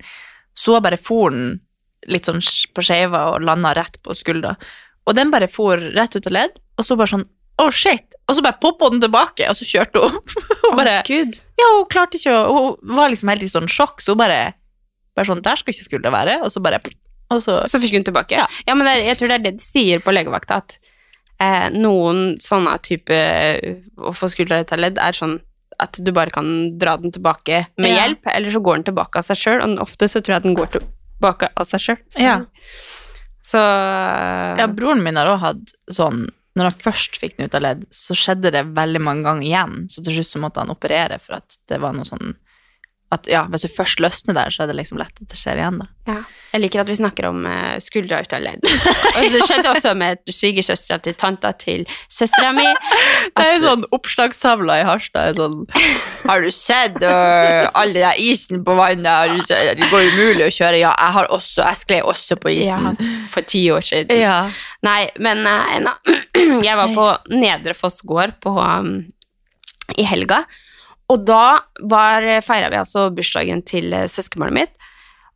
Så 0.55 0.79
bare 0.85 1.00
for 1.00 1.35
den 1.35 1.59
litt 2.09 2.29
sånn 2.29 2.40
på 2.74 2.85
skeiva 2.85 3.26
og 3.35 3.44
landa 3.44 3.74
rett 3.76 3.98
på 4.05 4.14
skuldra. 4.16 4.55
Og 5.09 5.16
den 5.16 5.33
bare 5.33 5.50
for 5.50 5.81
rett 5.96 6.14
ut 6.16 6.29
av 6.29 6.37
ledd, 6.37 6.61
og 6.79 6.87
så 6.87 6.96
bare 6.96 7.12
sånn 7.12 7.26
Å, 7.60 7.66
shit! 7.74 8.16
Og 8.30 8.36
så 8.38 8.42
bare 8.46 8.58
poppa 8.62 8.88
den 8.92 9.00
tilbake, 9.02 9.46
og 9.50 9.56
så 9.58 9.66
kjørte 9.66 10.00
hun. 10.04 10.16
og 10.70 10.76
bare, 10.78 11.00
Gud. 11.08 11.36
ja, 11.60 11.68
hun 11.76 11.86
klarte 11.90 12.16
ikke 12.20 12.32
å 12.38 12.60
Hun 12.78 12.94
var 12.96 13.10
liksom 13.12 13.32
helt 13.32 13.42
i 13.44 13.50
sånn 13.50 13.68
sjokk, 13.70 14.00
så 14.04 14.14
hun 14.14 14.20
bare 14.22 14.38
Bare 15.18 15.26
sånn 15.26 15.42
Der 15.42 15.58
skal 15.58 15.74
ikke 15.74 15.88
skuldra 15.88 16.12
være. 16.14 16.36
Og 16.46 16.52
så 16.54 16.62
bare 16.62 16.78
Og 17.34 17.42
så 17.42 17.58
Så 17.68 17.80
fikk 17.82 17.96
hun 17.98 18.06
tilbake? 18.06 18.38
Ja. 18.38 18.46
Ja, 18.68 18.76
men 18.78 18.86
det, 18.86 18.94
er- 19.00 19.08
jeg 19.10 19.18
tror 19.20 19.32
det 19.32 19.38
er 19.40 19.44
det 19.48 19.54
de 19.58 19.64
sier 19.66 20.00
på 20.04 20.14
legevakta, 20.14 20.60
at 20.62 20.78
eh, 21.42 21.68
noen 21.74 22.36
sånne 22.42 22.76
type 22.86 23.16
eh, 23.16 23.80
å 23.98 24.12
få 24.14 24.28
skuldra 24.30 24.60
ut 24.62 24.72
av 24.76 24.82
ledd 24.86 24.98
er 25.02 25.16
sånn 25.16 25.38
at 25.80 25.96
du 26.04 26.10
bare 26.12 26.28
kan 26.34 26.46
dra 26.78 26.96
den 27.00 27.10
tilbake 27.14 27.62
med 27.80 27.88
Ja. 27.90 28.02
hjelp, 28.04 28.26
eller 28.28 28.52
så 28.52 28.60
går 28.60 28.76
den 28.80 28.88
tilbake 28.90 29.16
av 29.22 29.24
seg 29.24 29.38
sjøl, 29.40 29.62
og 29.64 29.78
ofte 29.86 30.04
så 30.12 30.20
tror 30.20 30.34
jeg 30.36 30.44
den 30.44 30.56
går 30.58 30.68
tilbake 30.74 31.48
av 31.56 31.64
seg 31.64 31.80
sjøl. 31.86 32.00
Ja. 32.20 32.34
Så 33.42 33.56
Ja, 34.60 34.66
broren 34.68 35.00
min 35.02 35.16
har 35.16 35.30
òg 35.32 35.40
hatt 35.40 35.72
sånn 35.90 36.26
Når 36.58 36.66
han 36.66 36.78
først 36.82 37.18
fikk 37.20 37.36
den 37.36 37.46
ut 37.46 37.56
av 37.56 37.62
ledd, 37.62 37.84
så 37.94 38.16
skjedde 38.18 38.50
det 38.54 38.64
veldig 38.74 39.02
mange 39.06 39.26
ganger 39.26 39.46
igjen. 39.46 39.76
Så 39.92 40.02
til 40.02 40.18
slutt 40.18 40.30
så 40.32 40.42
måtte 40.42 40.64
han 40.64 40.72
operere 40.72 41.20
for 41.22 41.38
at 41.38 41.60
det 41.70 41.78
var 41.82 41.94
noe 41.94 42.08
sånn 42.08 42.34
At 43.10 43.26
ja, 43.26 43.40
hvis 43.50 43.64
du 43.66 43.70
først 43.72 43.98
løsner 43.98 44.36
der, 44.36 44.52
så 44.54 44.62
er 44.62 44.70
det 44.70 44.76
liksom 44.78 45.00
lett 45.00 45.16
at 45.18 45.32
det 45.32 45.38
skjer 45.38 45.58
igjen, 45.58 45.80
da. 45.82 45.88
ja. 46.12 46.20
Jeg 46.50 46.64
liker 46.64 46.80
at 46.82 46.88
vi 46.90 46.94
snakker 46.98 47.28
om 47.28 47.44
uh, 47.46 47.76
skuldra 47.78 48.20
ut 48.22 48.32
av 48.34 48.40
ledd. 48.42 48.64
og 49.20 49.26
det 49.30 49.40
skjedde 49.46 49.70
også 49.70 49.92
med 49.98 50.18
svigersøstera 50.34 50.98
til 51.02 51.14
tanta 51.18 51.52
til 51.54 51.84
søstera 52.10 52.50
mi. 52.54 52.64
Det 53.36 53.44
er 53.44 53.60
sånn 53.62 53.84
oppslagstavla 53.94 54.80
i 54.80 54.86
Harstad 54.88 55.36
sånn 55.38 55.60
Har 56.24 56.42
du 56.42 56.48
sett 56.54 56.96
uh, 57.04 57.68
all 57.78 57.92
den 57.94 58.18
isen 58.18 58.64
på 58.66 58.74
vannet? 58.78 59.44
Sett? 59.46 59.78
Det 59.78 59.90
går 59.92 60.08
umulig 60.14 60.48
å 60.48 60.50
kjøre. 60.56 60.80
Ja, 60.80 60.90
jeg 60.96 61.14
har 61.18 61.30
også 61.34 61.62
Jeg 61.66 61.80
skled 61.84 62.08
også 62.14 62.38
på 62.42 62.54
Ja, 62.54 62.80
isen. 62.80 62.98
for 63.30 63.46
ti 63.46 63.62
år 63.70 63.86
siden. 63.86 64.18
Ja. 64.18 64.40
Nei, 64.86 65.04
men 65.22 65.46
uh, 65.46 65.94
jeg 66.66 66.78
var 66.82 66.96
på 66.96 67.06
Nedre 67.34 67.76
Foss 67.78 68.00
gård 68.02 68.34
på, 68.42 68.56
um, 68.58 68.96
i 69.94 70.06
helga, 70.06 70.42
og 71.10 71.24
da 71.26 71.60
var, 71.90 72.26
feira 72.46 72.70
vi 72.70 72.78
altså 72.80 73.08
bursdagen 73.14 73.64
til 73.66 73.92
eh, 73.96 74.08
søskenbarnet 74.10 74.56
mitt. 74.56 74.90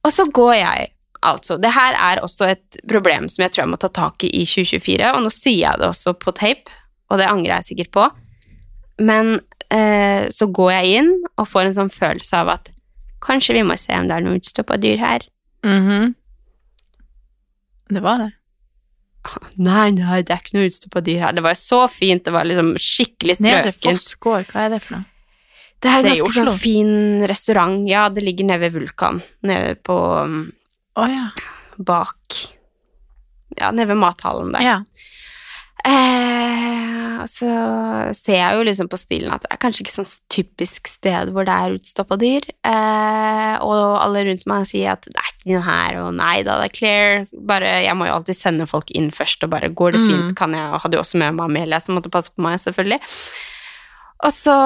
Og 0.05 0.13
så 0.15 0.27
går 0.31 0.55
jeg, 0.59 0.91
altså 1.25 1.57
Det 1.59 1.73
her 1.73 1.97
er 1.97 2.21
også 2.23 2.51
et 2.53 2.79
problem 2.91 3.31
som 3.33 3.43
jeg 3.43 3.55
tror 3.55 3.65
jeg 3.65 3.73
må 3.73 3.81
ta 3.81 3.89
tak 3.89 4.27
i 4.27 4.31
i 4.43 4.45
2024, 4.47 5.11
og 5.17 5.25
nå 5.25 5.33
sier 5.33 5.63
jeg 5.65 5.81
det 5.81 5.89
også 5.89 6.15
på 6.21 6.35
tape, 6.37 6.71
og 7.11 7.21
det 7.21 7.31
angrer 7.31 7.57
jeg 7.57 7.71
sikkert 7.71 7.93
på. 7.97 8.09
Men 9.03 9.39
eh, 9.73 10.31
så 10.31 10.47
går 10.47 10.71
jeg 10.77 11.01
inn 11.01 11.11
og 11.35 11.49
får 11.51 11.71
en 11.71 11.79
sånn 11.81 11.93
følelse 11.93 12.45
av 12.45 12.53
at 12.59 12.71
kanskje 13.25 13.57
vi 13.57 13.65
må 13.67 13.77
se 13.81 13.97
om 13.97 14.07
det 14.09 14.19
er 14.19 14.27
noe 14.27 14.39
utstoppa 14.39 14.79
dyr 14.81 15.01
her. 15.01 15.27
Mhm. 15.65 16.15
Det 17.95 18.01
var 18.05 18.21
det. 18.23 18.31
Nei, 19.57 19.91
nei, 19.97 20.21
det 20.25 20.33
er 20.33 20.41
ikke 20.43 20.57
noe 20.57 20.69
utstoppa 20.69 21.01
dyr 21.05 21.21
her. 21.25 21.35
Det 21.37 21.45
var 21.45 21.57
så 21.57 21.85
fint, 21.89 22.25
det 22.27 22.33
var 22.35 22.45
liksom 22.49 22.75
skikkelig 22.81 23.39
Nedre 23.45 23.73
strøkent. 23.73 24.01
Foss 24.05 24.17
gård, 24.21 24.47
hva 24.53 24.67
er 24.67 24.75
det 24.75 24.81
for 24.85 24.99
noe? 24.99 25.09
Det 25.85 25.91
er 25.93 26.01
en 26.01 26.07
Det 26.09 26.15
ganske 26.17 26.41
sånn 26.49 26.59
fin 26.59 26.93
restaurant. 27.29 27.83
Ja, 27.91 28.07
det 28.09 28.25
ligger 28.25 28.49
nede 28.49 28.65
ved 28.65 28.73
Vulkan. 28.79 29.21
Nede 29.45 29.75
på 29.85 29.97
oh, 30.01 31.09
ja. 31.11 31.27
bak 31.77 32.39
Ja, 33.61 33.69
nede 33.71 33.91
ved 33.93 34.01
mathallen 34.01 34.55
der. 34.57 34.65
ja. 34.65 34.79
Eh, 35.85 37.25
så 37.29 37.49
ser 38.17 38.39
jeg 38.39 38.57
jo 38.57 38.65
liksom 38.65 38.89
på 38.89 38.97
stilen 39.01 39.33
at 39.35 39.45
det 39.45 39.51
er 39.53 39.61
kanskje 39.61 39.85
ikke 39.85 39.93
sånn 39.95 40.09
typisk 40.33 40.89
sted 40.89 41.29
hvor 41.35 41.45
det 41.49 41.53
er 41.55 41.77
utstoppa 41.77 42.17
dyr. 42.21 42.47
Eh, 42.65 43.55
og 43.65 43.99
alle 44.01 44.25
rundt 44.31 44.47
meg 44.51 44.67
sier 44.71 44.95
at 44.95 45.05
det 45.09 45.21
er 45.21 45.31
ikke 45.31 45.51
noe 45.53 45.65
her, 45.67 45.99
og 46.03 46.11
nei 46.19 46.39
da, 46.47 46.57
det 46.63 46.71
er 46.71 46.77
clear. 46.79 47.27
Bare, 47.53 47.73
jeg 47.85 47.97
må 48.01 48.09
jo 48.09 48.17
alltid 48.17 48.39
sende 48.39 48.69
folk 48.71 48.93
inn 48.97 49.11
først, 49.15 49.45
og 49.45 49.53
bare 49.55 49.69
går 49.73 49.97
det 49.99 50.03
fint, 50.07 50.31
Mm. 50.33 50.37
kan 50.41 50.55
jeg 50.57 50.73
Og 50.73 50.81
hadde 50.85 50.97
jo 50.97 51.03
også 51.05 51.19
med 51.21 51.35
meg 51.37 51.45
Amelia, 51.51 51.81
som 51.81 51.95
måtte 51.99 52.11
passe 52.13 52.33
på 52.33 52.43
meg, 52.43 52.57
selvfølgelig. 52.65 53.01
Og 54.25 54.33
så 54.33 54.57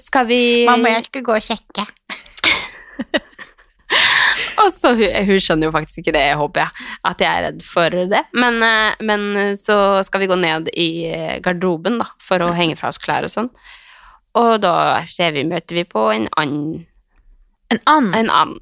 skal 0.00 0.26
vi 0.30 0.42
jeg 0.66 1.04
skal 1.06 1.26
gå 1.26 1.36
og 1.36 1.44
sjekke. 1.44 1.86
Og 4.60 4.68
så 4.74 4.92
hun, 4.92 5.14
hun 5.26 5.40
skjønner 5.42 5.68
jo 5.68 5.74
faktisk 5.74 6.02
ikke 6.02 6.14
det, 6.14 6.24
håper 6.38 6.60
jeg, 6.62 6.86
at 7.08 7.22
jeg 7.22 7.30
er 7.30 7.44
redd 7.46 7.62
for 7.64 7.94
det. 8.12 8.22
Men, 8.36 8.58
eh, 8.62 8.98
men 9.06 9.54
så 9.58 9.76
skal 10.06 10.22
vi 10.22 10.28
gå 10.30 10.36
ned 10.38 10.68
i 10.78 10.88
garderoben 11.42 11.98
da, 12.02 12.10
for 12.22 12.42
å 12.44 12.52
henge 12.56 12.76
fra 12.78 12.90
oss 12.92 13.00
klær 13.00 13.26
og 13.26 13.32
sånn. 13.32 13.48
Og 14.38 14.60
da 14.62 14.74
ser 15.10 15.34
vi, 15.34 15.46
møter 15.48 15.80
vi 15.80 15.86
på 15.88 16.04
en 16.12 16.28
annen. 16.38 16.84
En 17.70 17.80
and. 17.90 18.14
En 18.18 18.30
annen. 18.30 18.60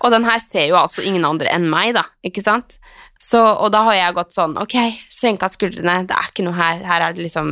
Og 0.00 0.14
den 0.14 0.24
her 0.24 0.40
ser 0.42 0.70
jo 0.70 0.78
altså 0.80 1.04
ingen 1.04 1.26
andre 1.28 1.50
enn 1.52 1.68
meg, 1.70 1.92
da, 1.98 2.06
ikke 2.26 2.42
sant? 2.44 2.78
Så, 3.20 3.40
og 3.40 3.68
da 3.74 3.82
har 3.84 3.96
jeg 3.98 4.14
gått 4.16 4.32
sånn, 4.32 4.54
ok, 4.56 4.74
senka 5.12 5.50
skuldrene, 5.52 6.06
det 6.08 6.16
er 6.16 6.30
ikke 6.30 6.44
noe 6.46 6.56
her, 6.56 6.78
her 6.88 7.02
er 7.04 7.16
det 7.16 7.26
liksom 7.26 7.50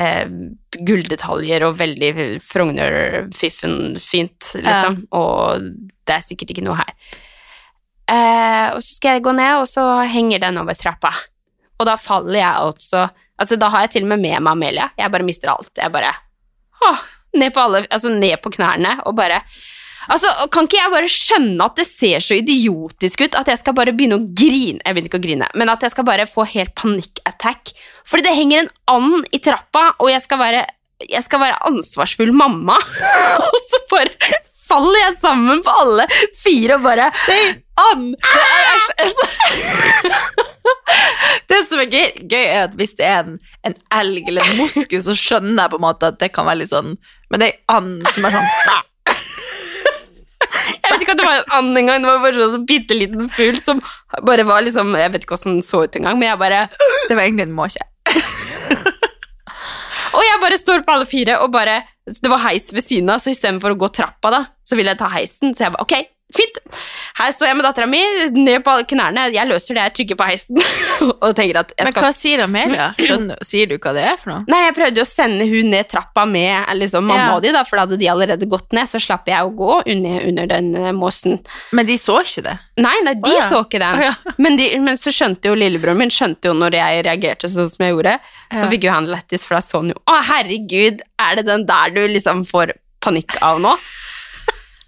eh, 0.00 0.30
gulldetaljer 0.88 1.66
og 1.66 1.76
veldig 1.82 2.12
Frogner-fiffen 2.40 3.98
fint, 4.00 4.54
liksom, 4.56 5.02
og 5.12 5.68
det 6.08 6.16
er 6.16 6.24
sikkert 6.24 6.54
ikke 6.54 6.64
noe 6.64 6.78
her. 6.80 6.94
Eh, 8.08 8.68
og 8.72 8.80
så 8.80 8.96
skal 8.96 9.18
jeg 9.18 9.26
gå 9.26 9.36
ned, 9.36 9.52
og 9.60 9.68
så 9.70 9.84
henger 10.08 10.42
den 10.42 10.62
over 10.64 10.76
trappa. 10.80 11.12
Og 11.78 11.86
da 11.88 11.98
faller 12.00 12.40
jeg 12.40 12.64
altså 12.68 13.08
Altså, 13.42 13.56
da 13.58 13.72
har 13.72 13.80
jeg 13.86 13.90
til 13.90 14.04
og 14.04 14.10
med 14.12 14.20
med 14.22 14.42
meg 14.44 14.52
Amelia. 14.52 14.84
Jeg 14.94 15.10
bare 15.10 15.24
mister 15.26 15.50
alt. 15.50 15.70
Jeg 15.74 15.90
bare 15.90 16.12
åh, 16.84 17.00
ned 17.34 17.50
på 17.50 17.62
alle 17.64 17.80
Altså, 17.88 18.12
ned 18.12 18.36
på 18.44 18.52
knærne 18.54 19.00
og 19.08 19.16
bare 19.18 19.40
Altså, 20.10 20.30
Kan 20.52 20.66
ikke 20.66 20.80
jeg 20.80 20.92
bare 20.94 21.10
skjønne 21.10 21.68
at 21.68 21.78
det 21.78 21.86
ser 21.86 22.22
så 22.24 22.36
idiotisk 22.38 23.24
ut 23.26 23.38
at 23.38 23.50
jeg 23.52 23.60
skal 23.60 23.76
bare 23.76 23.94
begynne 23.94 24.18
å 24.18 24.24
grine 24.26 24.82
Jeg 24.82 24.94
begynner 24.94 25.10
ikke 25.10 25.20
å 25.20 25.26
grine, 25.26 25.50
men 25.58 25.72
at 25.72 25.84
jeg 25.84 25.94
skal 25.94 26.06
bare 26.08 26.28
få 26.30 26.46
helt 26.54 26.74
panikkattack. 26.78 27.74
Fordi 28.08 28.26
det 28.26 28.36
henger 28.36 28.64
en 28.64 28.70
and 28.90 29.28
i 29.34 29.40
trappa, 29.42 29.92
og 30.02 30.10
jeg 30.10 30.24
skal 30.24 30.40
være, 30.40 30.62
jeg 31.06 31.22
skal 31.26 31.42
være 31.44 31.60
ansvarsfull 31.68 32.32
mamma. 32.34 32.78
og 33.46 33.60
så 33.68 33.82
bare 33.92 34.32
faller 34.72 35.00
jeg 35.04 35.18
sammen 35.20 35.62
på 35.64 35.74
alle 35.82 36.06
fire 36.38 36.78
og 36.78 36.86
bare 36.86 37.10
And! 37.82 38.12
Det, 38.20 38.42
er, 39.00 39.06
er, 39.06 39.12
det 41.50 41.60
som 41.70 41.80
er 41.80 41.88
gøy, 41.88 42.08
gøy, 42.28 42.44
er 42.44 42.66
at 42.66 42.76
hvis 42.76 42.92
det 42.98 43.06
er 43.08 43.22
en, 43.24 43.38
en 43.64 43.76
elg 43.96 44.28
eller 44.28 44.44
en 44.44 44.60
moskus, 44.60 45.06
så 45.08 45.16
skjønner 45.16 45.64
jeg 45.64 45.72
på 45.72 45.80
en 45.80 45.86
måte 45.86 46.12
at 46.12 46.20
det 46.20 46.28
kan 46.36 46.48
være 46.48 46.62
litt 46.62 46.72
sånn 46.72 46.94
Men 47.32 47.42
det 47.42 47.48
er 47.48 47.60
en 47.72 47.94
and 48.02 48.12
som 48.12 48.28
er 48.28 48.36
sånn 48.36 48.50
vet 51.02 51.08
ikke 51.08 51.16
at 51.16 51.20
det 51.20 51.26
var 51.26 51.38
en 51.42 51.52
and 51.58 51.78
engang, 51.78 52.04
det 52.04 52.10
var 52.10 52.20
bare 52.22 52.48
sånn 52.54 52.66
bitte 52.68 52.96
liten 52.96 53.28
fugl 53.32 53.58
som 53.62 53.80
bare 54.26 54.44
var 54.46 54.64
liksom 54.64 54.94
Jeg 54.98 55.12
vet 55.14 55.24
ikke 55.24 55.36
hvordan 55.36 55.58
den 55.58 55.66
så 55.66 55.78
ut 55.84 55.96
engang, 55.98 56.18
men 56.20 56.28
jeg 56.30 56.40
bare 56.40 56.60
Det 57.08 57.16
var 57.16 57.24
egentlig 57.24 57.48
en 57.48 57.56
måke. 57.56 57.82
Og 60.12 60.22
jeg 60.26 60.40
bare 60.42 60.58
står 60.60 60.82
på 60.84 60.92
alle 60.92 61.08
fire 61.08 61.38
og 61.40 61.52
bare 61.54 61.76
Det 62.04 62.30
var 62.30 62.42
heis 62.46 62.66
ved 62.74 62.84
siden 62.84 63.10
av, 63.14 63.22
så 63.22 63.32
istedenfor 63.32 63.74
å 63.74 63.80
gå 63.80 63.88
trappa, 63.94 64.28
da, 64.34 64.42
så 64.66 64.72
ville 64.78 64.92
jeg 64.92 65.00
ta 65.00 65.08
heisen. 65.12 65.54
Så 65.56 65.60
jeg 65.64 65.74
bare 65.74 65.86
ok, 65.86 65.94
fint. 66.36 66.58
Her 67.18 67.32
står 67.34 67.50
jeg 67.50 67.58
med 67.58 67.66
dattera 67.66 67.86
mi, 67.90 68.00
ned 68.36 68.64
på 68.66 68.74
knærne. 68.92 69.26
Jeg 69.34 69.48
løser 69.50 69.76
det, 69.76 69.86
jeg 69.86 69.94
trykker 69.98 70.18
på 70.20 70.28
heisen. 70.28 70.60
og 71.24 71.34
tenker 71.38 71.60
at 71.62 71.74
jeg 71.76 71.88
Men 71.88 71.96
hva 71.98 72.12
sier 72.16 72.44
Amelia? 72.44 72.88
Skjønner, 72.98 73.42
sier 73.46 73.70
du 73.70 73.76
hva 73.76 73.94
det 73.96 74.04
er 74.12 74.18
for 74.20 74.32
noe? 74.34 74.44
Nei, 74.52 74.62
jeg 74.66 74.76
prøvde 74.78 75.02
jo 75.02 75.06
å 75.06 75.10
sende 75.10 75.46
hun 75.50 75.72
ned 75.74 75.90
trappa 75.92 76.26
med 76.28 76.72
liksom, 76.78 77.06
mamma 77.08 77.22
Ja. 77.22 77.36
og 77.36 77.44
de, 77.44 77.52
da, 77.54 77.64
for 77.68 77.78
da 77.78 77.86
hadde 77.86 78.00
de 78.00 78.10
allerede 78.12 78.48
gått 78.50 78.74
ned. 78.76 78.90
Så 78.90 79.00
slapp 79.02 79.28
jeg 79.30 79.40
å 79.44 79.52
gå 79.56 79.80
under, 79.80 80.28
under 80.28 80.52
den 80.54 80.72
uh, 80.76 80.90
måsen. 80.96 81.40
Men 81.72 81.88
de 81.88 81.98
så 82.00 82.20
ikke 82.24 82.46
det. 82.48 82.56
Nei, 82.82 82.94
nei, 83.06 83.16
de 83.20 83.32
oh, 83.32 83.38
ja. 83.38 83.48
så 83.50 83.62
ikke 83.66 83.82
den. 83.82 84.00
Oh, 84.00 84.06
ja. 84.08 84.36
men, 84.44 84.58
de, 84.60 84.68
men 84.82 85.00
så 85.00 85.14
skjønte 85.14 85.52
jo 85.52 85.58
lillebroren 85.58 86.00
min 86.00 86.12
skjønte 86.12 86.50
jo 86.50 86.56
når 86.56 86.78
jeg 86.78 87.04
reagerte 87.08 87.50
sånn 87.50 87.70
som 87.70 87.86
jeg 87.86 87.96
gjorde. 87.96 88.16
Så 88.52 88.68
fikk 88.72 88.86
jo 88.88 88.94
han 88.94 89.08
lættis, 89.10 89.46
for 89.48 89.56
da 89.56 89.64
så 89.64 89.80
han 89.80 89.92
jo 89.94 90.00
Å, 90.10 90.18
herregud, 90.28 91.02
er 91.22 91.38
det 91.38 91.46
den 91.48 91.66
der 91.68 91.92
du 91.94 92.02
liksom 92.10 92.42
får 92.48 92.74
panikk 93.02 93.38
av 93.44 93.60
nå? 93.62 93.74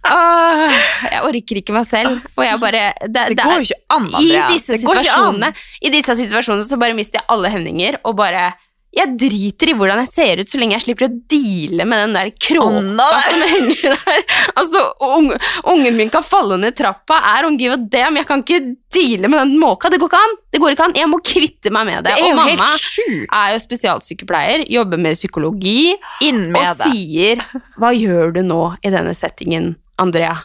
Åh, 0.05 0.75
jeg 1.11 1.23
orker 1.31 1.61
ikke 1.63 1.77
meg 1.77 1.87
selv. 1.89 2.21
Og 2.37 2.45
jeg 2.45 2.61
bare 2.61 2.83
Det, 3.01 3.09
Det 3.13 3.37
det 3.37 3.45
går 3.45 3.57
jo 3.61 3.69
ikke 3.69 3.81
an, 3.97 4.11
I 4.11 4.15
Andrea. 4.21 4.49
disse 4.53 4.77
ikke 4.77 4.91
an. 4.91 5.01
situasjonene 5.01 5.55
I 5.81 5.95
disse 5.95 6.19
situasjonene 6.21 6.69
så 6.69 6.79
bare 6.81 6.99
mister 6.99 7.21
jeg 7.23 7.29
alle 7.33 7.53
hemninger 7.55 8.01
og 8.05 8.17
bare 8.21 8.53
jeg 8.95 9.15
driter 9.19 9.71
i 9.73 9.75
hvordan 9.75 10.01
jeg 10.05 10.11
ser 10.11 10.41
ut, 10.41 10.47
så 10.51 10.59
lenge 10.61 10.77
jeg 10.77 10.85
slipper 10.85 11.09
å 11.09 11.15
deale 11.31 11.87
med 11.89 12.01
den 12.05 12.15
der 12.15 12.31
kråka 12.31 13.09
som 13.25 13.43
henger 13.43 13.97
der. 13.97 14.21
Altså, 14.55 14.83
ung, 15.03 15.33
Ungen 15.73 15.97
min 15.99 16.13
kan 16.13 16.23
falle 16.23 16.59
ned 16.61 16.77
trappa, 16.79 17.19
er 17.35 17.49
on 17.49 17.59
give 17.59 17.75
a 17.75 17.81
damn. 17.81 18.15
Jeg 18.21 18.29
kan 18.29 18.45
ikke 18.45 18.61
deale 18.95 19.31
med 19.31 19.41
den 19.41 19.57
måka. 19.59 19.91
Det 19.91 19.99
går 19.99 20.13
ikke 20.13 20.23
an. 20.29 20.37
Det 20.55 20.61
går 20.63 20.77
ikke 20.77 20.87
an. 20.89 20.97
Jeg 21.01 21.11
må 21.11 21.19
kvitte 21.27 21.73
meg 21.75 21.89
med 21.91 22.07
det. 22.07 22.15
Det 22.15 22.29
og 22.29 22.39
mamma 22.39 22.69
er 22.71 23.55
jo 23.57 23.63
spesialsykepleier, 23.65 24.67
jobber 24.71 25.01
med 25.01 25.19
psykologi, 25.19 25.95
og 26.23 26.53
det. 26.55 26.75
sier 26.85 27.43
'Hva 27.75 27.91
gjør 27.97 28.35
du 28.39 28.43
nå 28.47 28.63
i 28.85 28.95
denne 28.95 29.15
settingen, 29.17 29.75
Andrea?' 29.99 30.45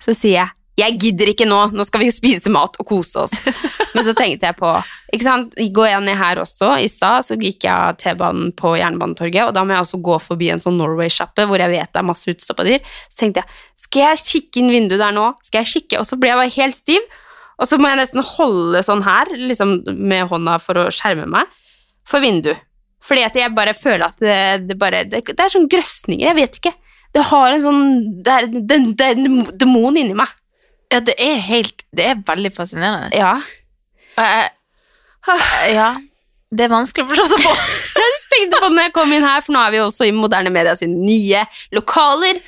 Så 0.00 0.14
sier 0.16 0.38
jeg 0.40 0.48
'Jeg 0.80 0.98
gidder 1.00 1.28
ikke 1.28 1.48
nå, 1.48 1.72
nå 1.76 1.84
skal 1.84 2.00
vi 2.00 2.08
jo 2.08 2.14
spise 2.14 2.48
mat 2.48 2.76
og 2.80 2.86
kose 2.88 3.26
oss'. 3.26 3.36
Men 3.94 4.04
så 4.06 4.14
tenkte 4.16 4.46
jeg 4.46 4.56
på 4.56 4.70
ikke 5.12 5.26
sant, 5.26 5.54
Går 5.74 5.88
jeg 5.90 6.04
ned 6.06 6.16
her 6.16 6.38
også, 6.40 6.70
i 6.78 6.86
stad 6.88 7.26
så 7.26 7.36
gikk 7.36 7.66
jeg 7.66 7.74
av 7.74 7.96
T-banen 7.98 8.52
på 8.56 8.76
Jernbanetorget, 8.78 9.48
og 9.48 9.54
da 9.56 9.64
må 9.64 9.74
jeg 9.74 9.82
også 9.82 10.00
gå 10.00 10.18
forbi 10.22 10.50
en 10.54 10.62
sånn 10.62 10.78
Norway-sjappe 10.78 11.46
hvor 11.50 11.58
jeg 11.58 11.72
vet 11.72 11.90
det 11.90 12.00
er 12.00 12.06
masse 12.06 12.30
utstoppa 12.30 12.64
dyr. 12.64 12.78
Så 13.10 13.24
tenkte 13.24 13.42
jeg 13.42 13.50
skal 13.76 14.06
jeg 14.06 14.22
kikke 14.30 14.62
inn 14.62 14.70
vinduet 14.70 15.02
der 15.02 15.16
nå? 15.16 15.26
Skal 15.42 15.64
jeg 15.64 15.72
kikke? 15.74 16.00
Og 16.00 16.06
så 16.06 16.16
ble 16.20 16.30
jeg 16.30 16.38
bare 16.38 16.54
helt 16.54 16.78
stiv, 16.78 17.18
og 17.60 17.68
så 17.68 17.76
må 17.76 17.90
jeg 17.90 18.00
nesten 18.00 18.24
holde 18.24 18.84
sånn 18.86 19.02
her, 19.04 19.32
liksom 19.36 19.80
med 19.98 20.30
hånda 20.30 20.56
for 20.62 20.80
å 20.80 20.90
skjerme 20.94 21.26
meg, 21.28 21.50
for 22.08 22.22
vinduet. 22.24 22.62
Fordi 23.04 23.24
at 23.24 23.36
jeg 23.36 23.56
bare 23.56 23.74
føler 23.76 24.06
at 24.06 24.20
det, 24.20 24.38
det 24.68 24.76
bare 24.78 25.02
det, 25.08 25.24
det 25.32 25.40
er 25.40 25.52
sånn 25.52 25.68
grøsninger, 25.72 26.26
jeg 26.28 26.36
vet 26.38 26.60
ikke. 26.60 26.72
Det 27.12 27.22
har 27.26 27.52
en 27.52 27.62
sånn 27.64 27.82
Det 28.22 28.34
er, 28.36 28.46
det, 28.46 28.76
det 28.98 29.06
er 29.08 29.18
en 29.18 29.40
demon 29.58 29.96
inni 29.98 30.14
meg. 30.14 30.28
Ja, 30.92 31.00
det 31.06 31.14
er 31.18 31.40
helt 31.46 31.84
Det 31.94 32.06
er 32.06 32.14
veldig 32.26 32.52
fascinerende. 32.54 33.10
Ja. 33.16 33.40
Jeg- 34.18 34.50
Ja. 35.74 35.90
Det 36.50 36.64
er 36.66 36.70
vanskelig 36.72 37.04
å 37.04 37.10
forstå 37.12 37.26
seg 37.30 37.44
på. 37.44 37.52
tenkte 38.30 38.58
på 38.62 38.68
når 38.72 38.86
jeg 38.88 38.92
kom 38.94 39.12
inn 39.12 39.22
her, 39.26 39.40
for 39.44 39.52
nå 39.54 39.60
er 39.66 39.70
vi 39.74 39.78
også 39.82 40.06
i 40.08 40.12
Moderne 40.14 40.50
Media 40.54 40.72
sine 40.78 40.96
nye 41.02 41.44
lokaler. 41.74 42.40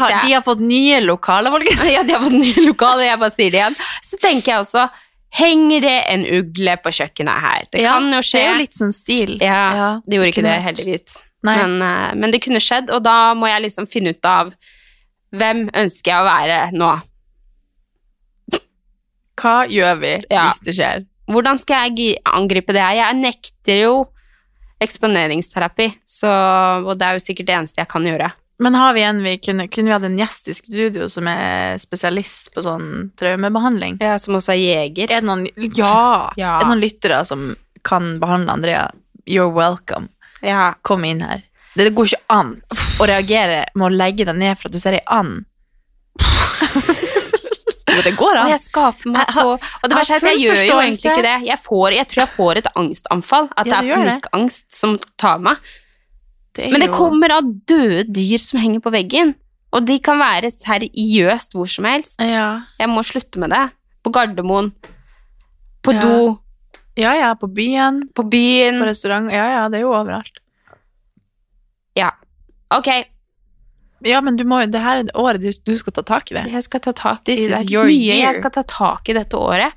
Har, 0.00 0.14
de 0.24 0.32
har 0.34 0.42
fått 0.42 0.60
nye 0.64 0.98
lokaler, 1.04 1.52
folkens. 1.54 1.84
ja, 1.92 2.02
de 2.02 2.12
har 2.16 2.24
fått 2.24 2.36
nye 2.36 2.64
lokaler, 2.66 3.04
jeg 3.06 3.20
bare 3.22 3.34
sier 3.36 3.50
det 3.54 3.60
igjen. 3.62 3.76
Så 4.10 4.18
tenker 4.20 4.52
jeg 4.54 4.64
også, 4.64 4.86
henger 5.40 5.84
det 5.86 5.96
en 6.10 6.24
ugle 6.40 6.76
på 6.84 6.92
kjøkkenet 6.98 7.40
her? 7.46 7.68
Det 7.70 7.84
Ja, 7.84 7.92
kan 7.98 8.10
jo 8.12 8.20
skje. 8.24 8.32
Det 8.40 8.42
er 8.46 8.52
jo 8.52 8.60
litt 8.64 8.76
sånn 8.80 8.92
stil. 8.96 9.36
Ja, 9.40 10.00
det 10.04 10.18
gjorde 10.18 10.32
ikke 10.34 10.46
det, 10.48 10.56
heldigvis. 10.66 11.20
Men, 11.42 11.80
eh, 11.82 12.14
men 12.14 12.30
det 12.30 12.42
kunne 12.44 12.60
skjedd, 12.60 12.90
og 12.92 13.02
da 13.02 13.32
må 13.34 13.48
jeg 13.48 13.62
liksom 13.68 13.86
finne 13.88 14.12
ut 14.12 14.24
av 14.28 14.52
hvem 15.32 15.68
ønsker 15.72 16.10
jeg 16.12 16.20
å 16.20 16.26
være 16.26 16.58
nå. 16.76 16.90
Hva 19.40 19.54
gjør 19.70 20.00
vi 20.02 20.12
Ja. 20.30 20.50
hvis 20.50 20.60
det 20.66 20.74
skjer? 20.76 21.06
Hvordan 21.30 21.58
skal 21.62 21.88
jeg 21.94 22.18
angripe 22.26 22.72
det 22.74 22.82
her? 22.82 22.94
Jeg 22.98 23.16
nekter 23.22 23.80
jo 23.84 23.94
eksponeringsterapi, 24.80 25.94
så, 26.08 26.28
og 26.84 26.98
det 26.98 27.06
er 27.06 27.12
jo 27.18 27.24
sikkert 27.24 27.46
det 27.46 27.56
eneste 27.56 27.80
jeg 27.80 27.88
kan 27.88 28.02
gjøre. 28.04 28.32
Men 28.60 28.74
har 28.74 28.92
vi 28.92 29.00
en 29.00 29.22
vi 29.24 29.38
kunne, 29.38 29.68
kunne 29.72 29.88
vi 29.88 29.92
hatt 29.94 30.04
en 30.04 30.18
gjest 30.18 30.48
i 30.48 30.52
studio 30.52 31.06
som 31.08 31.26
er 31.26 31.78
spesialist 31.80 32.50
på 32.52 32.60
sånn 32.64 33.10
traumebehandling? 33.16 33.96
Ja, 34.02 34.18
som 34.20 34.34
også 34.36 34.52
er 34.52 34.60
jeger. 34.60 35.04
Er 35.10 35.20
det 35.22 35.24
noen, 35.24 35.46
ja, 35.76 36.30
Ja. 36.36 36.58
Er 36.58 36.64
det 36.66 36.68
noen 36.74 36.82
lyttere 36.82 37.24
som 37.24 37.56
kan 37.82 38.18
behandle 38.20 38.52
Andrea? 38.52 38.90
You're 39.26 39.52
welcome. 39.52 40.10
Ja. 40.42 40.74
Kom 40.82 41.04
inn 41.04 41.20
her. 41.22 41.42
Det, 41.76 41.84
det 41.86 41.94
går 41.94 42.06
ikke 42.10 42.24
an 42.34 42.54
å 43.00 43.06
reagere 43.06 43.64
med 43.74 43.86
å 43.86 43.94
legge 43.94 44.24
deg 44.26 44.36
ned 44.36 44.58
for 44.58 44.68
at 44.68 44.72
du 44.74 44.80
ser 44.82 44.96
ei 44.98 45.02
and. 45.06 45.44
Jo, 47.90 48.02
det 48.06 48.12
går 48.16 48.36
an. 48.38 48.46
Og 48.46 48.52
jeg 48.52 48.62
skaper 48.62 49.10
meg 49.10 49.30
så 49.34 49.44
Og 49.56 49.86
det 49.90 49.96
jeg 49.96 49.98
verste 49.98 50.14
er 50.14 50.20
at 50.20 50.26
jeg 50.30 50.40
gjør 50.44 50.60
jo 50.62 50.76
egentlig 50.78 51.10
ikke 51.10 51.24
det. 51.26 51.36
Jeg, 51.48 51.58
får, 51.64 51.94
jeg 51.96 52.08
tror 52.10 52.20
jeg 52.22 52.30
får 52.36 52.60
et 52.60 52.68
angstanfall. 52.78 53.48
At 53.58 53.66
Ja, 53.66 53.70
det 53.70 53.78
er 53.80 53.82
det. 53.90 53.96
panikkangst 53.96 54.66
som 54.76 54.94
tar 55.18 55.38
meg. 55.42 55.56
er 56.58 56.70
Men 56.70 56.80
det 56.84 56.88
jo- 56.90 56.98
kommer 57.00 57.34
av 57.34 57.42
døde 57.66 58.04
dyr 58.14 58.38
som 58.38 58.60
henger 58.62 58.80
på 58.84 58.92
veggen. 58.94 59.34
Og 59.72 59.84
de 59.86 59.98
kan 59.98 60.18
være 60.18 60.50
seriøst 60.54 61.52
hvor 61.54 61.66
som 61.70 61.84
helst. 61.84 62.14
Ja. 62.20 62.62
Jeg 62.78 62.88
må 62.88 63.02
slutte 63.06 63.38
med 63.38 63.50
det. 63.50 63.70
På 64.04 64.10
Gardermoen. 64.14 64.72
På 65.82 65.92
Ja. 65.94 66.00
do. 66.00 66.38
Ja, 67.00 67.14
ja, 67.18 67.30
på 67.34 67.48
byen, 67.56 68.02
På 68.14 68.22
byen. 68.28 68.78
på 68.82 68.86
restaurant. 68.90 69.30
Ja, 69.32 69.46
ja, 69.56 69.62
det 69.72 69.80
er 69.80 69.86
jo 69.86 69.94
overalt. 69.96 70.38
Ja. 71.98 72.10
Ok, 72.70 72.88
Ja, 74.06 74.20
men 74.24 74.36
du 74.38 74.44
må, 74.48 74.62
det 74.70 74.80
her 74.80 75.02
er 75.02 75.10
året 75.18 75.42
du, 75.42 75.50
du 75.66 75.74
skal 75.76 75.92
ta 75.92 76.02
tak 76.08 76.30
i 76.30 76.34
det. 76.38 76.44
jeg 76.52 76.62
skal 76.64 76.80
ta 76.80 76.92
tak 76.96 77.20
i 77.28 77.34
This 77.34 77.40
det. 77.50 77.58
Det 77.68 77.74
er 77.76 77.84
mye 77.84 77.96
year. 77.98 78.20
jeg 78.30 78.38
skal 78.38 78.50
ta 78.54 78.62
tak 78.64 79.08
i 79.12 79.16
dette 79.18 79.36
året. 79.36 79.72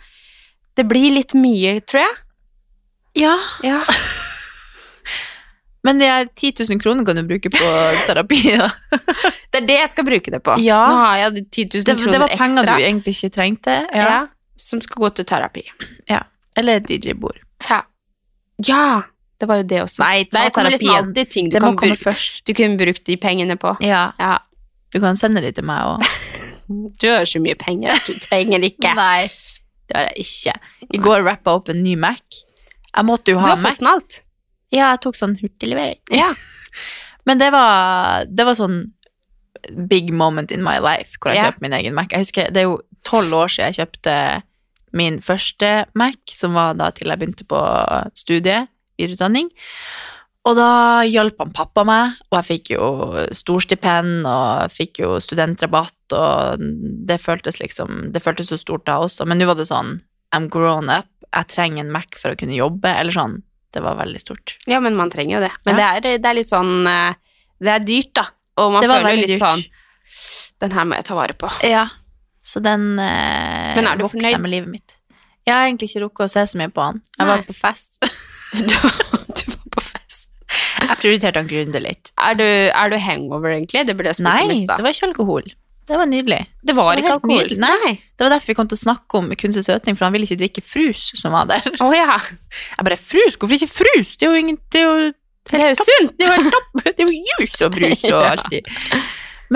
Det 0.80 0.86
blir 0.88 1.10
litt 1.12 1.34
mye, 1.36 1.74
tror 1.84 2.06
jeg. 2.06 2.14
Ja, 3.24 3.34
Ja. 3.66 3.82
men 5.84 6.00
de 6.00 6.08
her 6.08 6.26
10 6.40 6.54
000 6.70 6.80
kroner 6.80 7.04
kan 7.06 7.16
du 7.20 7.24
bruke 7.28 7.50
på 7.52 7.72
terapi. 8.08 8.40
Da. 8.58 8.70
Det 9.54 9.60
er 9.62 9.68
det 9.68 9.76
jeg 9.82 9.90
skal 9.92 10.06
bruke 10.08 10.32
det 10.34 10.40
på. 10.42 10.56
Ja. 10.64 10.80
Nå 10.90 10.96
har 11.04 11.18
jeg 11.26 11.44
10 11.52 11.66
000 11.76 11.84
Det, 11.84 11.98
kroner 12.00 12.12
det 12.16 12.22
var 12.24 12.32
penger 12.40 12.64
ekstra. 12.64 12.78
du 12.80 12.86
egentlig 12.88 13.14
ikke 13.18 13.30
trengte. 13.36 13.76
ja. 13.94 14.08
Ja. 14.14 14.22
som 14.64 14.80
skal 14.82 15.02
gå 15.04 15.10
til 15.20 15.26
terapi. 15.28 15.62
Eller 16.58 16.80
DJ-bord. 16.80 17.40
Ja. 17.70 17.82
ja! 18.68 19.04
Det 19.42 19.48
var 19.50 19.58
jo 19.60 19.64
det 19.68 19.80
også. 19.84 20.00
Nei, 20.04 20.24
ta 20.32 20.44
Der 20.46 20.50
kommer 20.56 20.72
liksom 20.72 20.90
alltid 20.96 21.30
ting 21.34 21.50
du 21.50 21.56
Det 21.58 21.62
må 21.64 21.72
kan, 21.74 21.78
komme 21.82 21.96
bruke, 21.98 22.04
først. 22.14 22.44
du 22.48 22.54
kunne 22.54 22.78
brukt 22.80 23.04
de 23.06 23.18
pengene 23.18 23.58
på. 23.60 23.76
Ja, 23.84 24.12
Ja. 24.20 24.38
du 24.94 25.00
kan 25.02 25.16
sende 25.20 25.42
de 25.42 25.52
til 25.52 25.66
meg 25.66 25.82
òg. 25.84 26.04
Du 27.02 27.08
har 27.10 27.26
så 27.28 27.42
mye 27.44 27.56
penger 27.60 27.92
at 27.92 28.06
du 28.08 28.14
trenger 28.24 28.64
ikke. 28.64 28.94
Nei, 29.00 29.28
det 29.90 29.98
har 29.98 30.06
jeg 30.14 30.24
ikke. 30.24 30.54
I 30.96 30.98
går 31.04 31.24
rappa 31.28 31.58
opp 31.58 31.70
en 31.74 31.82
ny 31.84 31.96
Mac. 32.00 32.22
Jeg 32.96 33.06
måtte 33.06 33.34
jo 33.34 33.40
Du 33.42 33.44
har 33.44 33.58
Mac. 33.58 33.74
fått 33.74 33.80
den 33.84 33.88
alt. 33.92 34.22
Ja, 34.72 34.92
jeg 34.94 35.02
tok 35.04 35.16
sånn 35.20 35.36
hurtiglevering. 35.42 36.00
Ja. 36.16 36.30
Men 37.28 37.38
det 37.42 37.52
var, 37.52 38.24
det 38.32 38.46
var 38.48 38.56
sånn 38.56 38.80
big 39.88 40.14
moment 40.14 40.52
in 40.52 40.64
my 40.64 40.78
life, 40.80 41.18
hvor 41.20 41.34
jeg 41.34 41.42
Ja. 41.42 41.52
kjøpte 41.52 41.62
min 41.68 41.74
egen 41.74 41.94
Mac. 41.96 42.08
Jeg 42.12 42.20
husker, 42.26 42.48
Det 42.54 42.58
er 42.64 42.70
jo 42.70 42.80
tolv 43.04 43.34
år 43.34 43.48
siden 43.52 43.74
jeg 43.74 43.82
kjøpte 43.88 44.16
min 44.94 45.20
første 45.26 45.86
Mac, 45.98 46.18
som 46.30 46.54
var 46.58 46.76
da 46.80 46.92
til 46.94 47.10
jeg 47.10 47.20
begynte 47.22 47.46
på 47.50 47.60
studiet, 48.18 48.70
videreutdanning. 49.00 49.50
Og 50.44 50.58
da 50.60 51.04
hjalp 51.08 51.38
han 51.40 51.54
pappa 51.56 51.86
meg, 51.88 52.18
og 52.30 52.36
jeg 52.42 52.48
fikk 52.50 52.72
jo 52.76 52.88
storstipend, 53.32 54.26
og 54.28 54.72
fikk 54.76 55.00
jo 55.06 55.14
studentrabatt, 55.24 56.16
og 56.18 56.60
det 57.08 57.16
føltes 57.24 57.62
liksom 57.62 58.12
Det 58.12 58.22
føltes 58.22 58.52
så 58.52 58.58
stort 58.60 58.84
da 58.90 58.98
også, 59.06 59.26
men 59.30 59.40
nå 59.40 59.48
var 59.48 59.56
det 59.60 59.70
sånn 59.72 60.02
I'm 60.36 60.50
grown 60.52 60.90
up, 60.92 61.08
jeg 61.34 61.48
trenger 61.54 61.86
en 61.86 61.92
Mac 61.94 62.18
for 62.20 62.34
å 62.34 62.38
kunne 62.38 62.58
jobbe, 62.58 62.90
eller 62.92 63.14
sånn. 63.16 63.40
Det 63.74 63.82
var 63.82 63.96
veldig 63.98 64.20
stort. 64.22 64.58
ja, 64.70 64.80
men 64.84 64.96
man 65.00 65.10
trenger 65.10 65.40
jo 65.40 65.44
det. 65.48 65.52
Men 65.66 65.78
Ja. 65.80 65.94
det, 66.00 66.12
er, 66.14 66.18
det 66.22 66.30
er 66.30 66.36
litt 66.38 66.50
sånn 66.50 66.86
eh, 66.88 67.16
Det 67.64 67.72
er 67.74 67.80
dyrt, 67.88 68.12
da. 68.14 68.28
Og 68.62 68.74
man 68.76 68.84
føler 68.84 69.16
litt 69.18 69.32
dyrt. 69.34 69.40
sånn 69.42 69.64
Den 70.62 70.72
her 70.76 70.86
må 70.86 70.96
jeg 71.00 71.06
ta 71.08 71.16
vare 71.16 71.34
på. 71.34 71.50
Ja, 71.66 71.88
så 72.44 72.60
den 72.64 73.00
eh, 73.00 73.74
Men 73.78 73.88
er 73.88 73.98
du 74.00 74.06
fornøyd? 74.12 74.40
med 74.44 74.52
livet 74.52 74.70
mitt. 74.74 74.98
Jeg 75.48 75.56
har 75.56 75.66
egentlig 75.68 75.90
ikke 75.92 76.04
rukket 76.06 76.26
å 76.28 76.32
se 76.32 76.44
så 76.54 76.60
mye 76.60 76.72
på 76.72 76.84
han. 76.84 77.02
Jeg 77.18 77.26
Nei. 77.26 77.32
var 77.34 77.44
på 77.48 77.56
fest. 77.58 78.00
Du, 78.54 78.70
du 78.70 79.48
var 79.50 79.70
på 79.74 79.82
fest. 79.82 80.28
Jeg 80.78 80.98
prioriterte 81.02 81.42
han 81.42 81.48
grundig 81.50 81.80
litt. 81.82 82.12
Er 82.22 82.36
du, 82.38 82.44
er 82.46 82.92
du 82.94 82.98
hangover, 83.02 83.50
egentlig? 83.56 83.82
Det 83.88 83.96
burde 83.98 84.12
jeg 84.12 84.20
spurt 84.20 84.30
om 84.30 84.52
i 84.54 84.58
Nei, 84.60 84.68
det 84.70 84.84
var 84.86 84.94
ikke 84.94 85.08
alkohol. 85.10 85.48
Det 85.90 85.98
var 86.00 86.08
nydelig. 86.08 86.38
Det 86.62 86.76
var 86.78 86.92
det 86.96 87.02
var 87.02 87.02
ikke 87.02 87.16
alkohol. 87.18 87.40
nydelig. 87.42 87.58
Nei. 87.64 87.96
Det 88.14 88.24
var 88.28 88.32
derfor 88.36 88.52
vi 88.54 88.56
kom 88.60 88.70
til 88.70 88.78
å 88.78 88.84
snakke 88.84 89.20
om 89.20 89.34
kunstig 89.42 89.66
søtning, 89.66 89.98
for 89.98 90.06
han 90.06 90.14
ville 90.16 90.28
ikke 90.30 90.38
drikke 90.44 90.64
frus 90.64 91.02
som 91.20 91.34
var 91.36 91.50
der. 91.50 91.66
Å 91.82 91.90
ja. 91.98 92.20
Jeg 92.78 92.86
bare, 92.88 93.00
frus? 93.10 93.40
Hvorfor 93.42 93.58
ikke 93.58 93.72
frus? 93.74 94.14
Det 94.22 94.30
er 94.30 94.38
jo 94.38 94.44
ingen, 94.46 94.62
det 94.72 94.84
er 94.84 94.86
jo 94.86 95.10
Det 95.50 95.60
er 95.60 95.74
jo 95.74 95.82
sunt. 95.82 96.14
Det 96.22 96.30
er 96.30 96.30
jo 96.30 96.38
helt 96.46 96.56
topp! 96.60 96.86
Det 96.86 96.94
er 96.94 97.10
jo 97.10 97.18
jus 97.34 97.58
og 97.66 97.74
brus 97.80 98.06
og 98.14 98.22
alltid. 98.36 98.72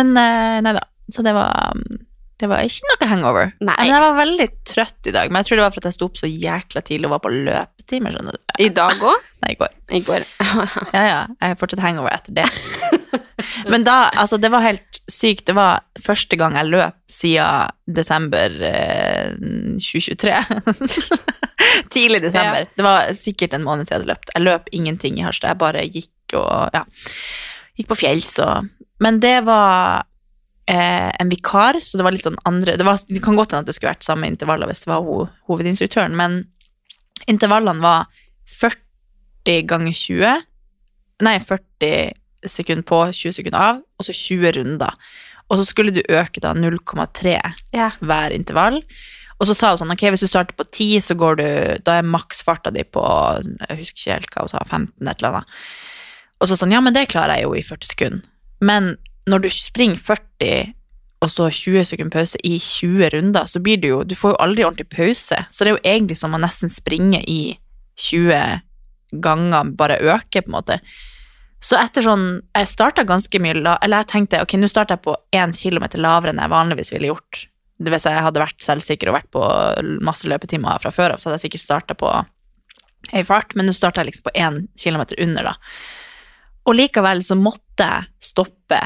Men 0.01 0.11
eh, 0.19 0.57
nei 0.65 0.73
da. 0.81 0.83
Så 1.13 1.23
det 1.23 1.37
var 1.37 1.77
um, 1.77 2.01
Det 2.37 2.45
var 2.51 2.61
ikke 2.61 2.85
noe 2.91 3.09
hangover. 3.09 3.47
Nei. 3.65 3.75
Men 3.79 3.89
jeg 3.89 4.03
var 4.03 4.17
veldig 4.19 4.47
trøtt 4.69 5.09
i 5.09 5.13
dag. 5.15 5.31
Men 5.31 5.41
jeg 5.41 5.49
tror 5.49 5.57
det 5.57 5.63
var 5.65 5.73
for 5.73 5.81
at 5.81 5.89
jeg 5.89 5.95
sto 5.97 6.07
opp 6.09 6.19
så 6.19 6.29
jækla 6.29 6.83
tidlig 6.85 7.09
og 7.09 7.15
var 7.15 7.21
på 7.23 7.31
løpetimer. 7.33 8.13
Skjønner 8.13 8.37
du. 8.37 8.41
I 8.61 8.67
dag 8.77 9.01
òg? 9.01 9.29
Nei, 9.43 9.53
i 9.55 9.57
går. 9.57 9.73
I 9.89 10.01
går. 10.05 10.25
Ja, 10.95 11.01
ja. 11.01 11.19
Jeg 11.33 11.53
har 11.53 11.57
fortsatt 11.57 11.81
hangover 11.81 12.13
etter 12.13 12.35
det. 12.37 12.45
Men 13.71 13.85
da, 13.87 13.95
altså, 14.13 14.37
det 14.41 14.51
var 14.53 14.65
helt 14.65 14.99
sykt. 15.09 15.47
Det 15.49 15.55
var 15.57 15.81
første 16.03 16.37
gang 16.37 16.57
jeg 16.59 16.69
løp 16.69 16.97
siden 17.09 17.73
desember 17.97 18.53
eh, 18.69 19.33
2023. 19.81 20.37
Tidlig 21.95 22.21
desember. 22.27 22.67
Ja. 22.67 22.73
Det 22.77 22.85
var 22.85 23.09
sikkert 23.17 23.57
en 23.57 23.65
måned 23.65 23.87
siden 23.87 23.95
jeg 23.95 24.03
hadde 24.03 24.11
løpt. 24.13 24.33
Jeg 24.35 24.45
løp 24.45 24.69
ingenting 24.77 25.17
i 25.17 25.25
Harstad. 25.25 25.55
Jeg 25.55 25.61
bare 25.63 25.87
gikk 25.89 26.37
og 26.37 26.75
ja, 26.75 26.83
gikk 27.79 27.89
på 27.89 27.99
fjells 28.03 28.35
og 28.43 28.69
Men 29.01 29.19
det 29.21 29.39
var 29.45 30.05
eh, 30.67 31.09
en 31.19 31.29
vikar, 31.31 31.79
så 31.81 31.97
det 31.97 32.05
var 32.05 32.15
litt 32.15 32.25
sånn 32.27 32.39
andre 32.45 32.77
Det, 32.77 32.85
var, 32.85 32.99
det 33.07 33.21
kan 33.23 33.35
godt 33.39 33.53
hende 33.55 33.65
at 33.65 33.71
det 33.71 33.75
skulle 33.77 33.93
vært 33.93 34.07
samme 34.07 34.27
intervaller 34.29 34.69
hvis 34.69 34.83
det 34.85 34.91
var 34.91 35.05
ho, 35.05 35.25
hovedinstruktøren, 35.49 36.15
men 36.17 36.43
intervallene 37.27 37.83
var 37.83 38.05
40 38.59 39.63
ganger 39.67 39.95
20 39.95 40.43
Nei, 41.25 41.37
40 41.41 42.13
sekunder 42.45 42.85
på, 42.85 42.99
20 43.09 43.33
sekunder 43.39 43.57
av, 43.57 43.79
og 43.97 44.05
så 44.05 44.13
20 44.13 44.51
runder. 44.59 44.93
Og 45.49 45.57
så 45.57 45.63
skulle 45.65 45.89
du 45.95 46.03
øke 46.05 46.43
da 46.43 46.51
0,3 46.53 47.31
Ja. 47.73 47.87
hver 47.97 48.35
intervall. 48.35 48.83
Og 49.39 49.47
så 49.49 49.55
sa 49.57 49.71
hun 49.71 49.79
sånn, 49.81 49.93
ok, 49.95 50.03
hvis 50.13 50.21
du 50.21 50.27
starter 50.29 50.53
på 50.53 50.65
10, 50.69 50.99
så 51.01 51.17
går 51.17 51.39
du, 51.39 51.47
da 51.85 51.97
er 51.97 52.05
maksfarta 52.05 52.69
di 52.73 52.83
på, 52.85 53.01
jeg 53.69 53.79
husker 53.81 53.97
ikke 53.97 54.13
helt 54.13 54.31
hva 54.35 54.45
hun 54.45 54.53
sa, 54.53 54.61
15 54.65 55.09
et 55.09 55.17
eller 55.21 55.39
annet. 55.39 55.57
Og 56.37 56.49
så 56.51 56.57
sånn, 56.59 56.73
ja, 56.77 56.81
men 56.85 56.93
det 56.93 57.07
klarer 57.09 57.39
jeg 57.39 57.47
jo 57.47 57.55
i 57.57 57.65
40 57.65 57.91
sekunder. 57.95 58.29
Men 58.61 58.93
når 59.27 59.43
du 59.43 59.49
springer 59.51 59.99
40, 59.99 60.73
og 61.23 61.31
så 61.33 61.47
20 61.49 61.83
sekunder 61.89 62.13
pause 62.13 62.39
i 62.45 62.55
20 62.61 63.09
runder, 63.15 63.47
så 63.49 63.59
blir 63.63 63.79
det 63.81 63.89
jo, 63.89 64.03
du 64.05 64.13
får 64.15 64.35
jo 64.35 64.41
aldri 64.43 64.65
ordentlig 64.67 64.89
pause. 64.93 65.39
Så 65.49 65.65
det 65.65 65.71
er 65.71 65.75
jo 65.75 65.85
egentlig 65.95 66.17
som 66.19 66.35
å 66.37 66.41
nesten 66.41 66.71
springe 66.71 67.23
i 67.25 67.57
20 67.97 68.61
ganger, 69.23 69.71
bare 69.79 69.97
øke 70.13 70.43
på 70.43 70.51
en 70.51 70.57
måte. 70.59 70.79
Så 71.63 71.77
etter 71.79 72.05
sånn, 72.05 72.25
jeg 72.53 72.69
startet 72.69 73.09
ganske 73.09 73.41
mye, 73.41 73.57
eller 73.57 74.03
jeg 74.03 74.11
tenkte, 74.11 74.43
ok, 74.45 74.57
nå 74.61 74.69
starter 74.69 74.97
jeg 74.97 75.05
på 75.07 75.15
1 75.33 75.57
kilometer 75.57 76.01
lavere 76.03 76.35
enn 76.35 76.41
jeg 76.43 76.53
vanligvis 76.53 76.93
ville 76.93 77.09
gjort. 77.09 77.47
Hvis 77.81 78.05
jeg 78.09 78.25
hadde 78.25 78.41
vært 78.41 78.61
selvsikker 78.65 79.09
og 79.09 79.17
vært 79.17 79.31
på 79.33 79.43
masse 80.05 80.29
løpetimer 80.29 80.81
fra 80.81 80.93
før 80.93 81.15
av, 81.15 81.21
så 81.21 81.29
hadde 81.29 81.39
jeg 81.39 81.47
sikkert 81.47 81.65
startet 81.65 81.99
på 82.01 82.11
en 82.13 83.25
fart, 83.25 83.55
men 83.57 83.65
nå 83.69 83.73
startet 83.73 84.03
jeg 84.03 84.11
liksom 84.11 84.27
på 84.29 84.35
1 84.37 84.61
kilometer 84.77 85.19
under 85.23 85.49
da. 85.49 85.57
Og 86.67 86.77
likevel 86.77 87.23
så 87.25 87.37
måtte 87.39 87.85
jeg 87.89 88.31
stoppe 88.33 88.81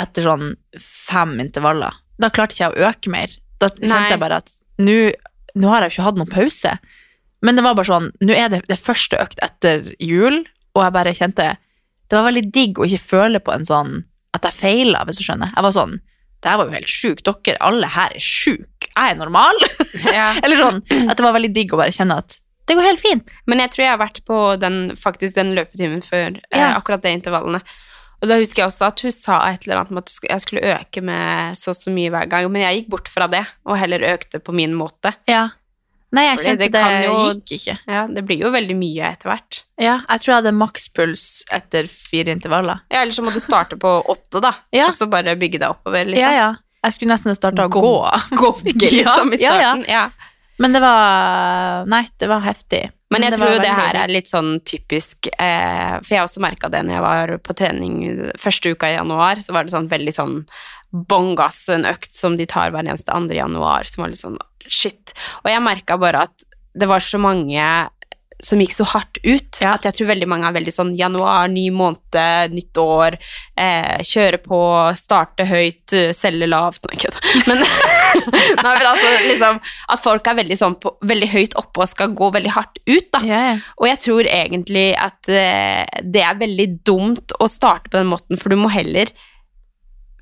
etter 0.00 0.26
sånn 0.26 0.54
fem 0.80 1.36
intervaller. 1.42 1.94
Da 2.20 2.30
klarte 2.34 2.54
ikke 2.54 2.64
jeg 2.64 2.74
å 2.74 2.88
øke 2.90 3.12
mer. 3.14 3.34
Da 3.62 3.70
kjente 3.70 3.94
Nei. 3.94 4.10
jeg 4.12 4.22
bare 4.22 4.40
at 4.42 4.54
nå 4.82 5.70
har 5.70 5.84
jeg 5.84 5.92
jo 5.92 5.94
ikke 5.94 6.06
hatt 6.08 6.18
noen 6.20 6.32
pause. 6.32 6.72
Men 7.44 7.58
det 7.58 7.64
var 7.66 7.76
bare 7.76 7.90
sånn, 7.90 8.08
nå 8.24 8.34
er 8.34 8.50
det 8.50 8.64
det 8.70 8.80
første 8.80 9.18
økt 9.20 9.42
etter 9.44 9.92
jul, 10.02 10.42
og 10.74 10.82
jeg 10.82 10.94
bare 10.96 11.14
kjente 11.14 11.52
Det 12.10 12.18
var 12.18 12.26
veldig 12.26 12.48
digg 12.52 12.78
å 12.78 12.84
ikke 12.84 13.00
føle 13.00 13.40
på 13.40 13.52
en 13.54 13.64
sånn 13.64 13.92
at 14.36 14.44
jeg 14.44 14.56
feila, 14.58 15.04
hvis 15.06 15.20
du 15.20 15.24
skjønner. 15.24 15.52
Jeg 15.54 15.64
var 15.64 15.72
sånn 15.72 15.94
Det 16.42 16.50
her 16.50 16.58
var 16.58 16.68
jo 16.68 16.74
helt 16.74 16.90
sjukt. 16.92 17.28
Dere 17.46 17.60
alle 17.64 17.88
her 17.88 18.12
er 18.12 18.20
sjuke. 18.20 18.90
Jeg 18.90 19.14
er 19.14 19.20
normal. 19.20 19.60
Ja. 20.14 20.34
Eller 20.44 20.58
sånn 20.58 20.82
at 21.08 21.16
det 21.16 21.24
var 21.24 21.32
veldig 21.32 21.52
digg 21.54 21.72
å 21.72 21.78
bare 21.80 21.94
kjenne 21.94 22.18
at 22.20 22.34
det 22.68 22.74
går 22.76 22.86
helt 22.86 23.00
fint. 23.00 23.32
Men 23.48 23.60
jeg 23.62 23.72
tror 23.72 23.82
jeg 23.84 23.92
har 23.92 24.00
vært 24.00 24.20
på 24.28 24.38
den, 24.60 24.76
faktisk 25.00 25.36
den 25.36 25.52
løpetimen 25.56 26.00
før 26.04 26.38
eh, 26.48 26.70
akkurat 26.70 27.02
det 27.04 27.12
intervallene. 27.18 27.60
Og 28.22 28.28
da 28.30 28.38
husker 28.40 28.62
jeg 28.62 28.70
også 28.70 28.86
at 28.88 29.00
hun 29.04 29.12
sa 29.12 29.40
et 29.50 29.66
eller 29.66 29.80
annet 29.82 29.90
om 29.92 29.98
at 30.00 30.12
jeg 30.30 30.40
skulle 30.44 30.62
øke 30.74 31.02
med 31.04 31.58
så 31.60 31.74
og 31.74 31.76
så 31.80 31.90
mye 31.92 32.12
hver 32.14 32.28
gang, 32.30 32.46
men 32.52 32.62
jeg 32.64 32.78
gikk 32.82 32.88
bort 32.94 33.08
fra 33.12 33.26
det, 33.28 33.42
og 33.66 33.76
heller 33.80 34.04
økte 34.14 34.40
på 34.40 34.54
min 34.56 34.72
måte. 34.78 35.12
Ja. 35.28 35.48
Nei, 36.14 36.28
jeg 36.28 36.36
Fordi 36.38 36.46
kjente 36.46 36.66
det 36.70 36.72
det, 36.72 37.04
jo- 37.08 37.22
gikk 37.34 37.52
ikke. 37.58 37.74
Ja, 37.90 38.02
det 38.06 38.22
blir 38.28 38.38
jo 38.44 38.50
veldig 38.54 38.76
mye 38.78 39.08
etter 39.10 39.32
hvert. 39.32 39.62
Ja, 39.82 39.96
jeg 40.08 40.20
tror 40.22 40.30
jeg 40.30 40.36
hadde 40.44 40.52
makspuls 40.54 41.24
etter 41.52 41.88
fire 41.90 42.30
intervaller. 42.30 42.84
Ja, 42.92 43.00
eller 43.02 43.12
så 43.16 43.24
må 43.26 43.32
du 43.34 43.40
starte 43.42 43.76
på 43.76 43.90
åtte, 44.14 44.40
da, 44.44 44.52
Ja. 44.72 44.86
og 44.86 44.94
så 44.94 45.08
bare 45.10 45.34
bygge 45.36 45.58
deg 45.58 45.68
oppover, 45.74 46.04
liksom. 46.06 46.22
Ja, 46.30 46.36
ja. 46.38 46.52
Jeg 46.84 46.92
skulle 46.98 47.14
nesten 47.16 47.34
starta 47.34 47.64
å 47.66 47.72
gå. 47.72 47.80
Gå, 47.80 48.36
Gogge, 48.36 48.74
liksom, 48.92 49.32
i 49.34 49.40
starten. 49.40 49.40
ja, 49.42 49.58
ja. 49.60 49.74
Ja. 49.88 50.04
Men 50.62 50.76
det 50.76 50.82
var 50.84 51.88
Nei, 51.90 52.04
det 52.20 52.28
var 52.30 52.44
heftig. 52.44 52.86
Men 53.14 53.26
jeg 53.26 53.34
det 53.34 53.40
tror 53.40 53.52
jo 53.54 53.62
det 53.62 53.74
her 53.74 53.98
er 53.98 54.10
litt 54.10 54.30
sånn 54.30 54.56
typisk 54.66 55.28
eh, 55.38 55.98
For 56.02 56.16
jeg 56.16 56.26
også 56.26 56.42
merka 56.42 56.70
det 56.72 56.80
når 56.86 56.96
jeg 56.96 57.04
var 57.04 57.32
på 57.46 57.56
trening 57.58 57.98
første 58.40 58.74
uka 58.74 58.90
i 58.90 58.96
januar. 58.96 59.42
Så 59.44 59.54
var 59.54 59.66
det 59.66 59.74
sånn 59.74 59.90
veldig 59.90 60.14
sånn 60.14 60.40
bånn 60.94 61.34
gass, 61.38 61.64
en 61.74 61.86
økt 61.90 62.12
som 62.14 62.36
de 62.38 62.46
tar 62.46 62.70
hver 62.70 62.86
eneste 62.86 63.14
andre 63.14 63.40
januar, 63.40 63.86
som 63.90 64.04
var 64.04 64.12
litt 64.12 64.22
sånn 64.22 64.38
shit. 64.64 65.14
Og 65.42 65.50
jeg 65.50 65.64
merka 65.64 65.98
bare 66.00 66.24
at 66.28 66.46
det 66.74 66.88
var 66.90 67.02
så 67.02 67.18
mange 67.22 67.64
som 68.44 68.60
gikk 68.60 68.74
så 68.76 68.84
hardt 68.92 69.16
ut, 69.24 69.58
at 69.64 69.86
jeg 69.88 69.96
tror 69.96 70.10
veldig 70.10 70.26
mange 70.28 70.48
er 70.50 70.54
veldig 70.58 70.72
sånn 70.76 70.90
januar, 70.98 71.48
ny 71.48 71.70
måned, 71.72 72.52
nytt 72.52 72.76
år, 72.82 73.16
eh, 73.56 74.02
kjøre 74.04 74.40
på, 74.44 74.58
starte 75.00 75.46
høyt, 75.48 75.94
eh, 75.96 76.12
selge 76.16 76.48
lavt 76.50 76.84
Nei, 76.90 76.98
kødd. 77.00 77.16
Men, 77.48 77.62
nei, 78.64 78.74
men 78.76 78.86
altså, 78.86 79.12
liksom, 79.26 79.60
at 79.96 80.02
folk 80.04 80.28
er 80.30 80.36
veldig, 80.42 80.58
sånn 80.60 80.76
på, 80.82 80.92
veldig 81.08 81.28
høyt 81.32 81.56
oppe 81.58 81.82
og 81.82 81.88
skal 81.90 82.12
gå 82.14 82.28
veldig 82.36 82.52
hardt 82.54 82.78
ut, 82.86 83.08
da. 83.16 83.22
Ja, 83.26 83.40
ja. 83.48 83.54
Og 83.80 83.88
jeg 83.88 84.02
tror 84.04 84.28
egentlig 84.30 84.86
at 85.00 85.30
eh, 85.32 85.82
det 86.04 86.22
er 86.22 86.38
veldig 86.38 86.68
dumt 86.86 87.34
å 87.40 87.48
starte 87.50 87.88
på 87.90 87.98
den 87.98 88.12
måten, 88.12 88.38
for 88.38 88.52
du 88.52 88.60
må 88.60 88.70
heller 88.70 89.10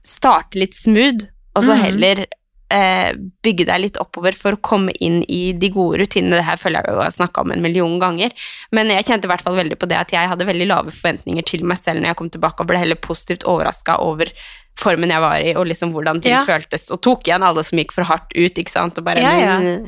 starte 0.06 0.58
litt 0.58 0.74
smooth, 0.78 1.28
og 1.56 1.62
så 1.66 1.74
Mhm. 1.74 1.82
heller 1.84 2.26
eh, 2.72 3.12
bygge 3.44 3.66
deg 3.68 3.82
litt 3.84 3.98
oppover 4.00 4.34
for 4.38 4.56
å 4.56 4.62
komme 4.64 4.94
inn 5.04 5.20
i 5.28 5.52
de 5.52 5.68
gode 5.74 6.00
rutinene. 6.02 6.38
Det 6.40 6.46
her 6.48 6.60
føler 6.60 6.80
jeg 6.88 6.96
jo 6.96 7.02
har 7.04 7.12
snakka 7.14 7.44
om 7.44 7.52
en 7.54 7.62
million 7.64 7.98
ganger, 8.02 8.32
men 8.72 8.90
jeg 8.94 9.04
kjente 9.10 9.28
i 9.28 9.32
hvert 9.34 9.44
fall 9.44 9.58
veldig 9.60 9.78
på 9.78 9.88
det 9.90 10.00
at 10.00 10.16
jeg 10.16 10.30
hadde 10.32 10.48
veldig 10.48 10.68
lave 10.70 10.94
forventninger 10.94 11.44
til 11.52 11.66
meg 11.68 11.78
selv 11.82 12.00
når 12.02 12.12
jeg 12.14 12.20
kom 12.22 12.32
tilbake, 12.32 12.64
og 12.64 12.72
ble 12.72 12.80
heller 12.82 13.00
positivt 13.04 13.44
overraska 13.48 14.00
over 14.02 14.32
formen 14.80 15.10
jeg 15.12 15.20
var 15.20 15.42
i, 15.44 15.50
og 15.52 15.66
liksom 15.68 15.90
hvordan 15.92 16.22
ting 16.24 16.32
Ja. 16.32 16.44
føltes, 16.48 16.86
og 16.90 17.02
tok 17.04 17.26
igjen 17.28 17.42
alle 17.44 17.60
som 17.62 17.76
gikk 17.78 17.92
for 17.92 18.08
hardt 18.08 18.32
ut, 18.32 18.56
ikke 18.56 18.72
sant, 18.72 18.96
og 18.98 19.04
bare 19.04 19.20
Ja, 19.20 19.32
ja. 19.36 19.58
"Mm. 19.60 19.84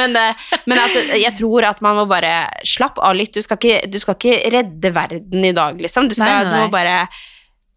Men, 0.00 0.16
eh, 0.16 0.34
men 0.66 0.78
altså, 0.78 1.02
jeg 1.12 1.34
tror 1.36 1.64
at 1.68 1.82
man 1.84 1.96
må 1.96 2.06
bare 2.08 2.48
slappe 2.64 2.98
av 3.04 3.14
litt. 3.14 3.32
Du 3.34 3.42
skal 3.42 3.58
ikke, 3.58 3.90
du 3.90 3.98
skal 3.98 4.14
ikke 4.14 4.50
redde 4.50 4.94
verden 4.94 5.44
i 5.44 5.52
dag, 5.52 5.76
liksom. 5.78 6.08
Du, 6.08 6.14
skal, 6.16 6.24
Nei, 6.26 6.44
nei, 6.44 6.50
du 6.50 6.56
må 6.64 6.70
bare 6.72 7.08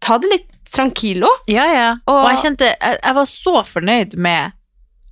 ta 0.00 0.16
det 0.18 0.30
litt 0.30 0.48
tranquilo. 0.70 1.28
Ja, 1.50 1.64
ja. 1.72 1.90
Og, 2.06 2.14
Og- 2.24 2.30
jeg 2.30 2.38
kjente 2.44 2.68
jeg, 2.70 2.98
jeg 3.02 3.14
var 3.14 3.24
så 3.26 3.62
fornøyd 3.66 4.16
med 4.16 4.52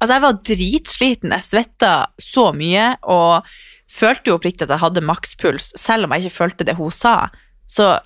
Altså, 0.01 0.15
jeg 0.15 0.23
var 0.23 0.33
dritsliten. 0.49 1.31
Jeg 1.35 1.45
svetta 1.45 2.07
så 2.17 2.55
mye 2.57 2.97
og 3.05 3.45
følte 3.93 4.31
jo 4.31 4.39
oppriktig 4.39 4.63
at 4.65 4.71
jeg 4.73 4.81
hadde 4.81 5.03
makspuls, 5.05 5.75
selv 5.77 6.05
om 6.07 6.15
jeg 6.17 6.25
ikke 6.25 6.39
følte 6.39 6.65
det 6.65 6.77
hun 6.79 6.91
sa. 6.91 7.29
Så 7.69 7.99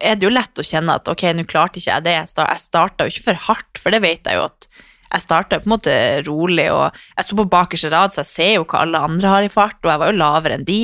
er 0.00 0.16
det 0.16 0.24
jo 0.24 0.30
lett 0.32 0.56
å 0.56 0.64
kjenne 0.64 0.94
at 0.96 1.08
ok, 1.12 1.22
nå 1.36 1.44
klarte 1.44 1.82
ikke 1.82 1.90
jeg 1.92 2.04
det. 2.06 2.14
Jeg 2.16 2.30
sta- 2.32 2.48
starta 2.56 3.04
jo 3.04 3.12
ikke 3.12 3.26
for 3.28 3.34
hardt, 3.34 3.76
for 3.82 3.92
det 3.92 4.00
vet 4.06 4.24
jeg 4.24 4.38
jo 4.40 4.46
at 4.48 4.68
jeg 5.12 5.20
starta 5.22 5.60
på 5.60 5.68
en 5.68 5.74
måte 5.76 5.92
rolig, 6.26 6.66
og 6.72 6.96
jeg 7.16 7.24
sto 7.28 7.36
på 7.36 7.46
bakerste 7.52 7.92
rad, 7.92 8.10
så 8.16 8.24
jeg 8.24 8.32
ser 8.32 8.50
jo 8.56 8.64
hva 8.64 8.80
alle 8.86 8.98
andre 8.98 9.28
har 9.28 9.42
i 9.46 9.52
fart, 9.52 9.76
og 9.84 9.92
jeg 9.92 10.00
var 10.02 10.10
jo 10.10 10.18
lavere 10.18 10.56
enn 10.58 10.64
de. 10.66 10.80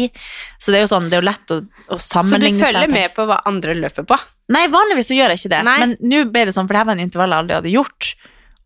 Så 0.60 0.70
det 0.72 0.78
er 0.82 0.84
jo 0.86 0.92
sånn, 0.92 1.08
det 1.08 1.16
er 1.18 1.22
jo 1.24 1.30
lett 1.32 1.56
å, 1.56 1.58
å 1.88 1.96
Så 1.98 2.20
du 2.20 2.28
sammenligne 2.28 2.60
seg. 2.60 2.68
følger 2.68 2.84
tenker 2.84 3.00
jeg. 3.00 3.08
med 3.08 3.16
på 3.16 3.26
hva 3.32 3.40
andre 3.48 3.74
løper 3.80 4.06
på? 4.12 4.20
Nei, 4.53 4.66
vanligvis 4.72 5.11
så 5.11 5.16
gjør 5.16 5.32
jeg 5.32 5.42
ikke 5.42 5.53
det. 5.55 5.62
Nei. 5.68 5.78
Men 5.82 5.96
nå 6.00 6.22
ble 6.32 6.46
det 6.48 6.55
sånn, 6.57 6.68
for 6.68 6.76
det 6.76 6.82
her 6.82 6.88
var 6.90 6.98
en 6.98 7.05
intervall 7.07 7.34
jeg 7.34 7.44
aldri 7.44 7.59
hadde 7.59 7.74
gjort. 7.74 8.14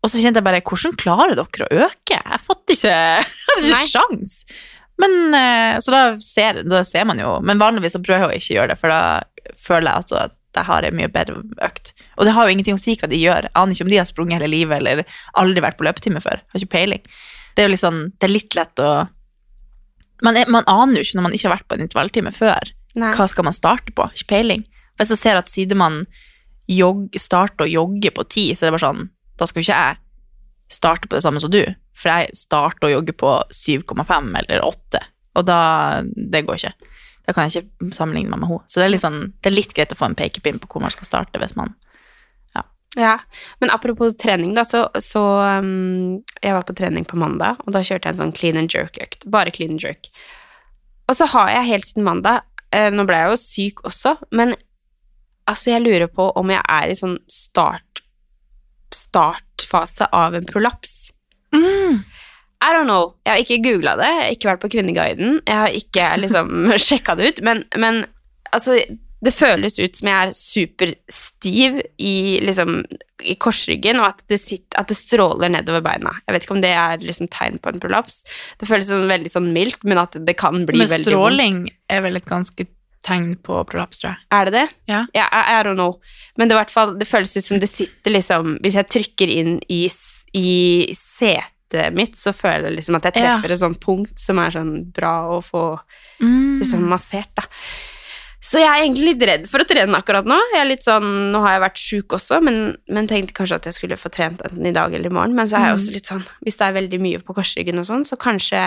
Og 0.03 0.11
så 0.11 0.21
kjente 0.21 0.41
jeg 0.41 0.47
bare, 0.47 0.63
hvordan 0.65 0.97
klarer 0.99 1.37
dere 1.37 1.67
å 1.67 1.85
øke? 1.87 2.17
Jeg 2.17 2.41
fatter 2.43 2.77
ikke, 2.77 2.95
jeg 2.97 3.29
hadde 3.51 3.69
ikke 3.69 3.77
Nei. 3.77 3.91
sjans. 3.91 4.39
Men, 4.97 5.15
eh, 5.37 5.77
så 5.83 5.93
da 5.93 6.01
ser, 6.23 6.63
da 6.65 6.81
ser 6.87 7.05
man 7.09 7.21
jo, 7.21 7.37
men 7.45 7.61
vanligvis 7.61 7.93
så 7.97 8.01
prøver 8.03 8.33
jeg 8.33 8.41
å 8.41 8.41
ikke 8.41 8.55
gjøre 8.57 8.73
det, 8.73 8.79
for 8.81 8.93
da 8.93 9.53
føler 9.57 9.91
jeg 9.91 10.03
altså 10.03 10.19
at 10.23 10.37
jeg 10.57 10.65
har 10.65 10.87
en 10.87 10.95
mye 10.97 11.09
bedre 11.13 11.41
økt. 11.65 11.91
Og 12.17 12.25
det 12.25 12.33
har 12.33 12.47
jo 12.47 12.55
ingenting 12.55 12.77
å 12.79 12.81
si 12.81 12.95
hva 12.97 13.09
de 13.11 13.19
gjør. 13.19 13.45
Jeg 13.45 13.53
aner 13.61 13.75
ikke 13.75 13.85
om 13.85 13.91
de 13.91 13.99
har 13.99 14.07
sprunget 14.09 14.39
hele 14.39 14.49
livet, 14.49 14.79
eller 14.79 15.19
aldri 15.37 15.61
vært 15.61 15.77
på 15.77 15.85
løpetime 15.85 16.21
før. 16.23 16.41
Har 16.41 16.61
ikke 16.63 16.73
peiling. 16.73 17.03
Det 17.53 17.61
er 17.61 17.69
jo 17.69 17.73
litt 17.75 17.83
sånn, 17.83 18.01
det 18.17 18.27
er 18.29 18.33
litt 18.33 18.57
lett 18.57 18.81
å... 18.81 18.89
Man, 20.25 20.39
er, 20.39 20.49
man 20.49 20.65
aner 20.65 20.97
jo 20.97 21.05
ikke 21.05 21.19
når 21.19 21.27
man 21.27 21.35
ikke 21.37 21.45
har 21.45 21.55
vært 21.59 21.67
på 21.69 21.77
en 21.77 21.85
intervalltime 21.85 22.33
før. 22.33 22.71
Nei. 22.97 23.11
Hva 23.13 23.27
skal 23.29 23.45
man 23.45 23.53
starte 23.53 23.93
på? 23.93 24.07
Ikke 24.17 24.31
peiling. 24.33 24.65
Hvis 24.97 25.13
jeg 25.13 25.21
ser 25.21 25.39
at 25.39 25.51
sidemannen 25.51 26.07
starter 27.17 27.65
å 27.65 27.71
jogge 27.71 28.11
på 28.11 28.25
ti, 28.27 28.49
så 28.53 28.65
er 28.65 28.69
det 28.69 28.77
bare 28.77 28.87
sånn, 28.87 29.09
da 29.39 29.47
skal 29.47 29.61
jo 29.61 29.67
ikke 29.67 29.81
jeg 29.81 29.99
starte 30.77 31.07
på 31.07 31.15
det 31.15 31.23
samme 31.23 31.39
som 31.39 31.53
du, 31.53 31.61
for 31.95 32.11
jeg 32.11 32.35
starter 32.35 32.89
å 32.89 32.95
jogge 32.97 33.15
på 33.15 33.37
7,5 33.53 34.33
eller 34.41 34.65
8, 34.65 35.03
og 35.37 35.47
da, 35.47 35.59
det 36.03 36.43
går 36.43 36.59
ikke. 36.59 36.93
Da 37.27 37.35
kan 37.35 37.47
jeg 37.47 37.63
ikke 37.63 37.91
sammenligne 37.95 38.31
meg 38.31 38.41
med 38.41 38.49
henne. 38.49 38.65
Så 38.71 38.79
det 38.79 38.87
er, 38.87 38.93
litt 38.93 39.03
sånn, 39.03 39.19
det 39.43 39.49
er 39.49 39.55
litt 39.55 39.75
greit 39.75 39.93
å 39.93 39.99
få 39.99 40.07
en 40.07 40.17
pekepinn 40.17 40.59
på 40.63 40.69
hvor 40.71 40.83
man 40.83 40.93
skal 40.93 41.09
starte 41.09 41.41
hvis 41.41 41.57
man 41.59 41.75
Ja, 42.97 43.19
men 43.61 43.69
apropos 43.69 44.15
trening, 44.17 44.55
da, 44.57 44.63
så, 44.65 44.87
så 45.03 45.21
um, 45.61 46.23
Jeg 46.41 46.55
var 46.55 46.63
på 46.65 46.73
trening 46.73 47.05
på 47.05 47.19
mandag, 47.19 47.59
og 47.65 47.75
da 47.75 47.83
kjørte 47.85 48.09
jeg 48.09 48.15
en 48.15 48.21
sånn 48.23 48.33
clean 48.33 48.57
and 48.57 48.73
jerk-økt. 48.73 49.27
Bare 49.29 49.53
clean 49.53 49.75
and 49.75 49.83
jerk. 49.83 50.09
Og 51.07 51.19
så 51.19 51.27
har 51.35 51.51
jeg 51.53 51.69
helt 51.69 51.85
siden 51.87 52.07
mandag 52.07 52.41
eh, 52.75 52.89
Nå 52.91 53.05
ble 53.07 53.19
jeg 53.19 53.29
jo 53.31 53.37
syk 53.41 53.83
også, 53.87 54.15
men 54.35 54.55
altså, 55.47 55.71
jeg 55.73 55.85
lurer 55.85 56.11
på 56.11 56.29
om 56.39 56.53
jeg 56.53 56.63
er 56.63 56.91
i 56.91 56.99
sånn 56.99 57.17
start 57.31 58.03
startfase 58.93 60.07
av 60.15 60.35
en 60.37 60.45
prolaps. 60.47 61.09
I 62.63 62.69
don't 62.73 62.87
know. 62.87 63.11
Jeg 63.25 63.33
har 63.33 63.41
ikke 63.43 63.63
googla 63.65 63.97
det, 63.99 64.07
jeg 64.07 64.23
har 64.23 64.37
ikke 64.37 64.49
vært 64.51 64.63
på 64.63 64.71
Kvinneguiden, 64.77 65.41
jeg 65.45 65.59
har 65.63 65.75
ikke 65.75 66.13
liksom 66.23 66.71
sjekka 66.81 67.17
det 67.19 67.33
ut, 67.33 67.43
men, 67.45 67.65
men 67.77 68.05
altså 68.55 68.79
det 69.25 69.33
føles 69.33 69.79
ut 69.81 69.97
som 69.97 70.09
jeg 70.11 70.17
er 70.27 70.33
superstiv 70.37 71.77
i, 71.97 72.37
liksom, 72.45 72.83
i 73.25 73.33
korsryggen, 73.41 73.97
og 74.01 74.11
at 74.11 74.21
det, 74.29 74.37
sitter, 74.41 74.77
at 74.77 74.91
det 74.91 74.97
stråler 74.97 75.49
nedover 75.49 75.81
beina. 75.85 76.13
Jeg 76.27 76.35
vet 76.35 76.45
ikke 76.45 76.55
om 76.57 76.61
det 76.61 76.73
er 76.77 77.01
liksom 77.01 77.29
tegn 77.33 77.57
på 77.61 77.73
en 77.73 77.81
prolaps. 77.81 78.21
Det 78.61 78.69
føles 78.69 78.89
som 78.91 79.09
veldig 79.09 79.31
sånn 79.33 79.49
mildt, 79.55 79.81
men 79.89 80.03
at 80.03 80.19
det 80.21 80.37
kan 80.37 80.61
bli 80.69 80.83
Men 80.83 80.91
veldig 80.93 81.09
stråling 81.09 81.63
er 81.89 82.05
vel 82.05 82.21
et 82.21 82.29
ganske 82.29 82.67
tegn 83.05 83.35
på 83.43 83.59
prolaps, 83.69 83.99
tror 84.01 84.13
jeg. 84.13 84.21
Er 84.33 84.45
det 84.49 84.53
det? 84.55 84.65
Ja. 84.89 85.03
I, 85.13 85.19
I 85.21 85.63
don't 85.67 85.77
know. 85.77 85.99
Men 86.37 86.49
det, 86.49 86.57
fall, 86.73 86.95
det 86.99 87.07
føles 87.07 87.35
ut 87.37 87.45
som 87.45 87.59
det 87.61 87.69
sitter 87.69 88.11
liksom 88.15 88.57
Hvis 88.63 88.75
jeg 88.79 88.89
trykker 88.93 89.27
inn 89.31 89.59
i, 89.69 89.83
i 90.37 90.49
setet 90.97 91.93
mitt, 91.93 92.15
så 92.17 92.31
føler 92.33 92.69
jeg 92.71 92.77
liksom 92.79 92.95
at 92.95 93.09
jeg 93.09 93.17
treffer 93.19 93.51
et 93.51 93.59
sånt 93.59 93.79
punkt 93.83 94.17
som 94.23 94.39
er 94.39 94.53
sånn 94.55 94.73
bra 94.95 95.27
å 95.35 95.41
få 95.43 95.65
Mm. 96.17 96.57
liksom 96.63 96.87
massert, 96.89 97.29
da. 97.37 97.43
Så 98.41 98.57
jeg 98.61 98.69
er 98.69 98.83
egentlig 98.85 99.11
litt 99.11 99.23
redd 99.27 99.47
for 99.49 99.61
å 99.61 99.65
trene 99.67 99.97
akkurat 99.97 100.25
nå. 100.25 100.35
Jeg 100.53 100.61
er 100.61 100.67
litt 100.69 100.85
sånn, 100.85 101.07
Nå 101.33 101.41
har 101.43 101.55
jeg 101.55 101.61
vært 101.65 101.81
sjuk 101.81 102.13
også, 102.17 102.37
men, 102.45 102.77
men 102.87 103.09
tenkte 103.09 103.33
kanskje 103.37 103.57
at 103.59 103.65
jeg 103.69 103.75
skulle 103.75 103.97
få 103.99 104.09
trent 104.13 104.41
enten 104.45 104.65
i 104.65 104.71
dag 104.73 104.93
eller 104.93 105.09
i 105.11 105.13
morgen. 105.13 105.35
Men 105.37 105.49
så 105.49 105.57
er 105.59 105.67
jeg 105.71 105.77
også 105.79 105.93
litt 105.97 106.09
sånn, 106.09 106.23
hvis 106.45 106.57
det 106.57 106.67
er 106.67 106.77
veldig 106.77 106.99
mye 107.03 107.19
på 107.25 107.35
korsryggen 107.37 107.81
og 107.81 107.87
sånn, 107.89 108.05
så 108.07 108.15
kanskje, 108.21 108.61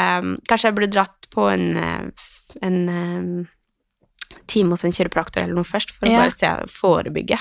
kanskje 0.51 0.69
jeg 0.69 0.77
burde 0.77 0.93
dratt 0.99 1.31
på 1.33 1.47
en, 1.51 1.67
eh, 1.81 2.27
en 2.67 2.79
eh, 2.93 3.49
time 4.51 4.75
hos 4.75 4.85
en 4.87 4.95
kiropraktor 4.95 5.45
eller 5.45 5.57
noe 5.57 5.69
først, 5.69 5.95
for 5.95 6.09
å 6.09 6.17
bare 6.19 6.35
se, 6.35 6.51
forebygge. 6.75 7.39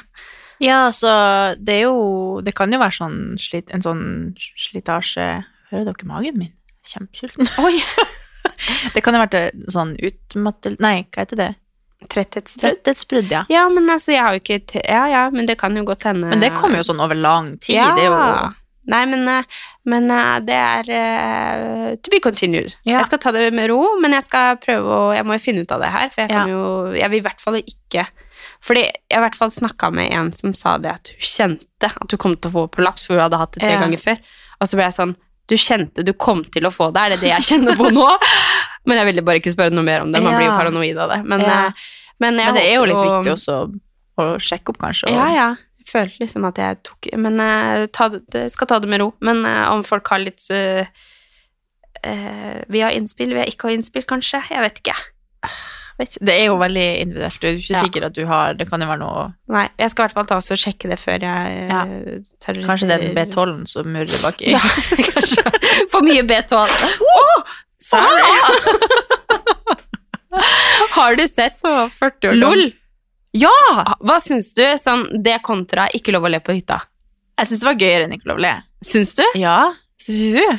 Ja, 0.63 0.89
så 0.91 1.09
det 1.55 1.77
er 1.77 1.85
jo 1.85 2.41
Det 2.43 2.51
kan 2.51 2.67
jo 2.67 2.81
være 2.81 2.91
sånn 2.97 3.19
slit, 3.39 3.69
en 3.71 3.79
sånn 3.79 4.01
slitasje 4.59 5.27
Hører 5.69 5.85
dere 5.87 6.09
magen 6.09 6.35
min? 6.41 6.51
Kjempesulten. 6.83 7.47
Oi! 7.63 7.79
Det 8.91 9.03
kan 9.05 9.15
jo 9.15 9.21
være 9.21 9.71
sånn 9.71 9.93
utmattel... 10.03 10.75
Nei, 10.83 11.05
hva 11.13 11.23
heter 11.23 11.39
det? 11.39 11.49
Tretthetsbrudd. 12.09 12.63
Tretthetsbrudd, 12.63 13.31
ja. 13.31 13.43
Ja, 13.51 13.65
men 13.71 13.89
altså, 13.91 14.13
jeg 14.15 14.23
har 14.23 14.35
jo 14.35 14.41
ikke 14.41 14.81
Ja, 14.81 15.03
ja, 15.11 15.23
men 15.33 15.47
det 15.49 15.59
kan 15.59 15.75
jo 15.77 15.83
godt 15.87 16.07
hende 16.07 16.31
Men 16.31 16.43
det 16.43 16.53
kommer 16.57 16.79
jo 16.79 16.87
sånn 16.87 17.03
over 17.03 17.17
lang 17.19 17.53
tid. 17.59 17.75
Ja. 17.75 17.91
Det 17.95 18.07
er 18.07 18.11
jo 18.13 18.19
Nei, 18.89 19.03
men, 19.09 19.27
eh, 19.29 19.43
men 19.89 20.09
eh, 20.13 20.39
det 20.47 20.55
er 20.57 20.89
uh, 20.89 21.89
to 22.01 22.11
be 22.13 22.19
continued. 22.23 22.73
Ja. 22.87 22.97
Jeg 22.99 23.09
skal 23.09 23.21
ta 23.21 23.33
det 23.35 23.47
med 23.53 23.69
ro, 23.69 23.83
men 24.01 24.15
jeg 24.17 24.25
skal 24.25 24.57
prøve 24.63 24.95
å 24.95 25.13
Jeg 25.13 25.27
må 25.27 25.37
jo 25.37 25.43
finne 25.43 25.61
ut 25.65 25.71
av 25.75 25.83
det 25.83 25.91
her, 25.93 26.09
for 26.13 26.23
jeg 26.23 26.31
kan 26.33 26.49
Ja. 26.49 26.55
jo 26.55 26.97
Jeg 26.97 27.09
vil 27.13 27.21
i 27.21 27.25
hvert 27.27 27.43
fall 27.43 27.59
ikke 27.61 28.07
Fordi 28.65 28.83
jeg 28.87 29.13
har 29.13 29.21
i 29.21 29.25
hvert 29.27 29.37
fall 29.39 29.53
snakka 29.53 29.91
med 29.93 30.11
en 30.15 30.31
som 30.35 30.53
sa 30.57 30.77
det 30.81 30.91
at 30.91 31.11
hun 31.13 31.27
kjente 31.29 31.91
at 31.93 32.11
hun 32.15 32.21
kom 32.21 32.35
til 32.35 32.49
å 32.49 32.55
få 32.55 32.63
prolaps, 32.73 33.05
for 33.07 33.15
hun 33.15 33.23
hadde 33.27 33.39
hatt 33.39 33.53
det 33.55 33.61
tre 33.63 33.73
Ja. 33.75 33.79
ganger 33.83 34.01
før. 34.01 34.17
Og 34.59 34.67
så 34.67 34.75
ble 34.79 34.87
jeg 34.89 34.97
sånn 34.97 35.15
Du 35.49 35.55
kjente 35.55 36.05
du 36.05 36.13
kom 36.13 36.43
til 36.45 36.67
å 36.67 36.73
få 36.73 36.91
det, 36.93 37.01
er 37.01 37.09
det 37.15 37.21
det 37.21 37.31
jeg 37.33 37.47
kjenner 37.53 37.77
på 37.77 37.89
nå? 37.93 38.09
men 38.87 38.97
jeg 38.97 39.05
ville 39.09 39.21
bare 39.25 39.39
ikke 39.41 39.53
spørre 39.53 39.73
noe 39.73 39.85
mer 39.85 40.01
om 40.01 40.11
det, 40.11 40.21
man 40.21 40.35
blir 40.37 40.45
jo 40.45 40.57
paranoid 40.57 40.97
av 40.97 41.09
det. 41.09 41.23
Men, 41.25 41.41
men, 42.19 42.35
Men 42.35 42.53
det 42.53 42.65
er 42.67 42.75
jo 42.75 42.85
litt 42.85 43.01
viktig 43.01 43.33
også 43.33 43.55
å 44.19 44.27
sjekke 44.37 44.73
opp, 44.73 44.77
kanskje. 44.81 45.09
Og, 45.09 45.15
ja, 45.15 45.27
ja. 45.33 45.47
Jeg 45.89 46.05
følte 46.05 46.19
liksom 46.21 46.43
at 46.45 46.57
jeg 46.61 46.77
tok 46.85 47.07
Men 47.17 47.39
eh, 47.41 47.87
ta 47.89 48.09
det, 48.13 48.19
det- 48.29 48.51
skal 48.53 48.67
ta 48.69 48.77
det 48.79 48.89
med 48.91 48.99
ro. 49.01 49.07
Men 49.25 49.41
eh, 49.45 49.65
om 49.73 49.81
folk 49.83 50.05
har 50.13 50.19
litt 50.21 50.43
uh, 50.53 50.85
Vi 52.69 52.79
har 52.85 52.91
innspill, 52.93 53.33
vi 53.33 53.39
har 53.41 53.49
ikke 53.49 53.67
har 53.71 53.75
innspill, 53.79 54.05
kanskje. 54.07 54.43
Jeg 54.53 54.61
vet 54.61 54.77
ikke. 54.83 54.93
Det 56.23 56.31
er 56.31 56.45
jo 56.47 56.55
veldig 56.61 56.85
individuelt. 57.01 57.39
Du 57.41 57.47
er 57.49 57.53
ikke 57.57 57.73
Ja. 57.75 57.81
sikker 57.83 58.05
at 58.07 58.13
du 58.15 58.21
har 58.29 58.53
Det 58.55 58.67
kan 58.69 58.79
jo 58.79 58.87
være 58.87 58.99
noe 59.01 59.23
Nei, 59.51 59.65
jeg 59.81 59.89
skal 59.91 60.03
i 60.03 60.05
hvert 60.07 60.15
fall 60.15 60.25
ta 60.29 60.35
og 60.39 60.43
sjekke 60.61 60.87
det 60.93 60.99
før 61.01 61.19
jeg 61.25 61.67
Ja. 61.69 61.81
eh, 61.83 62.19
terroriserer 62.39 62.69
Kanskje 62.69 62.87
det 62.87 62.95
er 62.95 63.01
den 63.03 63.15
B12-en 63.17 63.65
som 63.67 63.83
murrer 63.91 64.19
baki. 64.23 64.47
Ja, 64.53 64.61
kanskje. 65.15 65.43
For 65.91 66.01
mye 66.05 66.23
B12. 66.23 66.55
Oh, 67.03 67.43
har 70.95 71.15
du 71.15 71.27
sett 71.27 71.55
Så 71.57 71.89
40 71.99 72.29
år 72.29 72.33
LOL? 72.39 72.63
Ja! 73.39 73.95
Hva 74.03 74.19
syns 74.23 74.51
du? 74.57 74.63
Sånn, 74.81 75.05
det 75.23 75.37
kontra 75.45 75.87
ikke 75.95 76.13
lov 76.15 76.27
å 76.27 76.31
le 76.33 76.39
på 76.43 76.55
hytta. 76.57 76.81
Jeg 77.39 77.47
syns 77.51 77.61
det 77.63 77.69
var 77.69 77.77
gøyere 77.79 78.07
enn 78.07 78.15
Ikke 78.17 78.27
lov 78.33 78.39
å 78.41 78.43
le. 78.43 78.55
Syns 78.85 79.13
du? 79.15 79.23
Ja, 79.39 79.59
syns 79.99 80.35
du? 80.35 80.57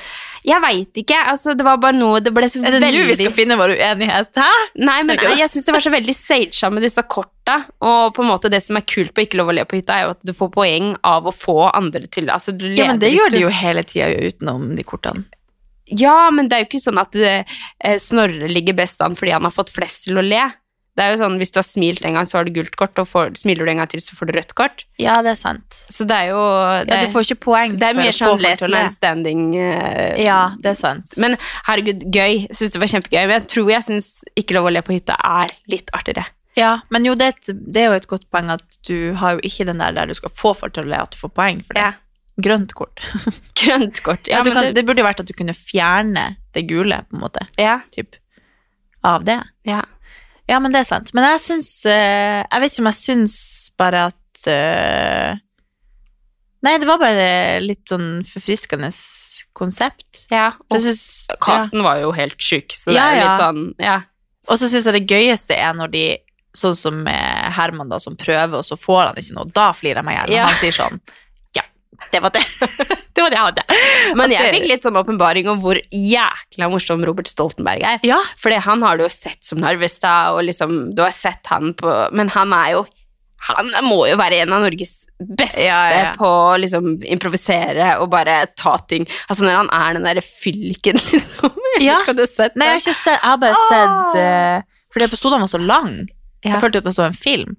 Jeg 0.48 0.62
veit 0.64 0.96
ikke. 1.02 1.18
Altså, 1.28 1.52
det 1.56 1.64
var 1.66 1.76
bare 1.82 1.92
noe 1.98 2.22
Det 2.24 2.30
ble 2.32 2.46
så 2.48 2.62
Er 2.64 2.72
det 2.72 2.78
veldig 2.80 3.00
nå 3.02 3.08
vi 3.10 3.16
skal 3.18 3.34
finne 3.36 3.56
vår 3.60 3.74
uenighet? 3.76 4.30
Hæ? 4.40 4.52
Nei, 4.80 4.94
men 5.04 5.20
jeg 5.36 5.50
syns 5.52 5.66
det 5.68 5.74
var 5.76 5.84
så 5.84 5.92
veldig 5.92 6.14
staged 6.16 6.72
med 6.72 6.86
disse 6.86 7.04
korta. 7.12 7.58
Og 7.84 8.14
på 8.16 8.24
en 8.24 8.30
måte 8.30 8.48
det 8.52 8.62
som 8.64 8.78
er 8.80 8.86
kult 8.88 9.12
på 9.16 9.26
Ikke 9.26 9.36
lov 9.42 9.52
å 9.52 9.56
le 9.58 9.66
på 9.68 9.76
hytta, 9.76 9.98
er 9.98 10.06
jo 10.08 10.14
at 10.14 10.24
du 10.24 10.32
får 10.36 10.52
poeng 10.56 10.94
av 11.04 11.28
å 11.28 11.34
få 11.36 11.58
andre 11.74 12.06
til 12.08 12.32
Altså, 12.32 12.56
du 12.56 12.64
Ja, 12.72 12.88
men 12.94 13.02
det 13.02 13.12
gjør 13.12 13.28
du- 13.34 13.36
de 13.36 13.44
jo 13.44 13.52
hele 13.60 13.84
tida 13.84 14.08
utenom 14.30 14.70
de 14.78 14.86
kortene. 14.88 15.26
Ja, 15.90 16.30
men 16.30 16.48
det 16.48 16.56
er 16.56 16.64
jo 16.64 16.68
ikke 16.70 16.84
sånn 16.86 17.00
at 17.02 17.16
eh, 17.18 17.96
Snorre 17.98 18.48
ligger 18.48 18.76
best 18.78 19.00
an 19.02 19.16
fordi 19.18 19.32
han 19.34 19.42
har 19.42 19.50
fått 19.52 19.72
flest 19.74 20.06
til 20.06 20.16
å 20.20 20.24
le. 20.24 20.44
Det 20.98 21.04
er 21.04 21.12
jo 21.14 21.20
sånn, 21.22 21.36
Hvis 21.40 21.52
du 21.54 21.58
har 21.60 21.64
smilt 21.64 22.04
en 22.04 22.16
gang, 22.18 22.26
så 22.26 22.38
har 22.38 22.44
du 22.44 22.50
gult 22.52 22.74
kort, 22.76 22.98
og 22.98 23.06
får, 23.08 23.30
smiler 23.38 23.64
du 23.64 23.70
en 23.72 23.78
gang 23.80 23.88
til, 23.88 24.02
så 24.02 24.16
får 24.18 24.28
du 24.28 24.32
rødt 24.36 24.54
kort. 24.58 24.82
Ja, 25.00 25.20
det 25.22 25.30
er 25.32 25.38
sant. 25.38 25.78
Så 25.88 26.04
det 26.08 26.16
er 26.16 26.32
jo 26.32 26.40
det, 26.84 26.90
Ja, 26.90 27.06
du 27.06 27.12
får 27.14 27.28
ikke 27.28 27.40
poeng 27.46 27.76
det 27.80 27.86
er 27.92 27.96
mye 27.96 28.12
sånn 28.12 28.34
folk 28.34 28.42
last 28.44 28.60
til 28.64 28.68
å 28.68 28.72
le. 28.74 28.82
man 28.82 28.92
standing 28.96 29.44
eh, 29.56 30.18
Ja, 30.24 30.40
det 30.60 30.72
er 30.74 30.78
sant. 30.80 31.14
Men 31.22 31.38
herregud, 31.68 32.04
gøy. 32.12 32.44
Syns 32.52 32.74
det 32.74 32.82
var 32.82 32.90
kjempegøy. 32.92 33.22
Men 33.22 33.34
jeg 33.38 33.48
tror 33.54 33.70
jeg 33.70 33.86
syns 33.86 34.10
Ikke 34.36 34.58
lov 34.58 34.68
å 34.68 34.74
le 34.74 34.82
på 34.84 34.92
hytta 34.96 35.16
er 35.24 35.54
litt 35.70 35.90
artigere. 35.96 36.26
ja, 36.58 36.80
men 36.90 37.06
jo, 37.06 37.14
det 37.14 37.30
det 37.46 37.80
er 37.80 37.92
jo 37.92 37.96
et 38.00 38.06
godt 38.10 38.26
poeng 38.34 38.50
at 38.50 38.64
du 38.88 39.14
har 39.16 39.36
jo 39.38 39.40
ikke 39.46 39.64
den 39.68 39.78
der 39.78 39.94
der 39.96 40.10
du 40.10 40.14
skal 40.18 40.32
få 40.34 40.50
folk 40.58 40.74
til 40.74 40.84
å 40.84 40.90
le, 40.90 40.98
at 41.06 41.12
du 41.14 41.16
får 41.20 41.30
poeng 41.38 41.60
for 41.64 41.78
det. 41.78 41.84
Ja. 41.86 41.92
grønt 42.42 42.74
kort. 42.74 43.00
Grønt 43.60 44.02
kort. 44.02 44.26
Ja, 44.28 44.42
kan, 44.42 44.64
det, 44.64 44.74
det 44.74 44.84
burde 44.88 45.04
vært 45.06 45.20
at 45.22 45.28
du 45.30 45.32
kunne 45.36 45.54
fjerne 45.54 46.36
det 46.52 46.66
gule, 46.68 46.98
på 47.08 47.16
en 47.16 47.22
måte, 47.22 47.46
ja, 47.60 47.78
typ, 47.94 48.16
av 49.06 49.24
det. 49.24 49.38
ja. 49.68 49.84
Ja, 50.50 50.58
men 50.62 50.74
det 50.74 50.82
er 50.82 50.88
sant. 50.88 51.12
Men 51.14 51.26
jeg 51.28 51.42
syns 51.44 51.70
eh, 51.88 52.40
Jeg 52.42 52.62
vet 52.62 52.74
ikke 52.74 52.82
om 52.84 52.90
jeg 52.90 52.98
syns 52.98 53.36
bare 53.80 54.06
at 54.10 54.48
eh, 54.50 55.38
Nei, 56.66 56.74
det 56.82 56.88
var 56.88 57.00
bare 57.00 57.28
litt 57.64 57.86
sånn 57.88 58.20
forfriskende 58.28 58.90
konsept. 59.56 60.26
ja. 60.32 60.50
Og 60.68 60.82
synes, 60.84 61.00
synes, 61.32 61.70
ja. 61.72 61.84
var 61.86 62.02
jo 62.02 62.10
helt 62.14 62.36
sjuk, 62.44 62.74
så 62.76 62.92
det 62.92 62.98
Ja, 62.98 63.06
er 63.10 63.22
litt 63.22 63.40
sånn 63.40 63.62
Ja. 63.80 64.00
Og 64.50 64.60
så 64.60 64.68
syns 64.68 64.88
jeg 64.88 64.98
det 64.98 65.06
gøyeste 65.08 65.56
er 65.56 65.72
når 65.78 65.94
de 65.94 66.04
Sånn 66.50 66.74
som 66.74 66.96
Herman, 67.06 67.86
da, 67.92 68.00
som 68.02 68.16
prøver, 68.18 68.56
og 68.58 68.64
så 68.66 68.74
får 68.74 69.12
han 69.12 69.18
ikke 69.20 69.34
noe. 69.36 69.52
Da 69.54 69.68
flirer 69.70 70.00
jeg 70.00 70.06
meg 70.08 70.16
i 70.16 70.18
hjel. 70.18 70.32
Når 70.34 70.48
Han 70.48 70.56
sier 70.58 70.74
sånn 70.74 70.96
det 72.12 72.20
var 72.24 72.30
det. 72.34 72.42
det 73.14 73.22
var 73.24 73.30
det 73.32 73.36
jeg 73.38 73.46
hadde. 73.46 73.64
Men 74.18 74.32
jeg 74.34 74.52
fikk 74.54 74.68
litt 74.70 74.86
sånn 74.86 74.96
åpenbaring 75.00 75.48
om 75.52 75.60
hvor 75.62 75.78
jækla 75.94 76.68
morsom 76.72 77.04
Robert 77.06 77.28
Stoltenberg 77.30 77.84
er. 77.86 78.00
Ja. 78.06 78.18
Fordi 78.40 78.58
han 78.64 78.82
har 78.86 78.96
du 78.98 79.04
jo 79.06 79.10
sett 79.12 79.38
som 79.46 79.60
Narvestad, 79.62 80.32
og 80.36 80.44
liksom, 80.48 80.78
du 80.96 81.02
har 81.04 81.12
sett 81.14 81.46
han 81.52 81.74
på 81.78 81.92
Men 82.16 82.28
han 82.34 82.52
er 82.56 82.72
jo 82.78 82.86
Han 83.50 83.70
må 83.86 84.02
jo 84.10 84.16
være 84.20 84.42
en 84.44 84.52
av 84.52 84.60
Norges 84.66 84.96
beste 85.20 85.62
Ja, 85.64 85.78
ja, 85.92 86.00
ja. 86.04 86.10
på 86.16 86.24
å 86.28 86.56
liksom 86.60 86.94
improvisere 87.04 87.94
og 88.00 88.10
bare 88.12 88.42
ta 88.56 88.74
ting 88.88 89.04
Altså 89.28 89.44
når 89.46 89.58
han 89.62 89.70
er 89.76 89.96
den 89.98 90.06
derre 90.08 90.24
fylliken, 90.24 90.96
liksom. 91.12 91.52
Jeg 91.76 91.86
Ja. 91.86 91.98
vet 92.00 92.04
ikke 92.08 92.14
om 92.14 92.18
du 92.20 92.24
har 92.24 92.32
sett 92.34 92.56
Nei, 92.60 92.70
jeg 92.72 92.80
har 92.80 92.84
det? 92.86 92.96
sett 92.96 93.14
Jeg 93.16 93.28
har 93.28 93.40
bare 93.44 93.62
sett 93.68 94.18
uh, 94.20 94.80
Fordi 94.92 95.08
episoden 95.10 95.44
var 95.44 95.52
så 95.52 95.60
lang. 95.62 95.92
Ja. 96.42 96.54
Jeg 96.54 96.62
følte 96.64 96.80
at 96.82 96.88
jeg 96.88 96.96
så 96.96 97.04
en 97.06 97.16
film. 97.16 97.56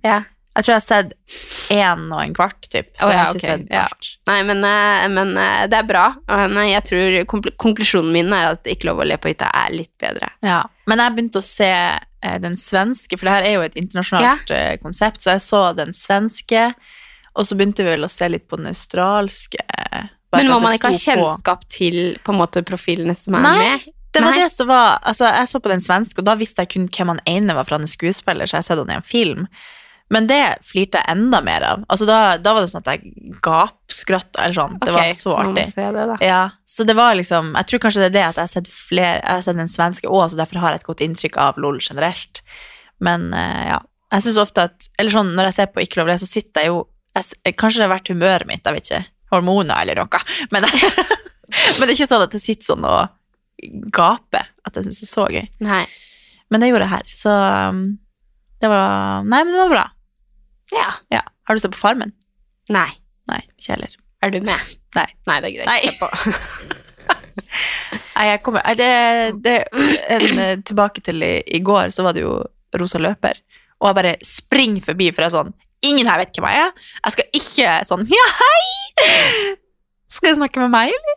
Ja. 0.51 0.59
Jeg 0.59 0.65
tror 0.65 0.73
jeg 0.73 0.81
har 0.81 0.83
sett 0.83 1.71
én 1.71 2.07
og 2.11 2.21
en 2.21 2.33
kvart, 2.35 2.65
typ. 2.67 2.89
Så 2.99 3.07
Å, 3.07 3.11
jeg 3.11 3.19
har 3.19 3.29
ikke 3.29 3.39
okay. 3.39 3.47
sett 3.47 3.71
ja. 3.71 3.83
alt. 3.87 4.09
Nei, 4.27 4.37
men, 4.49 4.63
eh, 4.67 5.05
men 5.13 5.33
eh, 5.39 5.63
det 5.71 5.77
er 5.79 5.87
bra. 5.87 6.05
Men 6.27 6.59
jeg 6.67 6.83
tror 6.89 7.19
konklusjonen 7.61 8.11
min 8.11 8.33
er 8.35 8.51
at 8.51 8.67
Ikke 8.67 8.89
lov 8.89 8.99
å 9.03 9.07
le 9.07 9.15
på 9.21 9.31
hytta 9.31 9.47
er 9.63 9.71
litt 9.73 9.93
bedre. 10.01 10.33
Ja. 10.43 10.61
Men 10.91 11.03
jeg 11.03 11.15
begynte 11.15 11.39
å 11.39 11.45
se 11.45 11.71
eh, 11.71 12.37
den 12.43 12.59
svenske, 12.59 13.15
for 13.15 13.29
det 13.29 13.37
her 13.37 13.47
er 13.47 13.55
jo 13.55 13.63
et 13.69 13.79
internasjonalt 13.79 14.51
ja. 14.51 14.65
konsept, 14.83 15.23
så 15.23 15.37
jeg 15.37 15.45
så 15.47 15.63
den 15.77 15.95
svenske, 15.95 16.67
og 17.31 17.47
så 17.47 17.55
begynte 17.55 17.87
vi 17.87 17.93
vel 17.93 18.03
å 18.03 18.11
se 18.11 18.27
litt 18.27 18.49
på 18.51 18.59
den 18.59 18.73
australske. 18.73 19.63
Men 20.31 20.51
må 20.51 20.59
man 20.63 20.75
ikke 20.75 20.91
ha 20.91 20.99
kjennskap 20.99 21.65
på. 21.65 21.73
til 21.79 21.99
på 22.23 22.35
en 22.35 22.39
måte 22.39 22.63
profilene 22.67 23.15
som 23.15 23.39
er 23.39 23.45
Nei, 23.45 23.57
med? 23.59 23.91
Det 24.11 24.23
var 24.23 24.35
Nei. 24.35 24.43
det 24.43 24.51
som 24.51 24.67
var 24.67 24.97
Altså, 25.07 25.27
jeg 25.31 25.47
så 25.47 25.59
på 25.63 25.71
den 25.71 25.83
svenske, 25.83 26.19
og 26.19 26.27
da 26.27 26.35
visste 26.39 26.63
jeg 26.65 26.73
kun 26.75 26.87
hvem 26.91 27.15
han 27.15 27.21
ene 27.29 27.55
var, 27.55 27.67
fra 27.67 27.79
han 27.79 27.87
er 27.87 27.91
skuespiller, 27.91 28.47
så 28.47 28.57
jeg 28.57 28.65
har 28.65 28.67
sett 28.67 28.83
han 28.83 28.91
i 28.91 28.99
en 28.99 29.07
film. 29.07 29.47
Men 30.11 30.27
det 30.27 30.41
flirte 30.67 30.99
jeg 30.99 31.07
enda 31.13 31.39
mer 31.43 31.63
av. 31.63 31.83
Altså, 31.87 32.05
da, 32.09 32.35
da 32.41 32.51
var 32.55 32.65
det 32.65 32.71
sånn 32.73 32.83
at 32.83 32.89
jeg 32.91 33.37
gapskratta, 33.45 34.41
eller 34.43 34.57
sånn. 34.57 34.73
Det 34.81 34.95
var 34.95 35.07
så 35.15 35.29
så 35.29 35.35
artig. 35.39 35.63
det. 36.09 36.17
Ja, 36.27 36.41
så 36.67 36.83
det 36.87 36.95
var 36.97 37.15
liksom 37.15 37.53
Jeg 37.55 37.69
tror 37.69 37.83
kanskje 37.85 38.03
det 38.03 38.09
er 38.09 38.17
det 38.17 38.25
at 38.25 38.41
jeg 38.41 38.49
har 38.49 38.51
sett 38.51 38.67
flere 38.71 39.21
Jeg 39.21 39.37
har 39.37 39.45
sett 39.45 39.59
den 39.59 39.71
svenske 39.71 40.11
òg, 40.11 40.25
så 40.33 40.41
derfor 40.41 40.59
har 40.63 40.75
jeg 40.75 40.81
et 40.81 40.89
godt 40.89 41.03
inntrykk 41.05 41.39
av 41.39 41.61
LOL 41.63 41.79
generelt. 41.79 42.43
Men 42.99 43.31
eh, 43.37 43.63
ja. 43.71 43.79
Jeg 44.11 44.25
syns 44.27 44.41
ofte 44.43 44.67
at 44.67 44.89
Eller 44.99 45.15
sånn, 45.15 45.31
når 45.37 45.49
jeg 45.49 45.57
ser 45.61 45.71
på 45.71 45.85
Ikke 45.85 46.01
lov 46.01 46.11
le, 46.11 46.17
så 46.19 46.27
sitter 46.27 46.65
jeg 46.65 46.73
jo 46.73 46.83
jeg, 47.15 47.55
Kanskje 47.55 47.79
det 47.79 47.87
har 47.87 47.95
vært 47.95 48.11
humøret 48.11 48.47
mitt, 48.51 48.67
jeg 48.67 48.77
vet 48.77 48.91
ikke. 48.91 49.01
Hormoner 49.31 49.79
eller 49.85 50.03
noe. 50.03 50.21
Men, 50.51 50.67
men 51.79 51.87
det 51.87 51.89
er 51.89 51.95
ikke 51.95 52.11
sånn 52.11 52.27
at 52.27 52.35
jeg 52.35 52.43
sitter 52.49 52.73
sånn 52.73 52.87
og 52.87 53.17
gaper 53.95 54.51
at 54.67 54.75
jeg 54.75 54.87
syns 54.87 55.01
det 55.01 55.07
er 55.07 55.11
så 55.15 55.25
gøy. 55.31 55.47
Nei. 55.63 55.83
Men 56.51 56.63
det 56.63 56.71
gjorde 56.71 56.87
jeg 56.87 56.95
her, 56.97 57.11
så 57.15 57.33
um, 57.71 57.83
det 58.59 58.69
var 58.71 59.23
Nei, 59.23 59.43
men 59.45 59.53
det 59.55 59.61
var 59.63 59.71
bra. 59.71 59.83
Ja. 60.75 60.89
Ja. 61.13 61.23
Har 61.47 61.57
du 61.57 61.61
sett 61.63 61.73
på 61.75 61.81
Farmen? 61.81 62.11
Nei. 62.71 62.89
Nei, 63.29 63.41
ikke 63.57 63.71
heller. 63.75 63.91
Er 64.21 64.29
du 64.33 64.39
med? 64.43 64.59
Nei. 64.97 65.09
Nei, 65.29 65.37
det 65.41 65.47
er 65.51 65.55
greit. 65.57 65.69
Nei. 65.69 65.81
se 65.85 65.91
på. 65.99 66.07
Nei, 68.15 68.25
jeg 68.27 68.41
kommer 68.45 68.61
det, 68.77 68.89
det, 69.43 69.55
en, 70.11 70.39
eh, 70.39 70.57
Tilbake 70.67 70.99
til 71.03 71.23
i, 71.25 71.33
i 71.57 71.59
går, 71.65 71.85
så 71.95 72.01
var 72.05 72.13
det 72.15 72.23
jo 72.25 72.33
Rosa 72.77 72.99
løper. 73.01 73.35
Og 73.81 73.87
jeg 73.89 73.97
bare 73.97 74.13
springer 74.25 74.81
forbi, 74.85 75.07
for 75.11 75.21
jeg 75.25 75.31
er 75.31 75.37
sånn 75.39 75.53
Ingen 75.81 76.05
her 76.05 76.19
vet 76.21 76.35
hvem 76.37 76.45
jeg 76.45 76.61
er. 76.61 76.71
Jeg 77.07 77.13
skal 77.15 77.27
ikke 77.39 77.69
sånn 77.89 78.03
Ja, 78.13 78.25
hei! 78.37 79.55
Skal 80.21 80.35
du 80.35 80.37
snakke 80.37 80.61
med 80.61 80.69
meg, 80.69 80.91
eller? 80.93 81.15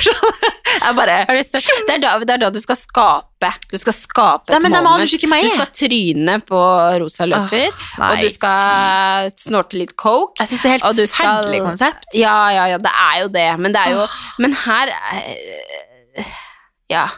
Jeg 0.80 0.96
bare 0.96 1.16
du? 1.28 1.66
Det, 1.84 1.92
er 1.92 2.00
da, 2.00 2.12
det 2.24 2.32
er 2.32 2.40
da 2.40 2.48
du 2.54 2.56
skal 2.62 2.78
skape. 2.78 3.50
Du 3.68 3.76
skal 3.76 3.92
skape 3.92 4.54
et 4.54 4.64
men 4.64 4.72
moment. 4.72 5.12
Du 5.12 5.36
er. 5.36 5.50
skal 5.52 5.68
tryne 5.76 6.38
på 6.48 6.60
rosa 7.02 7.28
løper, 7.28 7.68
nei, 8.00 8.08
og 8.08 8.24
du 8.24 8.32
skal 8.32 9.28
snorte 9.36 9.76
litt 9.76 9.92
coke. 10.00 10.40
Jeg 10.40 10.54
syns 10.54 10.64
det 10.64 10.70
er 10.70 10.76
helt 10.78 10.96
du 10.96 11.04
forferdelig 11.04 11.60
konsept. 11.66 12.08
Ja, 12.16 12.36
ja, 12.56 12.64
ja, 12.72 12.80
det 12.80 12.94
er 13.04 13.18
jo 13.20 13.32
det, 13.36 13.48
men 13.60 13.76
det 13.76 13.82
er 13.84 13.98
jo 13.98 14.06
Men 14.40 14.56
her 14.64 14.94
eh, 14.96 16.36
Ja. 16.96 17.10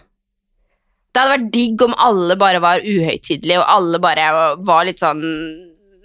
Det 1.12 1.22
hadde 1.22 1.36
vært 1.36 1.50
digg 1.54 1.86
om 1.86 1.94
alle 2.02 2.34
bare 2.40 2.58
var 2.64 2.82
uhøytidelige, 2.82 3.60
og 3.60 3.68
alle 3.68 4.02
bare 4.02 4.30
var 4.64 4.88
litt 4.90 4.98
sånn 4.98 5.22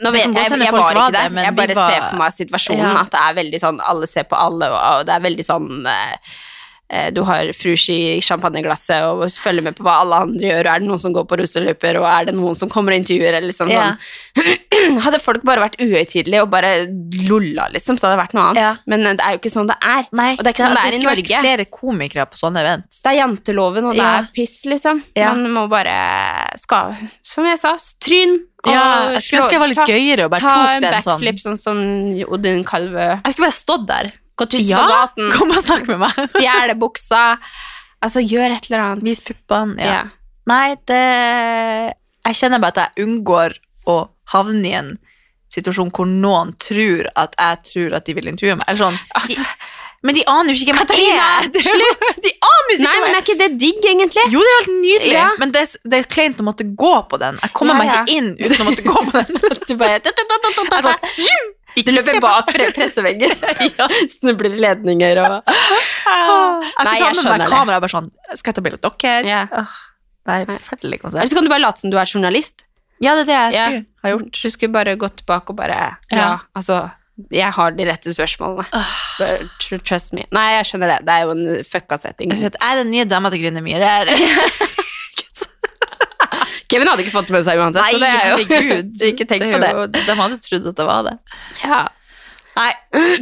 nå 0.03 0.11
vet 0.13 0.27
jeg, 0.27 0.33
jeg, 0.35 0.59
jeg 0.61 0.73
var 0.75 0.99
ikke 0.99 1.15
der, 1.15 1.31
men 1.33 1.47
jeg 1.47 1.55
bare 1.57 1.75
ser 1.77 2.03
for 2.09 2.19
meg 2.21 2.35
situasjonen, 2.35 2.99
at 2.99 3.09
det 3.13 3.23
er 3.23 3.37
veldig 3.39 3.61
sånn 3.63 3.79
alle 3.93 4.09
ser 4.09 4.27
på 4.29 4.37
alle, 4.37 4.69
og 4.69 5.07
det 5.09 5.15
er 5.15 5.23
veldig 5.25 5.45
sånn 5.47 5.89
eh, 5.89 6.35
du 7.11 7.21
har 7.27 7.49
frushi 7.51 8.15
i 8.15 8.21
champagneglasset 8.23 9.03
og 9.03 9.25
følger 9.43 9.61
med 9.65 9.75
på 9.75 9.83
hva 9.83 9.97
alle 10.05 10.21
andre 10.23 10.39
gjør, 10.47 10.69
er 10.71 10.79
det 10.79 10.87
noen 10.87 11.01
som 11.03 11.11
går 11.11 11.25
på 11.27 11.37
russeløper, 11.41 11.97
og 11.99 12.05
er 12.07 12.25
det 12.29 12.35
noen 12.37 12.55
som 12.55 12.69
kommer 12.71 12.93
og 12.95 13.01
intervjuer, 13.01 13.33
eller 13.35 13.49
liksom 13.49 13.69
Ja. 13.73 13.89
sånn. 14.37 15.01
Hadde 15.03 15.19
folk 15.19 15.43
bare 15.43 15.59
vært 15.65 15.75
uhøytidelige 15.83 16.41
og 16.45 16.49
bare 16.53 16.85
lolla, 17.27 17.67
liksom, 17.73 17.97
så 17.99 18.07
hadde 18.07 18.15
det 18.15 18.21
vært 18.23 18.35
noe 18.37 18.45
annet. 18.51 18.61
Ja. 18.61 18.71
Men 18.87 19.05
eh, 19.09 19.13
det 19.19 19.25
er 19.25 19.35
jo 19.35 19.39
ikke 19.41 19.51
sånn 19.51 19.67
det 19.67 19.77
er. 19.81 20.05
Nei, 20.15 20.29
og 20.37 20.43
det 20.45 20.47
er 20.51 20.55
ikke 20.55 20.63
sånn 20.67 20.75
det 20.77 20.83
er 20.83 20.87
i 20.87 20.97
skulle 20.97 21.15
vært 21.17 21.31
flere 21.43 21.65
komikere 21.79 22.25
på 22.31 22.39
sånne 22.39 22.61
event. 22.63 22.87
Det 23.03 23.11
er 23.11 23.17
janteloven, 23.19 23.89
og 23.89 23.97
det 23.97 24.03
Ja. 24.05 24.13
er 24.21 24.29
piss, 24.35 24.55
liksom. 24.69 25.01
Man 25.17 25.43
må 25.57 25.67
bare 25.69 25.97
skal, 26.61 26.95
Som 27.21 27.45
jeg 27.49 27.59
sa, 27.59 27.75
tryn. 27.99 28.39
Ja, 28.67 29.11
jeg 29.13 29.21
skulle 29.23 29.41
ønske 29.43 29.51
jeg 29.55 29.59
var 29.61 29.67
litt 29.67 29.77
ta- 29.77 29.85
gøyere 29.85 30.23
og 30.25 30.31
bare 30.31 30.41
Ta 30.41 30.55
tok 30.55 30.69
en 30.75 30.81
den 30.81 30.93
sånn. 31.01 31.19
backflip, 31.19 31.39
sånn 31.43 31.57
som 31.59 31.77
Odin 32.33 32.63
Kalvø. 32.63 33.07
Jeg 33.23 33.33
skulle 33.33 33.47
bare 33.47 33.59
stått 33.59 33.85
der. 33.87 34.09
Gått 34.37 34.53
ut 34.53 34.61
Ja, 34.61 34.83
på 34.83 34.91
gaten, 34.93 35.31
kom 35.33 35.49
og 35.55 35.63
snakk 35.65 35.87
med 35.89 35.99
meg. 36.05 36.19
stjele 36.33 36.75
buksa. 36.77 37.23
Altså, 38.05 38.21
gjør 38.21 38.53
et 38.57 38.67
eller 38.69 38.83
annet. 38.83 39.03
Vis 39.07 39.23
puppene. 39.25 39.77
Ja. 39.81 39.93
Ja. 39.97 40.03
Nei, 40.47 40.75
det 40.87 41.03
Jeg 42.27 42.37
kjenner 42.39 42.61
bare 42.63 42.75
at 42.75 42.83
jeg 42.97 43.07
unngår 43.07 43.57
å 43.89 43.97
havne 44.33 44.67
i 44.69 44.75
en 44.77 44.93
situasjon 45.51 45.89
hvor 45.95 46.07
noen 46.07 46.53
tror 46.59 47.07
at 47.15 47.33
jeg 47.39 47.59
tror 47.71 47.95
at 47.97 48.05
de 48.07 48.13
vil 48.17 48.27
intervjue 48.29 48.57
meg. 48.59 48.67
Eller 48.67 48.81
sånn. 48.83 48.97
Altså, 49.17 49.45
men 50.05 50.13
de 50.13 50.23
aner 50.29 50.53
jo 50.53 50.61
ikke 50.61 50.75
hvem 50.77 50.99
jeg 51.01 51.17
er! 51.17 51.47
Slutt! 51.67 52.19
De 52.23 52.31
aner 52.51 52.73
jo 52.75 52.77
nei, 52.83 52.91
ikke 52.91 53.03
men 53.05 53.15
er 53.15 53.23
ikke 53.23 53.37
det 53.39 53.47
digg, 53.59 53.79
egentlig? 53.81 54.25
Jo, 54.29 54.43
det 54.43 54.51
er 54.51 54.59
helt 54.59 54.73
nydelig, 54.83 55.13
Ja. 55.15 55.29
men 55.41 55.51
det 55.55 55.63
det 55.87 56.01
er 56.03 56.09
kleint 56.11 56.43
å 56.43 56.45
måtte 56.45 56.67
gå 56.77 56.93
på 57.09 57.17
den. 57.23 57.39
Jeg 57.41 57.55
kommer 57.57 57.73
Ja, 57.73 57.79
meg 57.81 57.93
ikke 57.95 58.17
inn 58.19 58.29
uten 58.37 58.61
å 58.61 58.67
måtte 58.69 58.85
gå 58.85 59.05
på 59.09 59.23
den. 59.23 59.41
Du 59.67 59.73
bare 59.79 59.97
Er 61.77 61.83
Du 61.87 61.91
løper 61.93 62.19
bak 62.23 62.47
presseveggen. 62.75 63.33
ja. 63.77 63.87
Snubler 64.17 64.55
i 64.55 64.61
ledninger 64.63 65.19
og 65.23 65.51
skal 65.51 66.85
Nei, 66.87 66.95
jeg 67.01 67.15
skjønner 67.19 67.43
det. 67.43 67.49
kamera 67.51 67.79
bare 67.83 67.91
sånn 67.91 68.07
Skal 68.33 68.51
jeg 68.51 68.57
ta 68.57 68.63
bilde 68.65 68.79
av 68.87 68.95
dere? 69.01 69.27
Ja. 69.27 69.41
Det 69.47 69.65
Nei, 70.27 70.39
forferdelig 70.57 70.97
Eller 70.97 71.03
konsept. 71.05 71.29
så 71.31 71.37
kan 71.37 71.45
du 71.47 71.51
bare 71.53 71.63
late 71.63 71.79
som 71.83 71.91
du 71.93 71.97
er 72.01 72.09
journalist. 72.09 72.65
Ja, 73.03 73.13
det 73.15 73.23
er 73.23 73.27
det 73.29 73.35
jeg 73.37 73.53
Ja. 73.53 73.65
skulle 73.67 73.85
ha 74.03 74.09
gjort. 74.15 74.41
Du 74.41 74.49
skulle 74.49 74.73
bare 74.73 74.95
gått 74.99 75.25
bak 75.29 75.49
og 75.53 75.55
bare 75.59 75.77
Ja, 76.11 76.17
Ja. 76.17 76.39
altså 76.55 76.91
Jeg 77.31 77.51
har 77.53 77.71
de 77.73 77.85
rette 77.85 78.13
spørsmålene. 78.13 78.65
Spør, 79.13 79.47
tr- 79.61 79.81
trust 79.83 80.13
me. 80.13 80.25
Nei, 80.31 80.51
jeg 80.57 80.65
skjønner 80.69 80.91
det. 80.97 81.05
Det 81.07 81.13
er 81.15 81.23
jo 81.25 81.31
en 81.33 81.63
fucka 81.65 81.97
setting. 81.99 82.29
Jeg 82.29 82.51
er 82.61 82.75
den 82.83 82.91
nye 82.91 83.05
dama 83.09 83.29
til 83.33 83.39
Grüner 83.41 83.63
Myhre. 83.65 83.89
Kevin 86.69 86.87
hadde 86.91 87.03
ikke 87.05 87.13
fått 87.15 87.27
det 87.29 87.35
med 87.37 87.45
seg 87.47 87.59
uansett, 87.61 87.81
Nei, 87.81 87.93
så 87.93 87.99
det 88.01 88.07
er 88.07 88.27
jo 88.29 88.37
herregud. 88.43 88.89
Ikke 89.11 89.25
tenk 89.29 89.41
Det 89.45 89.51
på 89.53 89.59
det. 89.63 89.69
jo- 89.71 89.87
De 89.95 90.15
hadde 90.19 90.37
trodd 90.43 90.67
at 90.67 90.75
det 90.81 90.85
var 90.89 91.03
det. 91.07 91.13
Ja. 91.63 91.79
Nei, 92.57 92.71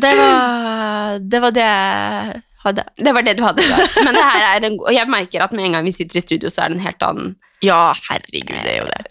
det 0.01 0.11
var 0.17 1.19
det, 1.19 1.41
var 1.43 1.51
det 1.51 1.65
jeg 1.65 2.41
hadde. 2.65 2.85
Det 2.97 3.13
var 3.13 3.21
det 3.27 3.33
du 3.37 3.43
hadde 3.45 3.65
Da. 3.69 3.77
Men 4.07 4.15
det 4.17 4.23
her 4.25 4.45
er 4.47 4.65
en, 4.69 4.77
og 4.79 4.93
jeg 4.95 5.09
merker 5.11 5.43
at 5.45 5.51
med 5.53 5.65
en 5.67 5.75
gang 5.77 5.85
vi 5.85 5.91
sitter 5.93 6.17
i 6.17 6.23
studio, 6.23 6.49
så 6.49 6.63
er 6.65 6.69
det 6.73 6.79
en 6.79 6.85
helt 6.87 7.03
annen 7.05 7.35
Ja, 7.65 7.93
herregud, 8.09 8.55
det 8.63 8.71
er 8.71 8.79
jo 8.81 8.87
det. 8.89 9.03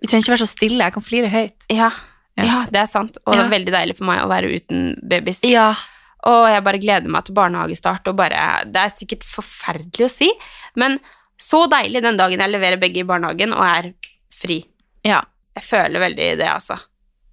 Vi 0.00 0.08
trenger 0.08 0.24
ikke 0.24 0.34
være 0.34 0.42
så 0.46 0.50
stille, 0.50 0.82
jeg 0.88 0.94
kan 0.96 1.04
flire 1.06 1.28
høyt. 1.30 1.68
Ja, 1.70 1.90
Ja. 2.40 2.44
ja 2.48 2.58
det 2.72 2.80
er 2.80 2.86
sant. 2.90 3.18
Og 3.26 3.34
det 3.34 3.40
Ja. 3.42 3.46
er 3.46 3.54
veldig 3.54 3.72
deilig 3.76 3.96
for 3.98 4.04
meg 4.08 4.24
å 4.24 4.28
være 4.30 4.50
uten 4.56 4.96
babys. 5.06 5.40
Ja. 5.44 5.74
Og 6.26 6.48
jeg 6.50 6.64
bare 6.64 6.78
gleder 6.80 7.08
meg 7.08 7.24
til 7.24 7.34
barnehagestart, 7.34 8.08
og 8.08 8.16
bare 8.16 8.64
Det 8.66 8.76
er 8.80 8.90
sikkert 8.96 9.24
forferdelig 9.24 10.04
å 10.08 10.10
si, 10.10 10.30
men 10.76 10.98
så 11.40 11.64
deilig 11.72 12.02
den 12.04 12.18
dagen 12.20 12.42
jeg 12.44 12.52
leverer 12.52 12.80
begge 12.82 13.00
i 13.02 13.06
barnehagen 13.08 13.54
og 13.56 13.64
er 13.64 13.90
fri. 14.34 14.60
Ja. 15.06 15.22
Jeg 15.56 15.64
føler 15.66 16.00
veldig 16.02 16.26
det, 16.40 16.46
altså. 16.48 16.76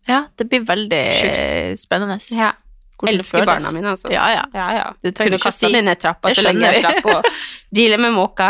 ja, 0.09 0.23
det 0.39 0.47
blir 0.49 0.63
veldig 0.65 1.01
Sjukt. 1.19 1.79
spennende. 1.83 2.17
Ja. 2.33 2.53
Hvordan 2.97 3.19
Elsker 3.19 3.45
barna 3.45 3.69
mine, 3.75 3.91
altså. 3.93 4.09
Ja, 4.09 4.23
ja. 4.33 4.45
Ja, 4.57 4.67
ja. 4.73 4.85
Du 5.03 5.11
trenger 5.11 5.35
ikke 5.37 5.51
kasta 5.51 5.67
si. 5.69 5.81
ned 5.85 5.99
trappa 6.01 6.31
så 6.33 6.41
lenge 6.47 6.65
jeg 6.71 6.81
slapp 6.81 7.05
å 7.11 7.19
deale 7.77 7.99
med 8.01 8.15
måka. 8.15 8.47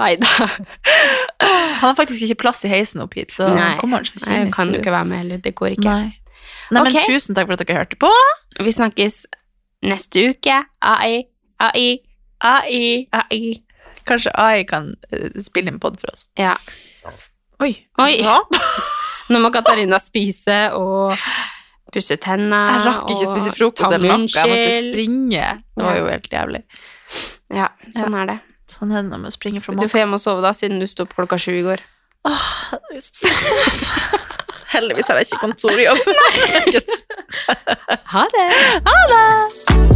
Nei 0.00 0.16
da. 0.18 0.48
Han 1.44 1.84
har 1.84 1.94
faktisk 1.94 2.26
ikke 2.26 2.40
plass 2.42 2.64
i 2.66 2.72
heisen 2.72 3.04
opp 3.04 3.14
hit, 3.14 3.30
så 3.36 3.46
Nei, 3.54 3.76
kommer 3.78 4.02
han 4.02 4.08
seg 4.08 4.18
ikke 4.18 4.32
inn 4.32 4.40
jeg 4.40 4.48
i 4.50 4.56
kan 4.56 4.72
jo 4.74 4.80
ikke 4.80 4.94
være 4.96 5.08
med 5.12 5.22
heller. 5.22 5.42
Det 5.44 5.54
går 5.60 5.76
ikke. 5.76 5.92
Nei. 5.94 6.18
Nei, 6.74 6.82
men 6.82 6.90
Ok. 6.96 7.06
tusen 7.06 7.36
takk 7.38 7.46
for 7.46 7.54
at 7.54 7.62
dere 7.62 7.78
hørte 7.84 8.00
på. 8.02 8.10
Vi 8.66 8.72
snakkes 8.74 9.20
Neste 9.86 10.22
uke. 10.32 10.56
AI. 10.82 11.22
AI. 11.62 12.00
AI. 12.42 13.06
AI. 13.14 13.42
Kanskje 14.06 14.32
AI 14.38 14.64
kan 14.68 14.92
eh, 15.10 15.30
spille 15.42 15.72
inn 15.72 15.80
pod 15.82 15.98
for 16.00 16.12
oss. 16.14 16.26
Ja. 16.38 16.54
Oi. 17.62 17.72
Oi. 18.02 18.14
Nå 19.32 19.40
må 19.42 19.50
Katarina 19.54 19.98
spise 20.02 20.58
og 20.78 21.16
pusse 21.94 22.18
tennene. 22.22 22.60
Jeg 22.70 22.84
rakk 22.86 23.10
ikke 23.10 23.26
å 23.26 23.32
spise 23.32 23.54
frokost 23.56 23.96
eller 23.96 24.12
noe. 24.12 24.28
Jeg 24.30 24.52
måtte 24.52 24.82
springe. 24.90 25.48
Det 25.74 25.88
var 25.88 25.98
jo 25.98 26.06
helt 26.10 26.30
jævlig. 26.32 26.62
Ja, 27.54 27.70
sånn 27.96 28.14
er 28.18 28.30
det. 28.30 28.38
Sånn 28.70 28.90
er 28.92 29.02
det 29.04 29.10
når 29.12 29.20
man 29.26 29.34
springer 29.34 29.62
fra 29.62 29.76
Du 29.78 29.86
får 29.86 30.02
hjem 30.02 30.16
og 30.16 30.22
sove, 30.22 30.42
da, 30.42 30.50
siden 30.56 30.82
du 30.82 30.86
sto 30.90 31.06
opp 31.06 31.14
klokka 31.18 31.38
sju 31.38 31.52
i 31.54 31.66
går. 31.66 31.82
Heldigvis 34.74 35.08
har 35.08 35.20
jeg 35.22 35.30
ikke 35.30 35.44
kontorjobb. 35.46 36.02
Ha 38.16 38.22
det. 38.32 38.48
Ha 38.86 38.98
det! 39.12 39.95